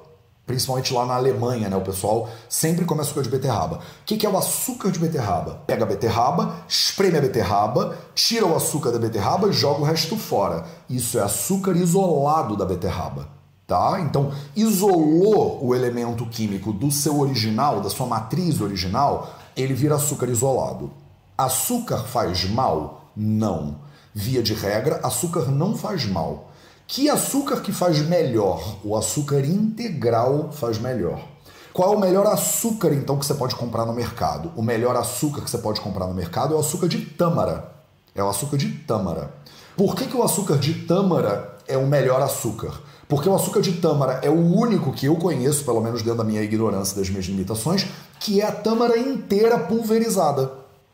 Principalmente 0.45 0.93
lá 0.93 1.07
na 1.07 1.15
Alemanha, 1.15 1.67
né? 1.67 1.75
O 1.75 1.81
pessoal 1.81 2.29
sempre 2.47 2.85
come 2.85 3.01
açúcar 3.01 3.23
de 3.23 3.29
beterraba. 3.29 3.77
O 3.77 3.81
que, 4.05 4.15
que 4.15 4.27
é 4.27 4.29
o 4.29 4.37
açúcar 4.37 4.91
de 4.91 4.99
beterraba? 4.99 5.61
Pega 5.65 5.83
a 5.83 5.87
beterraba, 5.87 6.55
espreme 6.67 7.17
a 7.17 7.21
beterraba, 7.21 7.97
tira 8.13 8.45
o 8.45 8.55
açúcar 8.55 8.91
da 8.91 8.99
beterraba 8.99 9.47
e 9.47 9.51
joga 9.51 9.81
o 9.81 9.85
resto 9.85 10.17
fora. 10.17 10.65
Isso 10.87 11.17
é 11.17 11.21
açúcar 11.23 11.75
isolado 11.75 12.55
da 12.55 12.65
beterraba. 12.65 13.38
Tá? 13.69 14.01
Então, 14.01 14.31
isolou 14.55 15.63
o 15.63 15.75
elemento 15.75 16.25
químico 16.25 16.73
do 16.73 16.89
seu 16.89 17.19
original, 17.19 17.81
da 17.81 17.89
sua 17.91 18.07
matriz 18.07 18.61
original, 18.61 19.31
ele 19.55 19.75
vira 19.75 19.93
açúcar 19.93 20.27
isolado. 20.27 20.89
Açúcar 21.37 21.99
faz 21.99 22.49
mal? 22.49 23.11
Não. 23.15 23.75
Via 24.11 24.41
de 24.41 24.55
regra, 24.55 24.99
açúcar 25.03 25.51
não 25.51 25.77
faz 25.77 26.07
mal. 26.07 26.49
Que 26.87 27.11
açúcar 27.11 27.61
que 27.61 27.71
faz 27.71 27.99
melhor? 27.99 28.77
O 28.83 28.97
açúcar 28.97 29.45
integral 29.45 30.49
faz 30.51 30.79
melhor. 30.79 31.23
Qual 31.71 31.93
é 31.93 31.95
o 31.95 31.99
melhor 31.99 32.25
açúcar 32.25 32.91
então 32.91 33.19
que 33.19 33.25
você 33.27 33.35
pode 33.35 33.53
comprar 33.53 33.85
no 33.85 33.93
mercado? 33.93 34.51
O 34.55 34.63
melhor 34.63 34.95
açúcar 34.95 35.43
que 35.43 35.51
você 35.51 35.59
pode 35.59 35.79
comprar 35.79 36.07
no 36.07 36.15
mercado 36.15 36.55
é 36.55 36.57
o 36.57 36.61
açúcar 36.61 36.87
de 36.87 37.05
tâmara. 37.05 37.71
É 38.15 38.23
o 38.23 38.29
açúcar 38.29 38.57
de 38.57 38.67
tâmara. 38.67 39.31
Por 39.77 39.95
que, 39.95 40.07
que 40.07 40.17
o 40.17 40.23
açúcar 40.23 40.57
de 40.57 40.73
tâmara 40.73 41.55
é 41.67 41.77
o 41.77 41.85
melhor 41.85 42.19
açúcar? 42.19 42.88
Porque 43.09 43.27
o 43.27 43.33
açúcar 43.33 43.61
de 43.61 43.73
tâmara 43.73 44.19
é 44.21 44.29
o 44.29 44.55
único 44.55 44.93
que 44.93 45.07
eu 45.07 45.15
conheço, 45.15 45.65
pelo 45.65 45.81
menos 45.81 46.03
dentro 46.03 46.19
da 46.19 46.23
minha 46.23 46.43
ignorância 46.43 46.95
das 46.95 47.09
minhas 47.09 47.25
limitações, 47.25 47.87
que 48.19 48.39
é 48.39 48.45
a 48.45 48.51
tâmara 48.51 48.99
inteira 48.99 49.57
pulverizada. 49.57 50.51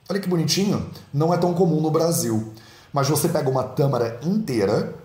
Olha 0.10 0.20
que 0.22 0.30
bonitinho. 0.30 0.90
Não 1.14 1.34
é 1.34 1.38
tão 1.38 1.54
comum 1.54 1.82
no 1.82 1.92
Brasil. 1.92 2.54
Mas 2.94 3.10
você 3.10 3.28
pega 3.28 3.50
uma 3.50 3.64
tâmara 3.64 4.18
inteira, 4.24 4.96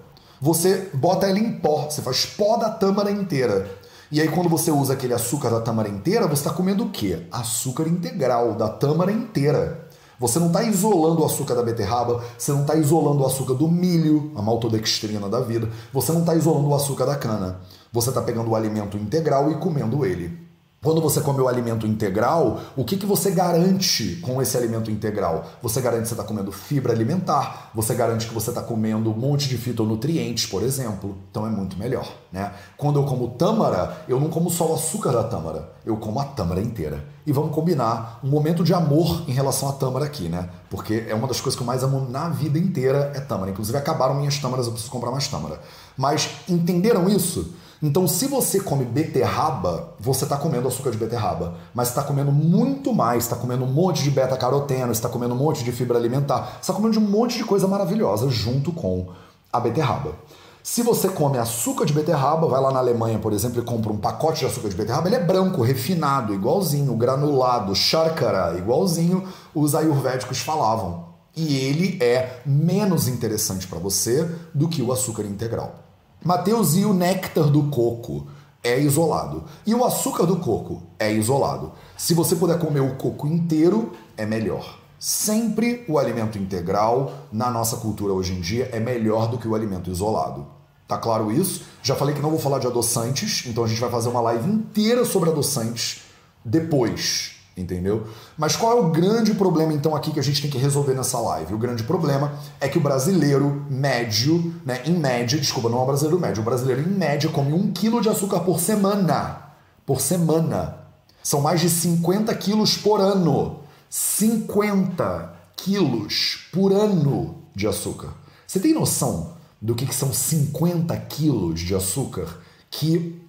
você 0.40 0.88
bota 0.94 1.26
ela 1.26 1.40
em 1.40 1.54
pó, 1.54 1.90
você 1.90 2.00
faz 2.00 2.24
pó 2.24 2.56
da 2.56 2.70
tâmara 2.70 3.10
inteira. 3.10 3.68
E 4.12 4.20
aí, 4.20 4.28
quando 4.28 4.48
você 4.48 4.70
usa 4.70 4.92
aquele 4.92 5.12
açúcar 5.12 5.50
da 5.50 5.60
tâmara 5.60 5.88
inteira, 5.88 6.28
você 6.28 6.42
está 6.42 6.52
comendo 6.52 6.84
o 6.84 6.90
quê? 6.90 7.26
Açúcar 7.32 7.88
integral, 7.88 8.54
da 8.54 8.68
tâmara 8.68 9.10
inteira. 9.10 9.88
Você 10.20 10.38
não 10.38 10.48
está 10.48 10.62
isolando 10.62 11.22
o 11.22 11.24
açúcar 11.24 11.54
da 11.54 11.62
beterraba, 11.62 12.22
você 12.36 12.52
não 12.52 12.60
está 12.60 12.74
isolando 12.74 13.22
o 13.22 13.26
açúcar 13.26 13.54
do 13.54 13.66
milho, 13.66 14.30
a 14.36 14.42
maltodextrina 14.42 15.30
da 15.30 15.40
vida, 15.40 15.70
você 15.94 16.12
não 16.12 16.20
está 16.20 16.34
isolando 16.34 16.68
o 16.68 16.74
açúcar 16.74 17.06
da 17.06 17.16
cana. 17.16 17.62
Você 17.90 18.10
está 18.10 18.20
pegando 18.20 18.50
o 18.50 18.54
alimento 18.54 18.98
integral 18.98 19.50
e 19.50 19.54
comendo 19.54 20.04
ele. 20.04 20.49
Quando 20.82 20.98
você 21.02 21.20
come 21.20 21.38
o 21.42 21.46
alimento 21.46 21.86
integral, 21.86 22.58
o 22.74 22.86
que, 22.86 22.96
que 22.96 23.04
você 23.04 23.30
garante 23.30 24.16
com 24.22 24.40
esse 24.40 24.56
alimento 24.56 24.90
integral? 24.90 25.44
Você 25.60 25.78
garante 25.78 26.04
que 26.04 26.08
você 26.08 26.14
está 26.14 26.24
comendo 26.24 26.50
fibra 26.50 26.94
alimentar, 26.94 27.70
você 27.74 27.94
garante 27.94 28.26
que 28.26 28.32
você 28.32 28.48
está 28.48 28.62
comendo 28.62 29.10
um 29.10 29.14
monte 29.14 29.46
de 29.46 29.58
fitonutrientes, 29.58 30.46
por 30.46 30.62
exemplo. 30.62 31.18
Então 31.30 31.46
é 31.46 31.50
muito 31.50 31.76
melhor. 31.76 32.10
Né? 32.32 32.50
Quando 32.78 32.98
eu 32.98 33.04
como 33.04 33.28
tâmara, 33.28 34.04
eu 34.08 34.18
não 34.18 34.30
como 34.30 34.48
só 34.48 34.70
o 34.70 34.74
açúcar 34.74 35.12
da 35.12 35.22
tâmara, 35.22 35.70
eu 35.84 35.98
como 35.98 36.18
a 36.18 36.24
tâmara 36.24 36.62
inteira. 36.62 37.04
E 37.26 37.32
vamos 37.32 37.54
combinar 37.54 38.18
um 38.24 38.30
momento 38.30 38.64
de 38.64 38.72
amor 38.72 39.24
em 39.28 39.32
relação 39.32 39.68
à 39.68 39.72
tâmara 39.72 40.06
aqui, 40.06 40.30
né? 40.30 40.48
Porque 40.70 41.04
é 41.06 41.14
uma 41.14 41.28
das 41.28 41.42
coisas 41.42 41.56
que 41.56 41.62
eu 41.62 41.66
mais 41.66 41.82
amo 41.82 42.08
na 42.08 42.30
vida 42.30 42.58
inteira 42.58 43.12
é 43.14 43.20
tâmara. 43.20 43.50
Inclusive 43.50 43.76
acabaram 43.76 44.14
minhas 44.14 44.38
tâmaras, 44.38 44.64
eu 44.64 44.72
preciso 44.72 44.90
comprar 44.90 45.10
mais 45.10 45.28
tâmara. 45.28 45.60
Mas 45.94 46.30
entenderam 46.48 47.06
isso? 47.06 47.52
Então, 47.82 48.06
se 48.06 48.26
você 48.26 48.60
come 48.60 48.84
beterraba, 48.84 49.94
você 49.98 50.24
está 50.24 50.36
comendo 50.36 50.68
açúcar 50.68 50.90
de 50.90 50.98
beterraba, 50.98 51.54
mas 51.74 51.88
está 51.88 52.02
comendo 52.02 52.30
muito 52.30 52.92
mais, 52.92 53.24
está 53.24 53.34
comendo 53.34 53.64
um 53.64 53.72
monte 53.72 54.02
de 54.02 54.10
beta-caroteno, 54.10 54.92
está 54.92 55.08
comendo 55.08 55.32
um 55.32 55.38
monte 55.38 55.64
de 55.64 55.72
fibra 55.72 55.96
alimentar, 55.96 56.58
está 56.60 56.74
comendo 56.74 57.00
um 57.00 57.08
monte 57.08 57.38
de 57.38 57.44
coisa 57.44 57.66
maravilhosa 57.66 58.28
junto 58.28 58.70
com 58.70 59.08
a 59.50 59.58
beterraba. 59.58 60.14
Se 60.62 60.82
você 60.82 61.08
come 61.08 61.38
açúcar 61.38 61.86
de 61.86 61.94
beterraba, 61.94 62.46
vai 62.46 62.60
lá 62.60 62.70
na 62.70 62.80
Alemanha, 62.80 63.18
por 63.18 63.32
exemplo, 63.32 63.62
e 63.62 63.64
compra 63.64 63.90
um 63.90 63.96
pacote 63.96 64.40
de 64.40 64.46
açúcar 64.46 64.68
de 64.68 64.76
beterraba, 64.76 65.08
ele 65.08 65.16
é 65.16 65.24
branco, 65.24 65.62
refinado, 65.62 66.34
igualzinho, 66.34 66.94
granulado, 66.96 67.74
charcara, 67.74 68.58
igualzinho 68.58 69.26
os 69.54 69.74
ayurvédicos 69.74 70.40
falavam. 70.40 71.08
E 71.34 71.56
ele 71.56 71.96
é 72.02 72.40
menos 72.44 73.08
interessante 73.08 73.66
para 73.66 73.78
você 73.78 74.30
do 74.52 74.68
que 74.68 74.82
o 74.82 74.92
açúcar 74.92 75.24
integral. 75.24 75.89
Mateus, 76.22 76.76
e 76.76 76.84
o 76.84 76.92
néctar 76.92 77.48
do 77.48 77.64
coco 77.64 78.26
é 78.62 78.78
isolado. 78.78 79.44
E 79.66 79.74
o 79.74 79.84
açúcar 79.84 80.26
do 80.26 80.36
coco 80.36 80.82
é 80.98 81.12
isolado. 81.12 81.72
Se 81.96 82.12
você 82.12 82.36
puder 82.36 82.58
comer 82.58 82.80
o 82.80 82.96
coco 82.96 83.26
inteiro, 83.26 83.92
é 84.16 84.26
melhor. 84.26 84.78
Sempre 84.98 85.82
o 85.88 85.98
alimento 85.98 86.36
integral, 86.36 87.12
na 87.32 87.50
nossa 87.50 87.78
cultura 87.78 88.12
hoje 88.12 88.34
em 88.34 88.40
dia, 88.40 88.68
é 88.70 88.78
melhor 88.78 89.28
do 89.28 89.38
que 89.38 89.48
o 89.48 89.54
alimento 89.54 89.90
isolado. 89.90 90.46
Tá 90.86 90.98
claro 90.98 91.32
isso? 91.32 91.62
Já 91.82 91.96
falei 91.96 92.14
que 92.14 92.20
não 92.20 92.30
vou 92.30 92.38
falar 92.38 92.58
de 92.58 92.66
adoçantes, 92.66 93.46
então 93.46 93.64
a 93.64 93.66
gente 93.66 93.80
vai 93.80 93.90
fazer 93.90 94.10
uma 94.10 94.20
live 94.20 94.50
inteira 94.50 95.04
sobre 95.06 95.30
adoçantes 95.30 96.02
depois 96.44 97.39
entendeu? 97.56 98.06
Mas 98.36 98.56
qual 98.56 98.78
é 98.78 98.80
o 98.80 98.90
grande 98.90 99.34
problema 99.34 99.72
então 99.72 99.94
aqui 99.94 100.12
que 100.12 100.20
a 100.20 100.22
gente 100.22 100.40
tem 100.40 100.50
que 100.50 100.58
resolver 100.58 100.94
nessa 100.94 101.18
live? 101.18 101.54
O 101.54 101.58
grande 101.58 101.82
problema 101.82 102.32
é 102.60 102.68
que 102.68 102.78
o 102.78 102.80
brasileiro 102.80 103.64
médio, 103.68 104.54
né, 104.64 104.82
em 104.86 104.92
média, 104.92 105.38
desculpa, 105.38 105.68
não 105.68 105.78
é 105.78 105.82
o 105.82 105.86
brasileiro 105.86 106.20
médio, 106.20 106.42
o 106.42 106.44
brasileiro 106.44 106.82
em 106.82 106.92
média 106.92 107.30
come 107.30 107.52
um 107.52 107.72
quilo 107.72 108.00
de 108.00 108.08
açúcar 108.08 108.40
por 108.40 108.60
semana. 108.60 109.50
Por 109.84 110.00
semana. 110.00 110.78
São 111.22 111.40
mais 111.40 111.60
de 111.60 111.68
50 111.68 112.34
quilos 112.36 112.76
por 112.76 113.00
ano. 113.00 113.60
50 113.88 115.34
quilos 115.56 116.48
por 116.52 116.72
ano 116.72 117.36
de 117.54 117.66
açúcar. 117.66 118.08
Você 118.46 118.60
tem 118.60 118.72
noção 118.72 119.34
do 119.60 119.74
que, 119.74 119.84
que 119.84 119.94
são 119.94 120.12
50 120.12 120.96
quilos 120.96 121.60
de 121.60 121.74
açúcar 121.74 122.38
que 122.70 123.20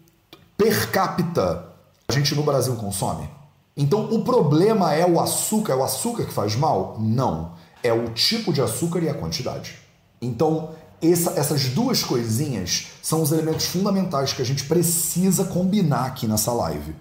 per 0.57 0.89
capita 0.91 1.65
a 2.07 2.13
gente 2.13 2.34
no 2.36 2.43
Brasil 2.43 2.76
consome? 2.76 3.28
Então 3.82 4.14
o 4.14 4.24
problema 4.24 4.94
é 4.94 5.08
o 5.08 5.20
açúcar, 5.20 5.74
é 5.74 5.76
o 5.76 5.84
açúcar 5.84 6.26
que 6.26 6.32
faz 6.32 6.56
mal? 6.56 6.98
Não. 7.00 7.54
É 7.82 7.92
o 7.92 8.10
tipo 8.10 8.54
de 8.54 8.62
açúcar 8.62 9.00
e 9.00 9.10
a 9.10 9.14
quantidade. 9.14 9.80
Então, 10.22 10.70
essa, 11.02 11.32
essas 11.32 11.66
duas 11.70 12.04
coisinhas 12.04 12.90
são 13.02 13.24
os 13.24 13.32
elementos 13.32 13.66
fundamentais 13.66 14.34
que 14.34 14.42
a 14.44 14.46
gente 14.46 14.66
precisa 14.66 15.46
combinar 15.46 16.06
aqui 16.06 16.28
nessa 16.28 16.54
live. 16.54 16.94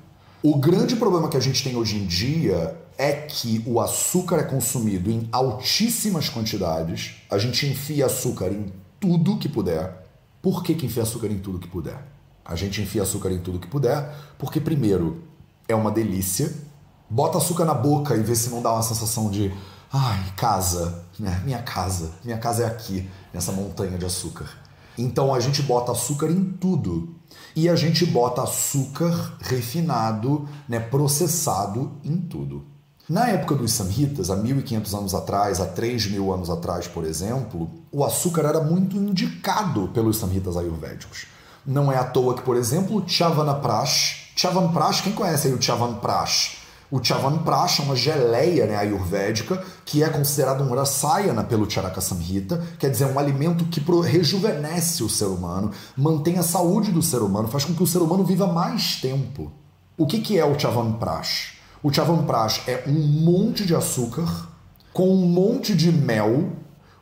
O 0.43 0.57
grande 0.57 0.97
problema 0.97 1.29
que 1.29 1.37
a 1.37 1.41
gente 1.41 1.63
tem 1.63 1.77
hoje 1.77 1.99
em 1.99 2.07
dia 2.07 2.75
é 2.97 3.13
que 3.13 3.63
o 3.67 3.79
açúcar 3.79 4.37
é 4.37 4.43
consumido 4.45 5.11
em 5.11 5.29
altíssimas 5.31 6.31
quantidades, 6.31 7.17
a 7.31 7.37
gente 7.37 7.67
enfia 7.67 8.07
açúcar 8.07 8.49
em 8.49 8.73
tudo 8.99 9.37
que 9.37 9.51
puder. 9.51 10.03
Por 10.41 10.63
que, 10.63 10.75
que 10.75 10.87
enfia 10.87 11.03
açúcar 11.03 11.27
em 11.27 11.41
tudo 11.41 11.59
que 11.59 11.69
puder? 11.69 12.03
A 12.43 12.57
gente 12.57 12.81
enfia 12.81 13.03
açúcar 13.03 13.31
em 13.33 13.39
tudo 13.39 13.59
que 13.59 13.69
puder 13.69 14.15
porque, 14.39 14.59
primeiro, 14.59 15.25
é 15.69 15.75
uma 15.75 15.91
delícia. 15.91 16.70
Bota 17.11 17.39
açúcar 17.39 17.65
na 17.65 17.75
boca 17.75 18.15
e 18.15 18.23
vê 18.23 18.37
se 18.37 18.51
não 18.51 18.63
dá 18.63 18.73
uma 18.73 18.83
sensação 18.85 19.29
de 19.29 19.53
ai, 19.93 20.33
casa, 20.37 21.03
né? 21.19 21.43
Minha 21.45 21.61
casa, 21.61 22.13
minha 22.25 22.39
casa 22.39 22.63
é 22.63 22.67
aqui, 22.67 23.11
nessa 23.35 23.51
montanha 23.51 23.99
de 23.99 24.07
açúcar. 24.07 24.49
Então 24.97 25.35
a 25.35 25.41
gente 25.41 25.61
bota 25.63 25.91
açúcar 25.91 26.31
em 26.31 26.45
tudo. 26.45 27.17
E 27.57 27.69
a 27.69 27.75
gente 27.75 28.07
bota 28.07 28.43
açúcar 28.43 29.37
refinado, 29.41 30.49
né, 30.69 30.79
processado 30.79 31.93
em 32.05 32.17
tudo. 32.17 32.65
Na 33.09 33.27
época 33.29 33.57
dos 33.57 33.73
Samhitas, 33.73 34.31
há 34.31 34.37
1500 34.37 34.95
anos 34.95 35.15
atrás, 35.15 35.61
há 35.61 35.67
3000 35.67 36.33
anos 36.33 36.49
atrás, 36.49 36.87
por 36.87 37.05
exemplo, 37.05 37.69
o 37.91 38.05
açúcar 38.05 38.43
era 38.43 38.61
muito 38.61 38.97
indicado 38.97 39.89
pelos 39.89 40.17
Samhitas 40.19 40.57
ayurvédicos. 40.57 41.27
Não 41.67 41.91
é 41.91 41.97
à 41.97 42.05
toa 42.05 42.35
que, 42.35 42.43
por 42.43 42.57
exemplo, 42.57 43.03
Chavana 43.09 43.55
Prash, 43.55 44.33
Chavanprash, 44.37 45.01
quem 45.01 45.13
conhece 45.13 45.49
aí 45.49 45.55
o 45.55 45.61
Chavanprash? 45.61 46.60
O 46.91 47.03
Chavanprash 47.03 47.81
é 47.81 47.83
uma 47.85 47.95
geleia 47.95 48.67
né, 48.67 48.77
ayurvédica 48.77 49.63
que 49.85 50.03
é 50.03 50.09
considerado 50.09 50.65
um 50.65 50.75
rasayana 50.75 51.45
pelo 51.45 51.71
Charaka 51.71 52.01
Samhita, 52.01 52.61
quer 52.79 52.91
dizer, 52.91 53.05
um 53.07 53.19
alimento 53.19 53.65
que 53.67 53.81
rejuvenesce 54.03 55.05
o 55.05 55.09
ser 55.09 55.27
humano, 55.27 55.71
mantém 55.97 56.39
a 56.39 56.43
saúde 56.43 56.91
do 56.91 57.01
ser 57.03 57.23
humano, 57.23 57.49
faz 57.49 57.65
com 57.65 57.75
que 57.75 57.83
o 57.83 57.87
ser 57.87 57.99
humano 57.99 58.25
viva 58.25 58.47
mais 58.47 58.97
tempo. 58.97 59.53
O 59.97 60.07
que, 60.07 60.19
que 60.19 60.39
é 60.39 60.45
o 60.45 60.59
Chavanprash? 60.59 61.59
O 61.83 61.93
Chavanprash 61.93 62.63
é 62.67 62.85
um 62.87 62.93
monte 62.93 63.65
de 63.65 63.75
açúcar 63.75 64.49
com 64.93 65.15
um 65.15 65.27
monte 65.27 65.75
de 65.75 65.93
mel 65.93 66.51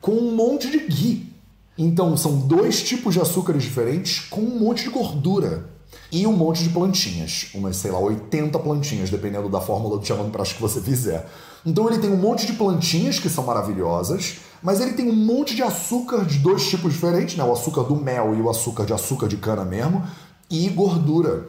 com 0.00 0.12
um 0.12 0.34
monte 0.34 0.70
de 0.70 0.78
ghee. 0.78 1.32
Então 1.76 2.16
são 2.16 2.40
dois 2.40 2.82
tipos 2.82 3.14
de 3.14 3.20
açúcares 3.20 3.62
diferentes 3.62 4.20
com 4.20 4.40
um 4.40 4.58
monte 4.58 4.84
de 4.84 4.90
gordura 4.90 5.77
e 6.10 6.26
um 6.26 6.32
monte 6.32 6.62
de 6.62 6.70
plantinhas, 6.70 7.48
umas, 7.54 7.76
sei 7.76 7.90
lá, 7.90 7.98
80 7.98 8.58
plantinhas, 8.58 9.10
dependendo 9.10 9.48
da 9.48 9.60
fórmula 9.60 9.98
do 9.98 10.06
chamando 10.06 10.30
prato 10.30 10.54
que 10.54 10.60
você 10.60 10.80
fizer. 10.80 11.28
Então 11.66 11.88
ele 11.88 11.98
tem 11.98 12.10
um 12.10 12.16
monte 12.16 12.46
de 12.46 12.54
plantinhas 12.54 13.18
que 13.18 13.28
são 13.28 13.44
maravilhosas, 13.44 14.38
mas 14.62 14.80
ele 14.80 14.92
tem 14.92 15.08
um 15.08 15.14
monte 15.14 15.54
de 15.54 15.62
açúcar 15.62 16.24
de 16.24 16.38
dois 16.38 16.66
tipos 16.68 16.92
diferentes, 16.94 17.36
né? 17.36 17.44
O 17.44 17.52
açúcar 17.52 17.82
do 17.82 17.94
mel 17.94 18.34
e 18.34 18.40
o 18.40 18.48
açúcar 18.48 18.84
de 18.84 18.92
açúcar 18.92 19.28
de 19.28 19.36
cana 19.36 19.64
mesmo, 19.64 20.02
e 20.50 20.68
gordura. 20.70 21.46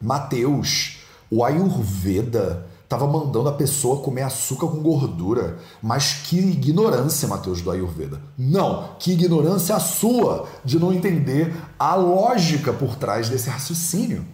Mateus, 0.00 1.00
o 1.30 1.44
Ayurveda 1.44 2.67
estava 2.88 3.06
mandando 3.06 3.50
a 3.50 3.52
pessoa 3.52 4.00
comer 4.00 4.22
açúcar 4.22 4.66
com 4.68 4.82
gordura. 4.82 5.58
Mas 5.82 6.14
que 6.14 6.38
ignorância, 6.38 7.28
Mateus, 7.28 7.60
do 7.60 7.70
Ayurveda. 7.70 8.18
Não, 8.36 8.94
que 8.98 9.12
ignorância 9.12 9.76
a 9.76 9.80
sua 9.80 10.48
de 10.64 10.80
não 10.80 10.90
entender 10.90 11.54
a 11.78 11.94
lógica 11.94 12.72
por 12.72 12.96
trás 12.96 13.28
desse 13.28 13.50
raciocínio. 13.50 14.24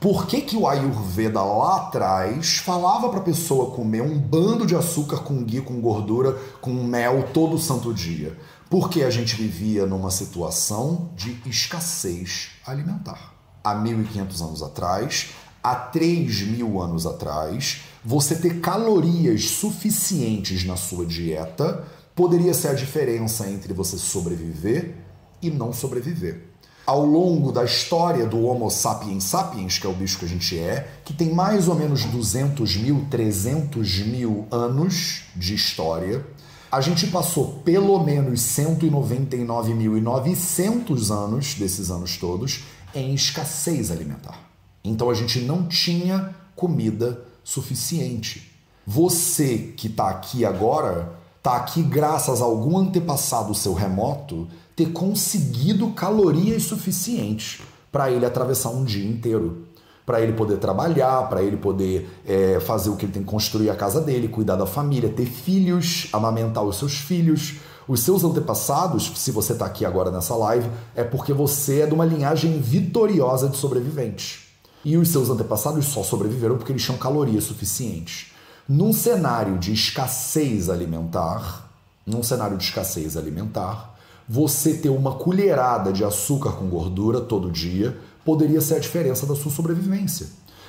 Por 0.00 0.26
que, 0.26 0.40
que 0.40 0.56
o 0.56 0.66
Ayurveda 0.66 1.40
lá 1.40 1.76
atrás 1.76 2.56
falava 2.56 3.10
para 3.10 3.20
a 3.20 3.22
pessoa 3.22 3.70
comer 3.76 4.02
um 4.02 4.18
bando 4.18 4.66
de 4.66 4.74
açúcar 4.74 5.18
com 5.18 5.44
ghee, 5.44 5.60
com 5.60 5.80
gordura, 5.80 6.36
com 6.60 6.72
mel 6.72 7.28
todo 7.32 7.58
santo 7.58 7.94
dia? 7.94 8.36
Porque 8.68 9.02
a 9.02 9.10
gente 9.10 9.36
vivia 9.36 9.86
numa 9.86 10.10
situação 10.10 11.10
de 11.14 11.38
escassez 11.46 12.52
alimentar. 12.66 13.34
Há 13.62 13.74
1500 13.74 14.42
anos 14.42 14.62
atrás, 14.62 15.28
há 15.62 15.76
3 15.76 16.42
mil 16.42 16.80
anos 16.80 17.06
atrás, 17.06 17.82
você 18.04 18.34
ter 18.34 18.60
calorias 18.60 19.50
suficientes 19.50 20.64
na 20.64 20.76
sua 20.76 21.04
dieta 21.04 21.84
poderia 22.14 22.54
ser 22.54 22.68
a 22.68 22.74
diferença 22.74 23.48
entre 23.48 23.72
você 23.72 23.98
sobreviver 23.98 24.94
e 25.42 25.50
não 25.50 25.72
sobreviver. 25.72 26.48
Ao 26.86 27.04
longo 27.04 27.52
da 27.52 27.64
história 27.64 28.26
do 28.26 28.44
Homo 28.44 28.70
sapiens 28.70 29.24
sapiens, 29.24 29.78
que 29.78 29.86
é 29.86 29.90
o 29.90 29.94
bicho 29.94 30.18
que 30.18 30.24
a 30.24 30.28
gente 30.28 30.58
é, 30.58 30.88
que 31.04 31.12
tem 31.12 31.32
mais 31.32 31.68
ou 31.68 31.74
menos 31.74 32.04
200 32.04 32.76
mil, 32.78 33.06
300 33.10 33.98
mil 34.00 34.46
anos 34.50 35.24
de 35.36 35.54
história, 35.54 36.26
a 36.72 36.80
gente 36.80 37.06
passou 37.08 37.60
pelo 37.64 38.02
menos 38.02 38.40
199.900 38.40 41.10
anos 41.10 41.54
desses 41.54 41.90
anos 41.90 42.16
todos 42.16 42.64
em 42.94 43.12
escassez 43.14 43.90
alimentar. 43.90 44.48
Então 44.82 45.10
a 45.10 45.14
gente 45.14 45.40
não 45.40 45.66
tinha 45.66 46.34
comida 46.56 47.22
suficiente. 47.44 48.50
Você 48.86 49.72
que 49.76 49.86
está 49.86 50.08
aqui 50.08 50.44
agora, 50.44 51.12
está 51.36 51.56
aqui 51.56 51.82
graças 51.82 52.40
a 52.40 52.44
algum 52.44 52.78
antepassado 52.78 53.54
seu 53.54 53.72
remoto 53.72 54.48
ter 54.76 54.92
conseguido 54.92 55.90
calorias 55.90 56.64
suficientes 56.64 57.60
para 57.92 58.10
ele 58.10 58.24
atravessar 58.24 58.70
um 58.70 58.84
dia 58.84 59.08
inteiro. 59.08 59.66
Para 60.06 60.20
ele 60.20 60.32
poder 60.32 60.56
trabalhar, 60.56 61.28
para 61.28 61.42
ele 61.42 61.56
poder 61.56 62.08
é, 62.26 62.58
fazer 62.58 62.90
o 62.90 62.96
que 62.96 63.04
ele 63.04 63.12
tem 63.12 63.22
que 63.22 63.28
construir 63.28 63.70
a 63.70 63.76
casa 63.76 64.00
dele, 64.00 64.26
cuidar 64.26 64.56
da 64.56 64.66
família, 64.66 65.08
ter 65.08 65.26
filhos, 65.26 66.08
amamentar 66.12 66.64
os 66.64 66.76
seus 66.76 66.94
filhos. 66.94 67.56
Os 67.86 68.00
seus 68.00 68.24
antepassados, 68.24 69.12
se 69.16 69.30
você 69.30 69.52
está 69.52 69.66
aqui 69.66 69.84
agora 69.84 70.10
nessa 70.10 70.34
live, 70.34 70.68
é 70.94 71.04
porque 71.04 71.32
você 71.32 71.80
é 71.80 71.86
de 71.86 71.94
uma 71.94 72.04
linhagem 72.04 72.60
vitoriosa 72.60 73.48
de 73.48 73.56
sobreviventes. 73.56 74.49
E 74.84 74.96
os 74.96 75.08
seus 75.08 75.28
antepassados 75.28 75.84
só 75.86 76.02
sobreviveram 76.02 76.56
porque 76.56 76.72
eles 76.72 76.82
tinham 76.82 76.98
calorias 76.98 77.44
suficientes. 77.44 78.32
Num 78.68 78.92
cenário 78.92 79.58
de 79.58 79.72
escassez 79.72 80.70
alimentar, 80.70 81.70
num 82.06 82.22
cenário 82.22 82.56
de 82.56 82.64
escassez 82.64 83.16
alimentar, 83.16 83.98
você 84.28 84.74
ter 84.74 84.88
uma 84.88 85.16
colherada 85.16 85.92
de 85.92 86.04
açúcar 86.04 86.52
com 86.52 86.68
gordura 86.68 87.20
todo 87.20 87.50
dia 87.50 87.98
poderia 88.24 88.60
ser 88.60 88.74
a 88.74 88.78
diferença 88.78 89.26
da 89.26 89.34
sua 89.34 89.50
sobrevivência. 89.50 90.28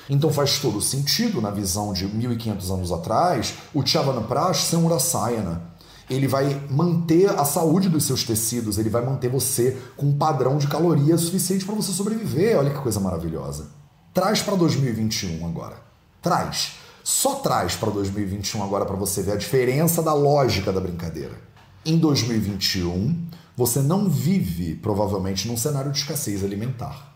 Então 0.09 0.33
faz 0.33 0.59
todo 0.59 0.81
sentido, 0.81 1.39
na 1.39 1.51
visão 1.51 1.93
de 1.93 2.05
1500 2.05 2.71
anos 2.71 2.91
atrás, 2.91 3.53
o 3.73 3.85
Chavanaprash 3.85 4.63
ser 4.63 4.77
um 4.77 4.87
Rasayana. 4.87 5.61
Ele 6.09 6.27
vai 6.27 6.59
manter 6.69 7.29
a 7.29 7.45
saúde 7.45 7.87
dos 7.87 8.03
seus 8.03 8.23
tecidos, 8.23 8.77
ele 8.77 8.89
vai 8.89 9.05
manter 9.05 9.29
você 9.29 9.77
com 9.95 10.07
um 10.07 10.17
padrão 10.17 10.57
de 10.57 10.67
calorias 10.67 11.21
suficiente 11.21 11.63
para 11.63 11.75
você 11.75 11.93
sobreviver. 11.93 12.57
Olha 12.57 12.71
que 12.71 12.81
coisa 12.81 12.99
maravilhosa. 12.99 13.80
Traz 14.13 14.41
para 14.41 14.57
2021 14.57 15.45
agora. 15.45 15.77
Traz. 16.21 16.73
Só 17.01 17.35
traz 17.35 17.75
para 17.75 17.89
2021 17.91 18.61
agora 18.61 18.83
para 18.83 18.97
você 18.97 19.21
ver 19.21 19.31
a 19.31 19.37
diferença 19.37 20.03
da 20.03 20.13
lógica 20.13 20.69
da 20.73 20.81
brincadeira. 20.81 21.39
Em 21.85 21.97
2021, 21.97 23.27
você 23.55 23.79
não 23.79 24.09
vive 24.09 24.75
provavelmente 24.75 25.47
num 25.47 25.55
cenário 25.55 25.93
de 25.93 25.99
escassez 25.99 26.43
alimentar. 26.43 27.15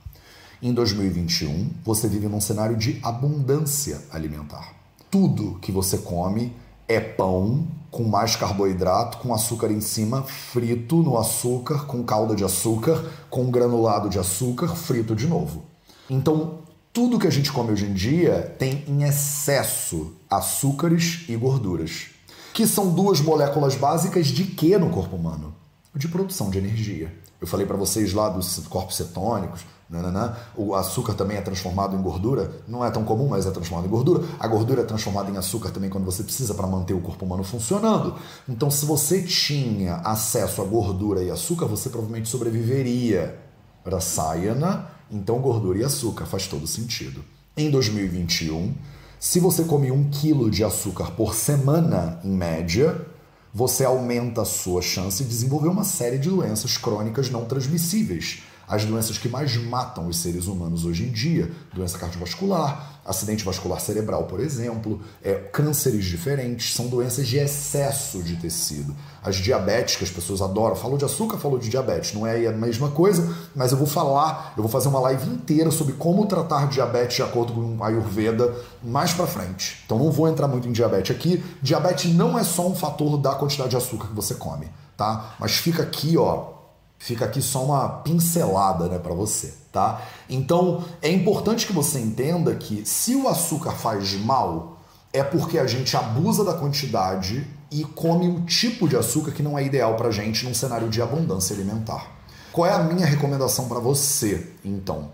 Em 0.62 0.74
2021, 0.74 1.70
você 1.84 2.08
vive 2.08 2.30
num 2.30 2.40
cenário 2.40 2.78
de 2.78 2.98
abundância 3.04 4.02
alimentar. 4.10 4.74
Tudo 5.12 5.60
que 5.60 5.74
você 5.74 5.98
come 5.98 6.56
é 6.88 7.02
pão 7.02 7.68
com 7.92 8.06
mais 8.06 8.38
carboidrato, 8.38 9.18
com 9.18 9.34
açúcar 9.34 9.70
em 9.70 9.82
cima, 9.82 10.24
frito 10.24 11.04
no 11.04 11.18
açúcar, 11.18 11.88
com 11.88 12.06
calda 12.06 12.34
de 12.38 12.46
açúcar, 12.46 13.04
com 13.30 13.52
granulado 13.52 14.08
de 14.08 14.18
açúcar, 14.18 14.70
frito 14.70 15.14
de 15.14 15.28
novo. 15.28 15.66
Então, 16.10 16.60
tudo 16.96 17.20
que 17.20 17.28
a 17.28 17.32
gente 17.32 17.52
come 17.52 17.74
hoje 17.74 17.86
em 17.86 17.94
dia 17.94 18.56
tem 18.58 18.86
em 18.88 19.04
excesso 19.04 20.14
açúcares 20.30 21.26
e 21.28 21.36
gorduras, 21.36 22.06
que 22.54 22.66
são 22.66 22.90
duas 22.94 23.20
moléculas 23.20 23.76
básicas 23.76 24.28
de 24.28 24.46
que 24.46 24.78
no 24.78 24.90
corpo 24.90 25.18
humano? 25.18 25.54
De 25.94 26.08
produção 26.08 26.50
de 26.50 26.58
energia. 26.58 27.14
Eu 27.42 27.48
falei 27.48 27.66
para 27.66 27.76
vocês 27.76 28.14
lá 28.14 28.30
dos 28.30 28.60
corpos 28.70 28.96
cetônicos, 28.96 29.66
nananã. 29.90 30.38
o 30.56 30.74
açúcar 30.74 31.16
também 31.16 31.36
é 31.36 31.42
transformado 31.42 31.98
em 31.98 32.02
gordura, 32.02 32.50
não 32.66 32.84
é 32.84 32.90
tão 32.90 33.04
comum, 33.04 33.28
mas 33.28 33.46
é 33.46 33.52
transformado 33.52 33.88
em 33.88 33.92
gordura. 33.92 34.24
A 34.40 34.48
gordura 34.48 34.82
é 34.82 34.86
transformada 34.86 35.30
em 35.30 35.36
açúcar 35.36 35.72
também 35.72 35.90
quando 35.90 36.06
você 36.06 36.24
precisa 36.24 36.54
para 36.54 36.66
manter 36.66 36.94
o 36.94 37.02
corpo 37.02 37.26
humano 37.26 37.44
funcionando. 37.44 38.16
Então, 38.48 38.72
se 38.72 38.86
você 38.86 39.22
tinha 39.22 39.96
acesso 39.96 40.62
a 40.62 40.66
gordura 40.66 41.22
e 41.22 41.30
açúcar, 41.30 41.66
você 41.66 41.90
provavelmente 41.90 42.30
sobreviveria. 42.30 43.38
Rasayana 43.86 44.95
então, 45.10 45.40
gordura 45.40 45.80
e 45.80 45.84
açúcar 45.84 46.26
faz 46.26 46.48
todo 46.48 46.68
sentido. 46.68 47.24
Em 47.56 47.70
2021, 47.70 48.74
se 49.20 49.40
você 49.40 49.64
come 49.64 49.92
um 49.92 50.10
quilo 50.10 50.52
de 50.52 50.64
açúcar 50.64 51.12
por 51.12 51.34
semana, 51.34 52.20
em 52.24 52.30
média, 52.30 53.06
você 53.54 53.86
aumenta 53.86 54.42
a 54.42 54.46
sua 54.46 54.82
chance 54.82 55.24
de 55.24 55.30
desenvolver 55.30 55.70
uma 55.70 55.84
série 55.84 56.18
de 56.18 56.30
doenças 56.30 56.78
crônicas 56.78 57.30
não 57.30 57.46
transmissíveis. 57.46 58.44
As 58.68 58.84
doenças 58.84 59.18
que 59.18 59.30
mais 59.30 59.56
matam 59.56 60.08
os 60.08 60.18
seres 60.18 60.48
humanos 60.48 60.86
hoje 60.86 61.04
em 61.04 61.12
dia, 61.12 61.52
doença 61.74 61.98
cardiovascular, 61.98 62.95
acidente 63.06 63.46
vascular 63.46 63.80
cerebral, 63.80 64.24
por 64.24 64.40
exemplo, 64.40 65.00
é, 65.24 65.36
cânceres 65.36 66.06
diferentes, 66.06 66.74
são 66.74 66.88
doenças 66.88 67.28
de 67.28 67.38
excesso 67.38 68.24
de 68.24 68.36
tecido. 68.36 68.96
As 69.24 69.36
diabetes, 69.36 69.96
que 69.96 70.04
as 70.04 70.10
pessoas 70.10 70.42
adoram, 70.42 70.76
falou 70.76 70.98
de 70.98 71.06
açúcar, 71.06 71.38
falou 71.38 71.60
de 71.60 71.70
diabetes, 71.70 72.14
não 72.14 72.26
é 72.26 72.48
a 72.48 72.52
mesma 72.52 72.90
coisa, 72.90 73.36
mas 73.56 73.72
eu 73.72 73.78
vou 73.78 73.86
falar, 73.86 74.54
eu 74.58 74.64
vou 74.64 74.72
fazer 74.72 74.88
uma 74.88 75.00
live 75.00 75.30
inteira 75.30 75.70
sobre 75.70 75.94
como 75.94 76.26
tratar 76.26 76.68
diabetes 76.68 77.18
de 77.18 77.22
acordo 77.22 77.54
com 77.54 77.84
a 77.84 77.88
Ayurveda 77.88 78.54
mais 78.84 79.14
para 79.14 79.28
frente. 79.28 79.84
Então 79.86 80.00
não 80.00 80.12
vou 80.12 80.28
entrar 80.28 80.48
muito 80.48 80.68
em 80.68 80.72
diabetes 80.72 81.16
aqui. 81.16 81.44
Diabetes 81.62 82.12
não 82.14 82.38
é 82.38 82.44
só 82.44 82.68
um 82.68 82.76
fator 82.76 83.18
da 83.18 83.36
quantidade 83.36 83.70
de 83.70 83.78
açúcar 83.78 84.08
que 84.08 84.16
você 84.16 84.34
come, 84.34 84.68
tá? 84.98 85.36
Mas 85.40 85.58
fica 85.58 85.84
aqui, 85.84 86.18
ó, 86.18 86.55
Fica 86.98 87.26
aqui 87.26 87.42
só 87.42 87.64
uma 87.64 87.88
pincelada 87.90 88.88
né, 88.88 88.98
para 88.98 89.14
você, 89.14 89.54
tá? 89.72 90.02
Então 90.30 90.84
é 91.02 91.12
importante 91.12 91.68
que 91.68 91.74
você 91.74 92.00
entenda 92.00 92.56
que 92.56 92.86
se 92.86 93.16
o 93.16 93.28
açúcar 93.28 93.72
faz 93.72 94.14
mal, 94.14 94.78
é 95.14 95.24
porque 95.24 95.60
a 95.60 95.68
gente 95.68 95.96
abusa 95.96 96.44
da 96.44 96.54
quantidade 96.54 97.48
e 97.72 97.84
come 97.84 98.28
um 98.28 98.46
tipo 98.46 98.88
de 98.88 98.96
açúcar 98.96 99.32
que 99.32 99.44
não 99.44 99.58
é 99.58 99.64
ideal 99.64 99.96
para 99.96 100.12
gente 100.12 100.46
num 100.46 100.54
cenário 100.54 100.90
de 100.90 101.02
abundância 101.02 101.56
alimentar. 101.56 102.12
Qual 102.52 102.66
é 102.66 102.74
a 102.74 102.84
minha 102.84 103.06
recomendação 103.06 103.68
para 103.68 103.80
você, 103.80 104.54
então? 104.64 105.10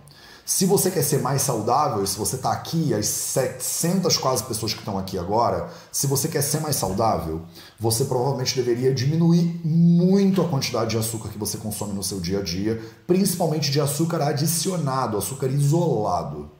Se 0.53 0.65
você 0.65 0.91
quer 0.91 1.01
ser 1.01 1.21
mais 1.21 1.41
saudável, 1.43 2.05
se 2.05 2.17
você 2.17 2.35
está 2.35 2.51
aqui, 2.51 2.93
as 2.93 3.05
700 3.05 4.17
quase 4.17 4.43
pessoas 4.43 4.73
que 4.73 4.79
estão 4.79 4.97
aqui 4.97 5.17
agora, 5.17 5.69
se 5.93 6.07
você 6.07 6.27
quer 6.27 6.41
ser 6.41 6.59
mais 6.59 6.75
saudável, 6.75 7.43
você 7.79 8.03
provavelmente 8.03 8.53
deveria 8.53 8.93
diminuir 8.93 9.61
muito 9.63 10.41
a 10.41 10.49
quantidade 10.49 10.89
de 10.89 10.97
açúcar 10.97 11.29
que 11.29 11.37
você 11.37 11.57
consome 11.57 11.93
no 11.93 12.03
seu 12.03 12.19
dia 12.19 12.39
a 12.39 12.43
dia, 12.43 12.81
principalmente 13.07 13.71
de 13.71 13.79
açúcar 13.79 14.21
adicionado, 14.23 15.17
açúcar 15.17 15.47
isolado. 15.47 16.51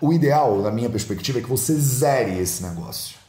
O 0.00 0.10
ideal, 0.10 0.62
na 0.62 0.70
minha 0.70 0.88
perspectiva, 0.88 1.40
é 1.40 1.42
que 1.42 1.48
você 1.48 1.74
zere 1.74 2.38
esse 2.38 2.62
negócio. 2.62 3.23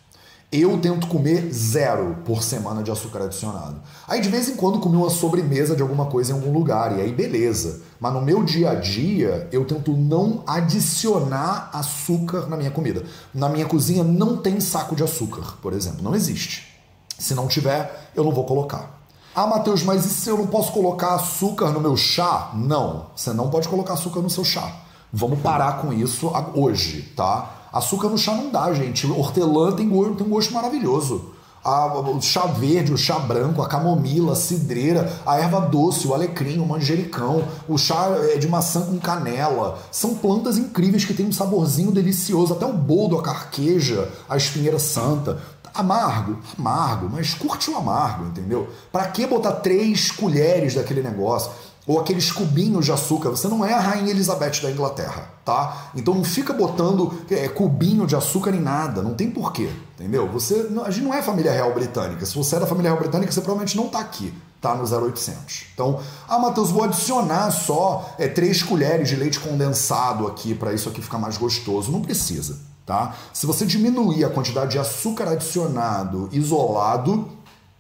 Eu 0.58 0.80
tento 0.80 1.08
comer 1.08 1.52
zero 1.52 2.20
por 2.24 2.42
semana 2.42 2.82
de 2.82 2.90
açúcar 2.90 3.24
adicionado. 3.24 3.76
Aí 4.08 4.22
de 4.22 4.30
vez 4.30 4.48
em 4.48 4.56
quando 4.56 4.80
comi 4.80 4.96
uma 4.96 5.10
sobremesa 5.10 5.76
de 5.76 5.82
alguma 5.82 6.06
coisa 6.06 6.32
em 6.32 6.36
algum 6.36 6.54
lugar, 6.54 6.98
e 6.98 7.02
aí 7.02 7.12
beleza. 7.12 7.82
Mas 8.00 8.14
no 8.14 8.22
meu 8.22 8.42
dia 8.42 8.70
a 8.70 8.76
dia, 8.76 9.50
eu 9.52 9.66
tento 9.66 9.92
não 9.92 10.44
adicionar 10.48 11.70
açúcar 11.74 12.48
na 12.48 12.56
minha 12.56 12.72
comida. 12.72 13.04
Na 13.34 13.50
minha 13.50 13.66
cozinha 13.66 14.02
não 14.02 14.38
tem 14.38 14.62
saco 14.62 14.96
de 14.96 15.04
açúcar, 15.04 15.58
por 15.62 15.74
exemplo. 15.74 16.02
Não 16.02 16.16
existe. 16.16 16.74
Se 17.20 17.36
não 17.36 17.50
tiver, 17.50 18.12
eu 18.16 18.24
não 18.24 18.32
vou 18.32 18.46
colocar. 18.46 19.02
Ah, 19.36 19.48
Matheus, 19.48 19.84
mas 19.84 20.06
e 20.06 20.10
se 20.10 20.30
eu 20.30 20.38
não 20.38 20.48
posso 20.48 20.72
colocar 20.72 21.16
açúcar 21.16 21.72
no 21.72 21.82
meu 21.82 21.98
chá? 21.98 22.52
Não, 22.54 23.08
você 23.14 23.34
não 23.34 23.50
pode 23.50 23.68
colocar 23.68 23.96
açúcar 23.96 24.22
no 24.22 24.30
seu 24.30 24.46
chá. 24.46 24.72
Vamos 25.12 25.40
parar 25.40 25.82
com 25.82 25.92
isso 25.92 26.32
hoje, 26.54 27.14
tá? 27.14 27.55
Açúcar 27.76 28.08
no 28.08 28.18
chá 28.18 28.34
não 28.34 28.50
dá, 28.50 28.72
gente. 28.74 29.06
Hortelã 29.06 29.74
tem 29.74 29.90
gosto, 29.90 30.16
tem 30.16 30.26
um 30.26 30.30
gosto 30.30 30.54
maravilhoso. 30.54 31.34
o 31.62 32.22
chá 32.22 32.46
verde, 32.46 32.94
o 32.94 32.98
chá 32.98 33.20
branco, 33.20 33.62
a 33.62 33.68
camomila, 33.68 34.32
a 34.32 34.36
cidreira, 34.36 35.12
a 35.26 35.38
erva 35.38 35.60
doce, 35.60 36.08
o 36.08 36.14
alecrim, 36.14 36.58
o 36.60 36.66
manjericão, 36.66 37.44
o 37.68 37.78
chá 37.78 38.08
é, 38.32 38.38
de 38.38 38.48
maçã 38.48 38.80
com 38.80 38.98
canela. 38.98 39.78
São 39.92 40.16
plantas 40.16 40.58
incríveis 40.58 41.04
que 41.04 41.14
têm 41.14 41.26
um 41.26 41.34
saborzinho 41.34 41.92
delicioso. 41.92 42.54
Até 42.54 42.66
o 42.66 42.72
boldo, 42.72 43.20
a 43.20 43.22
carqueja, 43.22 44.08
a 44.30 44.38
espinheira 44.38 44.80
santa. 44.80 45.38
Amargo, 45.74 46.38
amargo, 46.58 47.10
mas 47.12 47.34
curte 47.34 47.70
o 47.70 47.76
amargo, 47.76 48.28
entendeu? 48.28 48.70
Para 48.90 49.10
que 49.10 49.28
botar 49.28 49.52
três 49.52 50.10
colheres 50.12 50.76
daquele 50.76 51.02
negócio? 51.02 51.52
Ou 51.88 52.00
aqueles 52.00 52.32
cubinhos 52.32 52.86
de 52.86 52.92
açúcar. 52.92 53.30
Você 53.30 53.48
não 53.48 53.64
é 53.64 53.74
a 53.74 53.80
Rainha 53.80 54.10
Elizabeth 54.10 54.62
da 54.62 54.72
Inglaterra, 54.72 55.30
tá? 55.44 55.92
Então 55.96 56.16
não 56.16 56.24
fica 56.24 56.52
botando 56.52 57.14
é, 57.30 57.48
cubinho 57.48 58.08
de 58.08 58.16
açúcar 58.16 58.52
em 58.52 58.60
nada. 58.60 59.02
Não 59.04 59.14
tem 59.14 59.30
porquê, 59.30 59.70
entendeu? 59.94 60.28
Você, 60.30 60.68
a 60.84 60.90
gente 60.90 61.04
não 61.04 61.14
é 61.14 61.22
família 61.22 61.52
real 61.52 61.74
britânica. 61.74 62.26
Se 62.26 62.36
você 62.36 62.56
é 62.56 62.60
da 62.60 62.66
família 62.66 62.90
real 62.90 63.00
britânica, 63.00 63.32
você 63.32 63.42
provavelmente 63.42 63.78
não 63.78 63.88
tá 63.88 64.00
aqui, 64.00 64.34
tá? 64.60 64.74
No 64.74 64.84
0800. 64.84 65.66
Então, 65.74 66.00
ah, 66.28 66.40
Matheus, 66.40 66.72
vou 66.72 66.84
adicionar 66.84 67.52
só 67.52 68.16
é, 68.18 68.28
três 68.28 68.64
colheres 68.64 69.08
de 69.08 69.16
leite 69.16 69.40
condensado 69.40 70.26
aqui 70.26 70.56
para 70.56 70.74
isso 70.74 70.90
aqui 70.90 71.02
ficar 71.02 71.20
mais 71.20 71.38
gostoso. 71.38 71.92
Não 71.92 72.02
precisa. 72.02 72.58
Tá? 72.86 73.16
Se 73.34 73.48
você 73.48 73.66
diminuir 73.66 74.24
a 74.26 74.30
quantidade 74.30 74.72
de 74.72 74.80
açúcar 74.80 75.28
adicionado 75.30 76.30
isolado, 76.32 77.28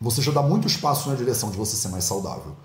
você 0.01 0.19
já 0.19 0.31
dá 0.31 0.41
muito 0.41 0.67
espaço 0.67 1.09
na 1.09 1.15
direção 1.15 1.51
de 1.51 1.57
você 1.57 1.75
ser 1.75 1.89
mais 1.89 2.03
saudável. 2.03 2.55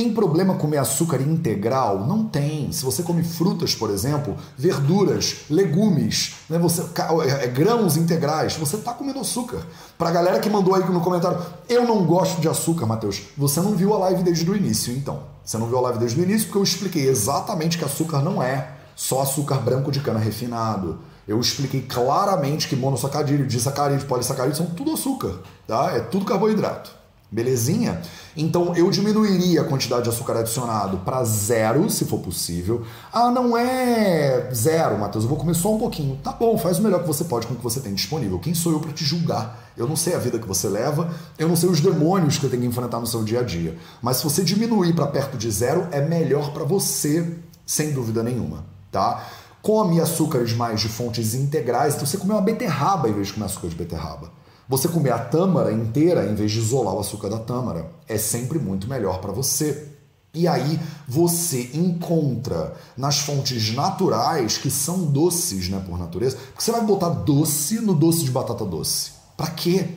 Tem 0.00 0.14
problema 0.14 0.54
comer 0.54 0.78
açúcar 0.78 1.20
integral? 1.20 2.06
Não 2.06 2.24
tem. 2.24 2.72
Se 2.72 2.82
você 2.82 3.02
come 3.02 3.22
frutas, 3.22 3.74
por 3.74 3.90
exemplo, 3.90 4.34
verduras, 4.56 5.40
legumes, 5.50 6.36
né, 6.48 6.58
você, 6.58 6.80
é, 6.80 7.44
é, 7.44 7.46
grãos 7.48 7.98
integrais, 7.98 8.56
você 8.56 8.76
está 8.76 8.94
comendo 8.94 9.20
açúcar. 9.20 9.58
Para 9.98 10.08
a 10.08 10.12
galera 10.12 10.40
que 10.40 10.48
mandou 10.48 10.74
aí 10.74 10.82
no 10.90 11.02
comentário, 11.02 11.38
eu 11.68 11.86
não 11.86 12.06
gosto 12.06 12.40
de 12.40 12.48
açúcar, 12.48 12.86
Matheus. 12.86 13.24
Você 13.36 13.60
não 13.60 13.72
viu 13.72 13.92
a 13.92 13.98
live 13.98 14.22
desde 14.22 14.50
o 14.50 14.56
início, 14.56 14.90
então. 14.90 15.24
Você 15.44 15.58
não 15.58 15.66
viu 15.66 15.76
a 15.76 15.82
live 15.82 15.98
desde 15.98 16.18
o 16.18 16.24
início 16.24 16.46
porque 16.46 16.56
eu 16.56 16.62
expliquei 16.62 17.06
exatamente 17.06 17.76
que 17.76 17.84
açúcar 17.84 18.22
não 18.22 18.42
é 18.42 18.76
só 18.96 19.20
açúcar 19.20 19.56
branco 19.56 19.92
de 19.92 20.00
cana 20.00 20.18
refinado 20.18 20.98
eu 21.30 21.38
expliquei 21.38 21.82
claramente 21.82 22.66
que 22.66 22.74
monossacarídeo, 22.74 23.46
disacarídeo, 23.46 24.04
polissacarídeo 24.06 24.56
são 24.56 24.66
tudo 24.66 24.94
açúcar, 24.94 25.38
tá? 25.64 25.92
É 25.94 26.00
tudo 26.00 26.24
carboidrato. 26.24 26.90
Belezinha? 27.30 28.00
Então 28.36 28.74
eu 28.74 28.90
diminuiria 28.90 29.60
a 29.60 29.64
quantidade 29.64 30.04
de 30.04 30.08
açúcar 30.08 30.38
adicionado 30.38 30.98
para 30.98 31.22
zero, 31.24 31.88
se 31.88 32.04
for 32.04 32.18
possível. 32.18 32.84
Ah, 33.12 33.30
não 33.30 33.56
é 33.56 34.50
zero, 34.52 34.98
Matheus, 34.98 35.24
eu 35.24 35.28
vou 35.28 35.38
comer 35.38 35.54
só 35.54 35.74
um 35.74 35.78
pouquinho. 35.78 36.16
Tá 36.16 36.32
bom, 36.32 36.58
faz 36.58 36.78
o 36.78 36.82
melhor 36.82 37.00
que 37.00 37.06
você 37.06 37.24
pode 37.24 37.46
com 37.46 37.54
o 37.54 37.56
que 37.56 37.62
você 37.62 37.80
tem 37.80 37.94
disponível. 37.94 38.38
Quem 38.38 38.54
sou 38.54 38.72
eu 38.72 38.80
para 38.80 38.92
te 38.92 39.04
julgar? 39.04 39.70
Eu 39.76 39.86
não 39.86 39.96
sei 39.96 40.14
a 40.14 40.18
vida 40.18 40.38
que 40.38 40.46
você 40.46 40.68
leva, 40.68 41.10
eu 41.38 41.48
não 41.48 41.56
sei 41.56 41.68
os 41.68 41.80
demônios 41.80 42.36
que 42.36 42.42
você 42.42 42.50
tem 42.50 42.60
que 42.60 42.66
enfrentar 42.66 42.98
no 42.98 43.06
seu 43.06 43.22
dia 43.22 43.40
a 43.40 43.42
dia. 43.42 43.76
Mas 44.02 44.18
se 44.18 44.24
você 44.24 44.42
diminuir 44.42 44.92
para 44.94 45.06
perto 45.06 45.38
de 45.38 45.50
zero, 45.50 45.86
é 45.92 46.00
melhor 46.00 46.52
para 46.52 46.64
você, 46.64 47.38
sem 47.64 47.92
dúvida 47.92 48.22
nenhuma, 48.22 48.64
tá? 48.90 49.24
come 49.62 50.00
açúcares 50.00 50.54
mais 50.54 50.80
de 50.80 50.88
fontes 50.88 51.34
integrais, 51.34 51.94
então 51.94 52.06
você 52.06 52.16
comer 52.16 52.32
uma 52.32 52.40
beterraba 52.40 53.08
em 53.08 53.12
vez 53.12 53.28
de 53.28 53.34
comer 53.34 53.46
açúcar 53.46 53.68
de 53.68 53.76
beterraba. 53.76 54.30
Você 54.70 54.86
comer 54.86 55.10
a 55.10 55.18
tâmara 55.18 55.72
inteira 55.72 56.30
em 56.30 56.34
vez 56.36 56.52
de 56.52 56.60
isolar 56.60 56.94
o 56.94 57.00
açúcar 57.00 57.28
da 57.28 57.40
tâmara 57.40 57.90
é 58.06 58.16
sempre 58.16 58.56
muito 58.56 58.86
melhor 58.86 59.20
para 59.20 59.32
você. 59.32 59.88
E 60.32 60.46
aí 60.46 60.78
você 61.08 61.72
encontra 61.74 62.76
nas 62.96 63.18
fontes 63.18 63.74
naturais 63.74 64.58
que 64.58 64.70
são 64.70 65.06
doces, 65.06 65.68
né, 65.68 65.82
por 65.84 65.98
natureza. 65.98 66.36
Porque 66.36 66.62
você 66.62 66.70
vai 66.70 66.82
botar 66.82 67.08
doce 67.08 67.80
no 67.80 67.96
doce 67.96 68.22
de 68.22 68.30
batata 68.30 68.64
doce. 68.64 69.10
Para 69.36 69.48
quê? 69.50 69.88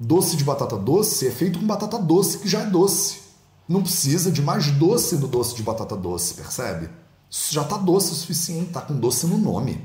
Doce 0.00 0.36
de 0.36 0.42
batata 0.42 0.76
doce 0.76 1.28
é 1.28 1.30
feito 1.30 1.60
com 1.60 1.66
batata 1.66 1.96
doce 1.96 2.38
que 2.38 2.48
já 2.48 2.62
é 2.62 2.66
doce. 2.66 3.20
Não 3.68 3.80
precisa 3.80 4.32
de 4.32 4.42
mais 4.42 4.72
doce 4.72 5.14
no 5.14 5.28
doce 5.28 5.54
de 5.54 5.62
batata 5.62 5.94
doce, 5.94 6.34
percebe? 6.34 6.90
já 7.30 7.62
está 7.62 7.76
doce 7.76 8.10
o 8.10 8.14
suficiente, 8.16 8.68
está 8.68 8.80
com 8.80 8.94
doce 8.98 9.24
no 9.28 9.38
nome. 9.38 9.80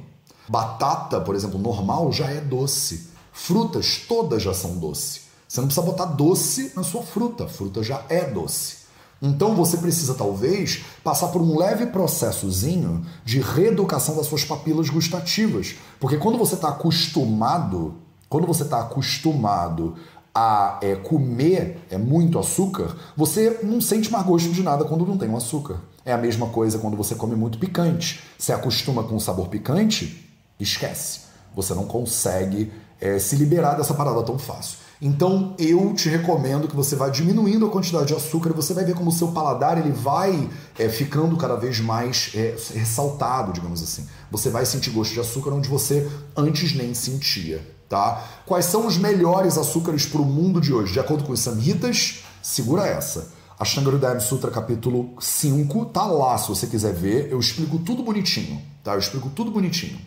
Batata, 0.50 1.22
por 1.22 1.36
exemplo, 1.36 1.60
normal 1.60 2.12
já 2.12 2.26
é 2.26 2.42
doce. 2.42 3.11
Frutas 3.32 4.06
todas 4.08 4.42
já 4.42 4.54
são 4.54 4.78
doce. 4.78 5.22
Você 5.48 5.60
não 5.60 5.68
precisa 5.68 5.86
botar 5.86 6.06
doce 6.06 6.72
na 6.76 6.84
sua 6.84 7.02
fruta, 7.04 7.46
a 7.46 7.48
fruta 7.48 7.84
já 7.84 8.04
é 8.08 8.24
doce. 8.30 8.82
Então 9.22 9.54
você 9.56 9.78
precisa 9.78 10.16
talvez 10.16 10.84
passar 11.04 11.28
por 11.28 11.42
um 11.42 11.58
leve 11.58 11.88
processozinho 11.88 13.06
de 13.24 13.40
reeducação 13.40 14.16
das 14.16 14.26
suas 14.26 14.44
papilas 14.44 14.90
gustativas, 14.90 15.76
porque 16.00 16.18
quando 16.18 16.38
você 16.38 16.56
está 16.56 16.70
acostumado, 16.70 17.96
quando 18.28 18.48
você 18.48 18.64
está 18.64 18.80
acostumado 18.80 19.96
a 20.34 20.80
é, 20.82 20.96
comer 20.96 21.86
é, 21.90 21.98
muito 21.98 22.40
açúcar, 22.40 22.96
você 23.16 23.60
não 23.62 23.82
sente 23.82 24.12
mais 24.12 24.26
gosto 24.26 24.50
de 24.50 24.64
nada 24.64 24.86
quando 24.86 25.06
não 25.06 25.18
tem 25.18 25.30
o 25.30 25.38
açúcar. 25.38 25.82
É 26.04 26.14
a 26.14 26.18
mesma 26.18 26.48
coisa 26.48 26.80
quando 26.80 26.98
você 26.98 27.14
come 27.14 27.36
muito 27.36 27.60
picante. 27.60 28.22
Se 28.40 28.52
acostuma 28.52 29.04
com 29.04 29.16
o 29.16 29.20
sabor 29.20 29.50
picante, 29.50 30.28
esquece. 30.60 31.22
Você 31.54 31.76
não 31.76 31.86
consegue 31.86 32.72
é, 33.02 33.18
se 33.18 33.36
liberar 33.36 33.74
dessa 33.74 33.96
parada 33.96 34.22
tão 34.22 34.38
fácil. 34.38 34.78
Então 35.02 35.56
eu 35.58 35.96
te 35.96 36.08
recomendo 36.08 36.68
que 36.68 36.76
você 36.76 36.96
vá 36.96 37.10
diminuindo 37.10 37.66
a 37.66 37.70
quantidade 37.70 38.06
de 38.06 38.14
açúcar 38.14 38.52
e 38.52 38.54
você 38.54 38.72
vai 38.72 38.86
ver 38.86 38.94
como 38.94 39.10
o 39.10 39.14
seu 39.14 39.30
paladar 39.30 39.80
ele 39.80 39.92
vai 39.92 40.48
é, 40.78 40.88
ficando 40.88 41.36
cada 41.36 41.56
vez 41.56 41.80
mais 41.80 42.32
é, 42.36 42.56
ressaltado, 42.76 43.52
digamos 43.52 43.82
assim. 43.82 44.06
Você 44.30 44.52
vai 44.52 44.64
sentir 44.64 44.92
gosto 44.92 45.14
de 45.14 45.20
açúcar 45.20 45.52
onde 45.52 45.68
você 45.68 46.08
antes 46.38 46.76
nem 46.76 46.94
sentia. 46.94 47.68
Tá? 47.90 48.24
Quais 48.46 48.66
são 48.66 48.88
os 48.88 48.96
melhores 48.96 49.58
açúcares 49.58 50.06
para 50.06 50.22
o 50.22 50.26
mundo 50.26 50.62
de 50.62 50.72
hoje? 50.72 50.94
De 50.94 51.00
acordo 51.00 51.26
com 51.26 51.34
os 51.34 51.40
samhitas, 51.42 52.24
segura 52.42 52.88
essa. 52.88 53.34
Ashtanga 53.60 54.20
Sutra 54.20 54.50
capítulo 54.50 55.14
5 55.20 55.86
tá 55.86 56.06
lá, 56.06 56.38
se 56.38 56.48
você 56.48 56.66
quiser 56.68 56.94
ver, 56.94 57.32
eu 57.32 57.40
explico 57.40 57.78
tudo 57.80 58.02
bonitinho, 58.02 58.62
tá? 58.84 58.94
Eu 58.94 59.00
explico 59.00 59.30
tudo 59.30 59.52
bonitinho. 59.52 60.00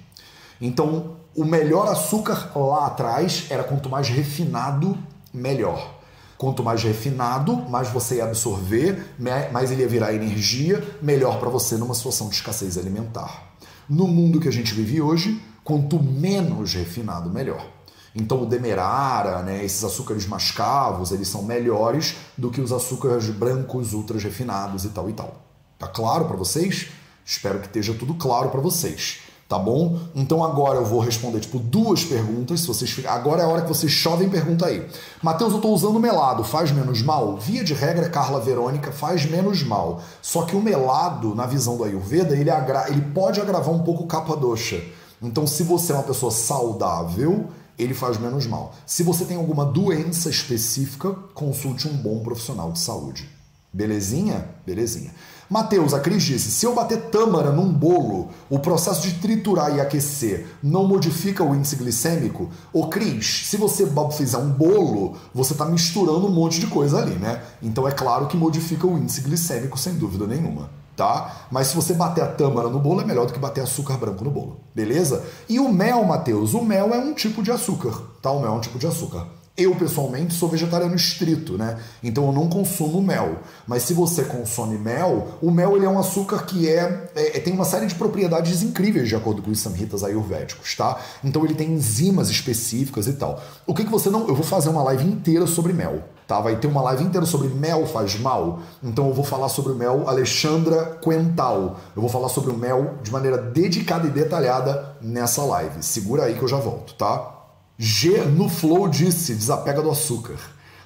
Então, 0.61 1.14
o 1.37 1.45
melhor 1.45 1.89
açúcar 1.89 2.53
lá 2.57 2.87
atrás 2.87 3.47
era 3.51 3.65
quanto 3.65 3.89
mais 3.89 4.09
refinado, 4.09 4.97
melhor. 5.33 5.95
Quanto 6.39 6.63
mais 6.63 6.83
refinado, 6.83 7.57
mais 7.57 7.89
você 7.89 8.17
ia 8.17 8.25
absorver, 8.25 9.15
mais 9.53 9.71
ele 9.71 9.83
ia 9.83 9.89
virar 9.89 10.15
energia, 10.15 10.83
melhor 11.03 11.41
para 11.41 11.49
você 11.49 11.77
numa 11.77 11.95
situação 11.95 12.29
de 12.29 12.35
escassez 12.35 12.79
alimentar. 12.79 13.55
No 13.89 14.07
mundo 14.07 14.41
que 14.41 14.49
a 14.49 14.53
gente 14.53 14.75
vive 14.75 15.01
hoje, 15.01 15.41
quanto 15.63 16.03
menos 16.03 16.75
refinado, 16.75 17.31
melhor. 17.31 17.67
Então 18.15 18.43
o 18.43 18.47
demerara, 18.47 19.43
né, 19.43 19.65
esses 19.65 19.83
açúcares 19.83 20.27
mascavos, 20.27 21.11
eles 21.11 21.27
são 21.27 21.43
melhores 21.43 22.15
do 22.39 22.51
que 22.51 22.61
os 22.61 22.71
açúcares 22.71 23.29
brancos 23.29 23.93
ultra 23.93 24.19
refinados 24.19 24.85
e 24.85 24.91
tal 24.91 25.11
e 25.11 25.13
tal. 25.13 25.43
Tá 25.79 25.89
claro 25.89 26.27
para 26.27 26.37
vocês? 26.37 26.89
Espero 27.25 27.59
que 27.59 27.67
esteja 27.67 27.95
tudo 27.95 28.15
claro 28.15 28.51
para 28.51 28.61
vocês. 28.61 29.24
Tá 29.47 29.59
bom? 29.59 29.99
Então 30.15 30.43
agora 30.43 30.79
eu 30.79 30.87
vou 30.87 31.01
responder 31.01 31.39
tipo 31.41 31.59
duas 31.59 32.03
perguntas. 32.03 32.61
Se 32.61 32.67
vocês 32.67 33.05
agora 33.07 33.43
é 33.43 33.45
a 33.45 33.49
hora 33.49 33.63
que 33.63 33.69
vocês 33.69 33.93
chovem 33.93 34.29
pergunta 34.29 34.67
aí. 34.67 34.87
Mateus, 35.23 35.53
eu 35.53 35.59
estou 35.59 35.75
usando 35.75 36.01
melado, 36.01 36.43
faz 36.43 36.73
menos 36.73 37.03
mal? 37.03 37.37
Via 37.37 37.63
de 37.63 37.75
regra, 37.75 38.09
Carla 38.09 38.41
Verônica 38.41 38.91
faz 38.91 39.27
menos 39.27 39.63
mal. 39.63 40.01
Só 40.23 40.43
que 40.43 40.57
o 40.57 40.63
melado, 40.63 41.35
na 41.35 41.45
visão 41.45 41.77
do 41.77 41.85
Ayurveda, 41.85 42.35
ele, 42.35 42.51
agra... 42.51 42.89
ele 42.89 43.03
pode 43.03 43.41
agravar 43.41 43.75
um 43.75 43.83
pouco 43.83 44.05
o 44.05 44.07
capa 44.07 44.35
doxa. 44.35 44.83
Então, 45.21 45.47
se 45.47 45.63
você 45.63 45.93
é 45.93 45.95
uma 45.95 46.05
pessoa 46.05 46.33
saudável, 46.33 47.49
ele 47.79 47.95
faz 47.95 48.19
menos 48.19 48.47
mal. 48.47 48.75
Se 48.87 49.03
você 49.03 49.25
tem 49.25 49.37
alguma 49.37 49.65
doença 49.65 50.31
específica, 50.31 51.11
consulte 51.35 51.87
um 51.87 51.97
bom 51.97 52.21
profissional 52.21 52.73
de 52.73 52.79
saúde. 52.79 53.29
Belezinha? 53.73 54.49
Belezinha. 54.65 55.13
Mateus, 55.55 55.95
a 55.95 56.01
Cris 56.01 56.25
disse: 56.25 56.51
se 56.51 56.67
eu 56.67 56.75
bater 56.75 57.01
tâmara 57.11 57.53
num 57.53 57.73
bolo, 57.73 58.31
o 58.51 58.59
processo 58.59 59.03
de 59.03 59.21
triturar 59.21 59.73
e 59.73 59.81
aquecer 59.81 60.49
não 60.61 60.85
modifica 60.85 61.45
o 61.45 61.55
índice 61.55 61.77
glicêmico? 61.77 62.51
Ô 62.73 62.89
Cris, 62.89 63.47
se 63.47 63.57
você 63.57 63.89
fizer 64.17 64.39
um 64.39 64.51
bolo, 64.51 65.17
você 65.33 65.53
está 65.53 65.65
misturando 65.65 66.27
um 66.27 66.31
monte 66.33 66.59
de 66.59 66.67
coisa 66.67 66.99
ali, 66.99 67.15
né? 67.15 67.41
Então 67.63 67.87
é 67.87 67.93
claro 67.93 68.27
que 68.27 68.37
modifica 68.37 68.85
o 68.85 68.99
índice 68.99 69.21
glicêmico, 69.21 69.79
sem 69.79 69.95
dúvida 69.95 70.27
nenhuma. 70.27 70.71
tá? 70.97 71.47
Mas 71.53 71.69
se 71.69 71.77
você 71.77 71.95
bater 71.95 72.25
a 72.25 72.33
tâmara 72.33 72.69
no 72.69 72.81
bolo, 72.81 73.03
é 73.03 73.05
melhor 73.05 73.25
do 73.25 73.33
que 73.33 73.39
bater 73.39 73.63
açúcar 73.63 73.97
branco 73.97 74.25
no 74.25 74.33
bolo, 74.33 74.59
beleza? 74.75 75.25
E 75.49 75.61
o 75.61 75.73
mel, 75.73 76.05
Matheus, 76.05 76.53
o 76.53 76.65
mel 76.65 76.93
é 76.93 76.99
um 76.99 77.15
tipo 77.15 77.45
de 77.45 77.53
açúcar, 77.53 77.97
tá? 78.21 78.29
O 78.33 78.41
mel 78.41 78.55
é 78.55 78.57
um 78.57 78.61
tipo 78.61 78.77
de 78.77 78.89
açúcar. 78.89 79.25
Eu, 79.57 79.73
pessoalmente, 79.77 80.35
sou 80.35 80.49
vegetariano 80.49 80.97
estrito, 80.97 81.57
né? 81.57 81.79
Então 82.03 82.27
eu 82.27 82.33
não 82.33 82.49
consumo 82.49 83.01
mel. 83.01 83.39
Mas 83.69 83.85
se 83.85 83.95
você 83.95 84.25
consome 84.25 84.77
mel, 84.77 85.39
o 85.41 85.49
mel 85.49 85.77
ele 85.77 85.87
é 85.87 85.89
um 85.89 85.97
açúcar 85.97 86.45
que 86.45 86.69
é, 86.69 87.09
é, 87.15 87.37
é 87.37 87.41
tem 87.41 87.53
uma 87.53 87.65
série 87.65 87.87
de 87.87 87.95
propriedades 87.95 88.65
incríveis, 88.65 89.09
de 89.09 89.15
acordo 89.15 89.43
com 89.43 89.53
os 89.53 89.61
samhitas 89.61 90.03
ayurvédicos, 90.03 90.75
tá? 90.75 90.99
Então 91.23 91.45
ele 91.45 91.55
tem 91.55 91.71
enzimas 91.71 92.31
específicas 92.31 93.07
e 93.07 93.13
tal. 93.13 93.41
O 93.65 93.73
que, 93.73 93.85
que 93.85 93.91
você 93.93 94.11
não. 94.11 94.27
Eu 94.27 94.35
vou 94.35 94.45
fazer 94.45 94.71
uma 94.71 94.83
live 94.83 95.07
inteira 95.07 95.47
sobre 95.47 95.73
mel. 95.73 96.03
Tá, 96.27 96.41
vai 96.41 96.57
ter 96.57 96.67
uma 96.67 96.83
live 96.83 97.05
inteira 97.05 97.25
sobre 97.25 97.47
mel 97.47 97.87
faz 97.87 98.19
mal. 98.19 98.59
Então 98.83 99.07
eu 99.07 99.15
vou 99.15 99.25
falar 99.25 99.49
sobre 99.49 99.71
o 99.71 99.77
mel 99.77 100.09
Alexandra 100.09 100.99
Quental. 101.01 101.79
Eu 101.95 102.03
vou 102.03 102.11
falar 102.11 102.29
sobre 102.29 102.51
o 102.51 102.57
mel 102.57 102.95
de 103.05 103.13
maneira 103.13 103.39
dedicada 103.39 104.09
e 104.09 104.11
detalhada 104.11 104.97
nessa 105.01 105.45
live. 105.45 105.81
Segura 105.81 106.25
aí 106.25 106.35
que 106.35 106.43
eu 106.43 106.49
já 106.49 106.59
volto, 106.59 106.95
tá? 106.95 107.34
G 107.79 108.25
no 108.25 108.49
Flow 108.49 108.89
disse: 108.89 109.35
desapega 109.35 109.83
do 109.83 109.91
açúcar. 109.91 110.37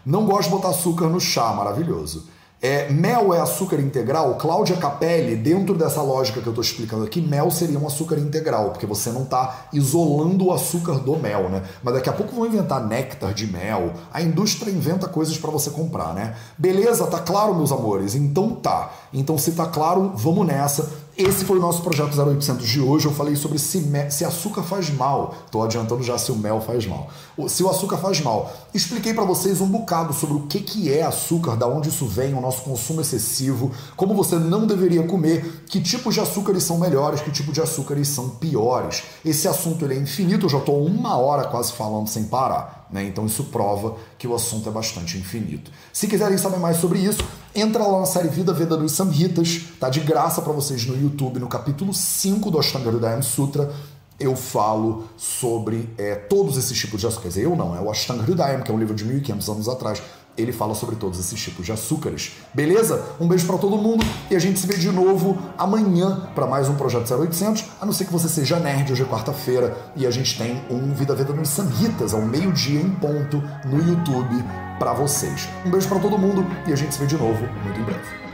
Não 0.05 0.25
gosto 0.25 0.45
de 0.45 0.51
botar 0.51 0.71
açúcar 0.71 1.07
no 1.09 1.21
chá, 1.21 1.53
maravilhoso. 1.53 2.27
É, 2.61 2.91
mel 2.91 3.33
é 3.33 3.39
açúcar 3.39 3.79
integral? 3.79 4.35
Cláudia 4.35 4.77
Capelli, 4.77 5.37
dentro 5.37 5.77
dessa 5.77 6.03
lógica 6.03 6.41
que 6.41 6.47
eu 6.49 6.51
estou 6.51 6.65
explicando 6.65 7.05
aqui, 7.05 7.21
mel 7.21 7.53
seria 7.53 7.79
um 7.79 7.87
açúcar 7.87 8.19
integral, 8.19 8.71
porque 8.71 8.85
você 8.85 9.11
não 9.11 9.23
está 9.23 9.69
isolando 9.73 10.47
o 10.47 10.53
açúcar 10.53 10.95
do 10.95 11.15
mel, 11.17 11.49
né? 11.49 11.63
Mas 11.85 11.95
daqui 11.95 12.09
a 12.09 12.13
pouco 12.13 12.35
vão 12.35 12.47
inventar 12.47 12.85
néctar 12.85 13.33
de 13.33 13.47
mel. 13.47 13.93
A 14.13 14.21
indústria 14.21 14.73
inventa 14.73 15.07
coisas 15.07 15.39
para 15.39 15.53
você 15.53 15.71
comprar, 15.71 16.13
né? 16.15 16.35
Beleza, 16.57 17.07
tá 17.07 17.21
claro, 17.21 17.55
meus 17.55 17.71
amores? 17.71 18.17
Então 18.17 18.51
tá. 18.51 18.91
Então 19.13 19.39
se 19.39 19.53
tá 19.53 19.67
claro, 19.67 20.13
vamos 20.17 20.45
nessa. 20.45 20.91
Esse 21.19 21.45
foi 21.45 21.59
o 21.59 21.61
nosso 21.61 21.83
projeto 21.83 22.17
0800 22.17 22.65
de 22.65 22.81
hoje. 22.81 23.07
Eu 23.07 23.13
falei 23.13 23.35
sobre 23.35 23.59
se, 23.59 23.85
se 24.09 24.25
açúcar 24.25 24.63
faz 24.63 24.89
mal. 24.89 25.35
Estou 25.47 25.65
adiantando 25.65 26.01
já 26.05 26.17
se 26.17 26.31
o 26.31 26.37
mel 26.37 26.61
faz 26.61 26.87
mal. 26.87 27.11
Se 27.49 27.61
o 27.65 27.69
açúcar 27.69 27.97
faz 27.97 28.21
mal. 28.21 28.53
Expliquei 28.73 29.13
para 29.13 29.25
vocês 29.25 29.61
um 29.61 29.67
bocado 29.67 30.13
sobre 30.13 30.37
o 30.37 30.43
que, 30.43 30.61
que 30.61 30.95
é 30.95 31.03
açúcar, 31.03 31.57
da 31.57 31.67
onde 31.67 31.89
isso 31.89 32.07
vem, 32.07 32.35
o 32.35 32.41
nosso 32.41 32.63
consumo 32.63 33.01
excessivo, 33.01 33.73
como 33.97 34.15
você 34.15 34.37
não 34.37 34.65
deveria 34.65 35.03
comer, 35.09 35.65
que 35.67 35.81
tipos 35.81 36.15
de 36.15 36.21
açúcares 36.21 36.63
são 36.63 36.79
melhores, 36.79 37.21
que 37.21 37.33
tipo 37.33 37.51
de 37.51 37.61
açúcares 37.61 38.07
são 38.07 38.29
piores. 38.29 39.03
Esse 39.25 39.49
assunto 39.49 39.85
ele 39.85 39.95
é 39.95 39.99
infinito, 39.99 40.47
eu 40.47 40.51
já 40.51 40.59
estou 40.59 40.87
uma 40.87 41.17
hora 41.17 41.49
quase 41.49 41.73
falando 41.73 42.07
sem 42.07 42.23
parar. 42.27 42.78
Né? 42.91 43.05
Então 43.05 43.27
isso 43.27 43.45
prova 43.45 43.97
que 44.19 44.27
o 44.27 44.35
assunto 44.35 44.69
é 44.69 44.73
bastante 44.73 45.19
infinito. 45.19 45.71
Se 45.93 46.07
quiserem 46.07 46.39
saber 46.39 46.59
mais 46.59 46.79
sobre 46.79 46.99
isso, 46.99 47.23
entra 47.55 47.87
lá 47.87 48.01
na 48.01 48.07
série 48.07 48.29
Vida 48.29 48.53
Veda 48.53 48.77
dos 48.77 48.93
Samhitas, 48.93 49.63
tá 49.79 49.89
de 49.89 50.01
graça 50.01 50.41
para 50.41 50.53
vocês 50.53 50.87
no 50.87 51.01
YouTube, 51.01 51.39
no 51.39 51.49
capítulo 51.49 51.93
5 51.93 52.51
do 52.51 52.59
Ashtanga 52.59 52.91
Hridayam 52.91 53.23
Sutra. 53.23 53.73
Eu 54.19 54.35
falo 54.35 55.05
sobre 55.17 55.89
é, 55.97 56.17
todos 56.17 56.57
esses 56.57 56.77
tipos 56.77 57.01
de 57.01 57.07
açúcar. 57.07 57.23
Quer 57.23 57.29
dizer, 57.29 57.45
eu 57.45 57.55
não, 57.55 57.77
é 57.77 57.81
o 57.81 57.91
Ashtanga 57.91 58.23
Hridayam, 58.23 58.63
que 58.63 58.71
é 58.71 58.75
um 58.75 58.79
livro 58.79 58.95
de 58.95 59.05
1500 59.05 59.49
anos 59.49 59.69
atrás, 59.69 60.03
ele 60.39 60.53
fala 60.53 60.75
sobre 60.75 60.97
todos 60.97 61.19
esses 61.19 61.41
tipos 61.41 61.67
de 61.67 61.73
açúcares. 61.73 62.33
Beleza? 62.55 63.05
Um 63.21 63.27
beijo 63.27 63.47
para 63.47 63.59
todo 63.59 63.77
mundo 63.77 64.05
e 64.31 64.37
a 64.37 64.39
gente 64.39 64.59
se 64.59 64.67
vê 64.67 64.77
de 64.77 64.91
novo 64.91 65.39
amanhã 65.57 66.29
para 66.35 66.47
mais 66.47 66.69
um 66.69 66.75
Projeto 66.75 67.13
0800, 67.13 67.65
a 67.81 67.87
não 67.87 67.93
ser 67.93 68.05
que 68.05 68.13
você 68.13 68.29
seja 68.29 68.59
nerd, 68.59 68.93
hoje 68.93 69.03
é 69.03 69.07
quarta-feira 69.07 69.77
e 69.97 70.07
a 70.07 70.11
gente 70.11 70.39
tem 70.39 70.63
um 70.71 70.95
Vida 70.95 71.15
Vida 71.15 71.33
nos 71.33 71.49
Samhitas 71.49 72.15
ao 72.15 72.23
meio-dia 72.23 72.81
em 72.81 72.91
ponto 72.91 73.43
no 73.65 73.79
YouTube 73.79 74.45
para 74.79 74.93
vocês. 74.93 75.49
Um 75.67 75.71
beijo 75.71 75.89
para 75.89 75.99
todo 75.99 76.17
mundo 76.17 76.47
e 76.67 76.73
a 76.73 76.77
gente 76.77 76.95
se 76.95 77.01
vê 77.01 77.07
de 77.07 77.17
novo 77.17 77.45
muito 77.65 77.81
em 77.81 77.85
breve. 77.85 78.28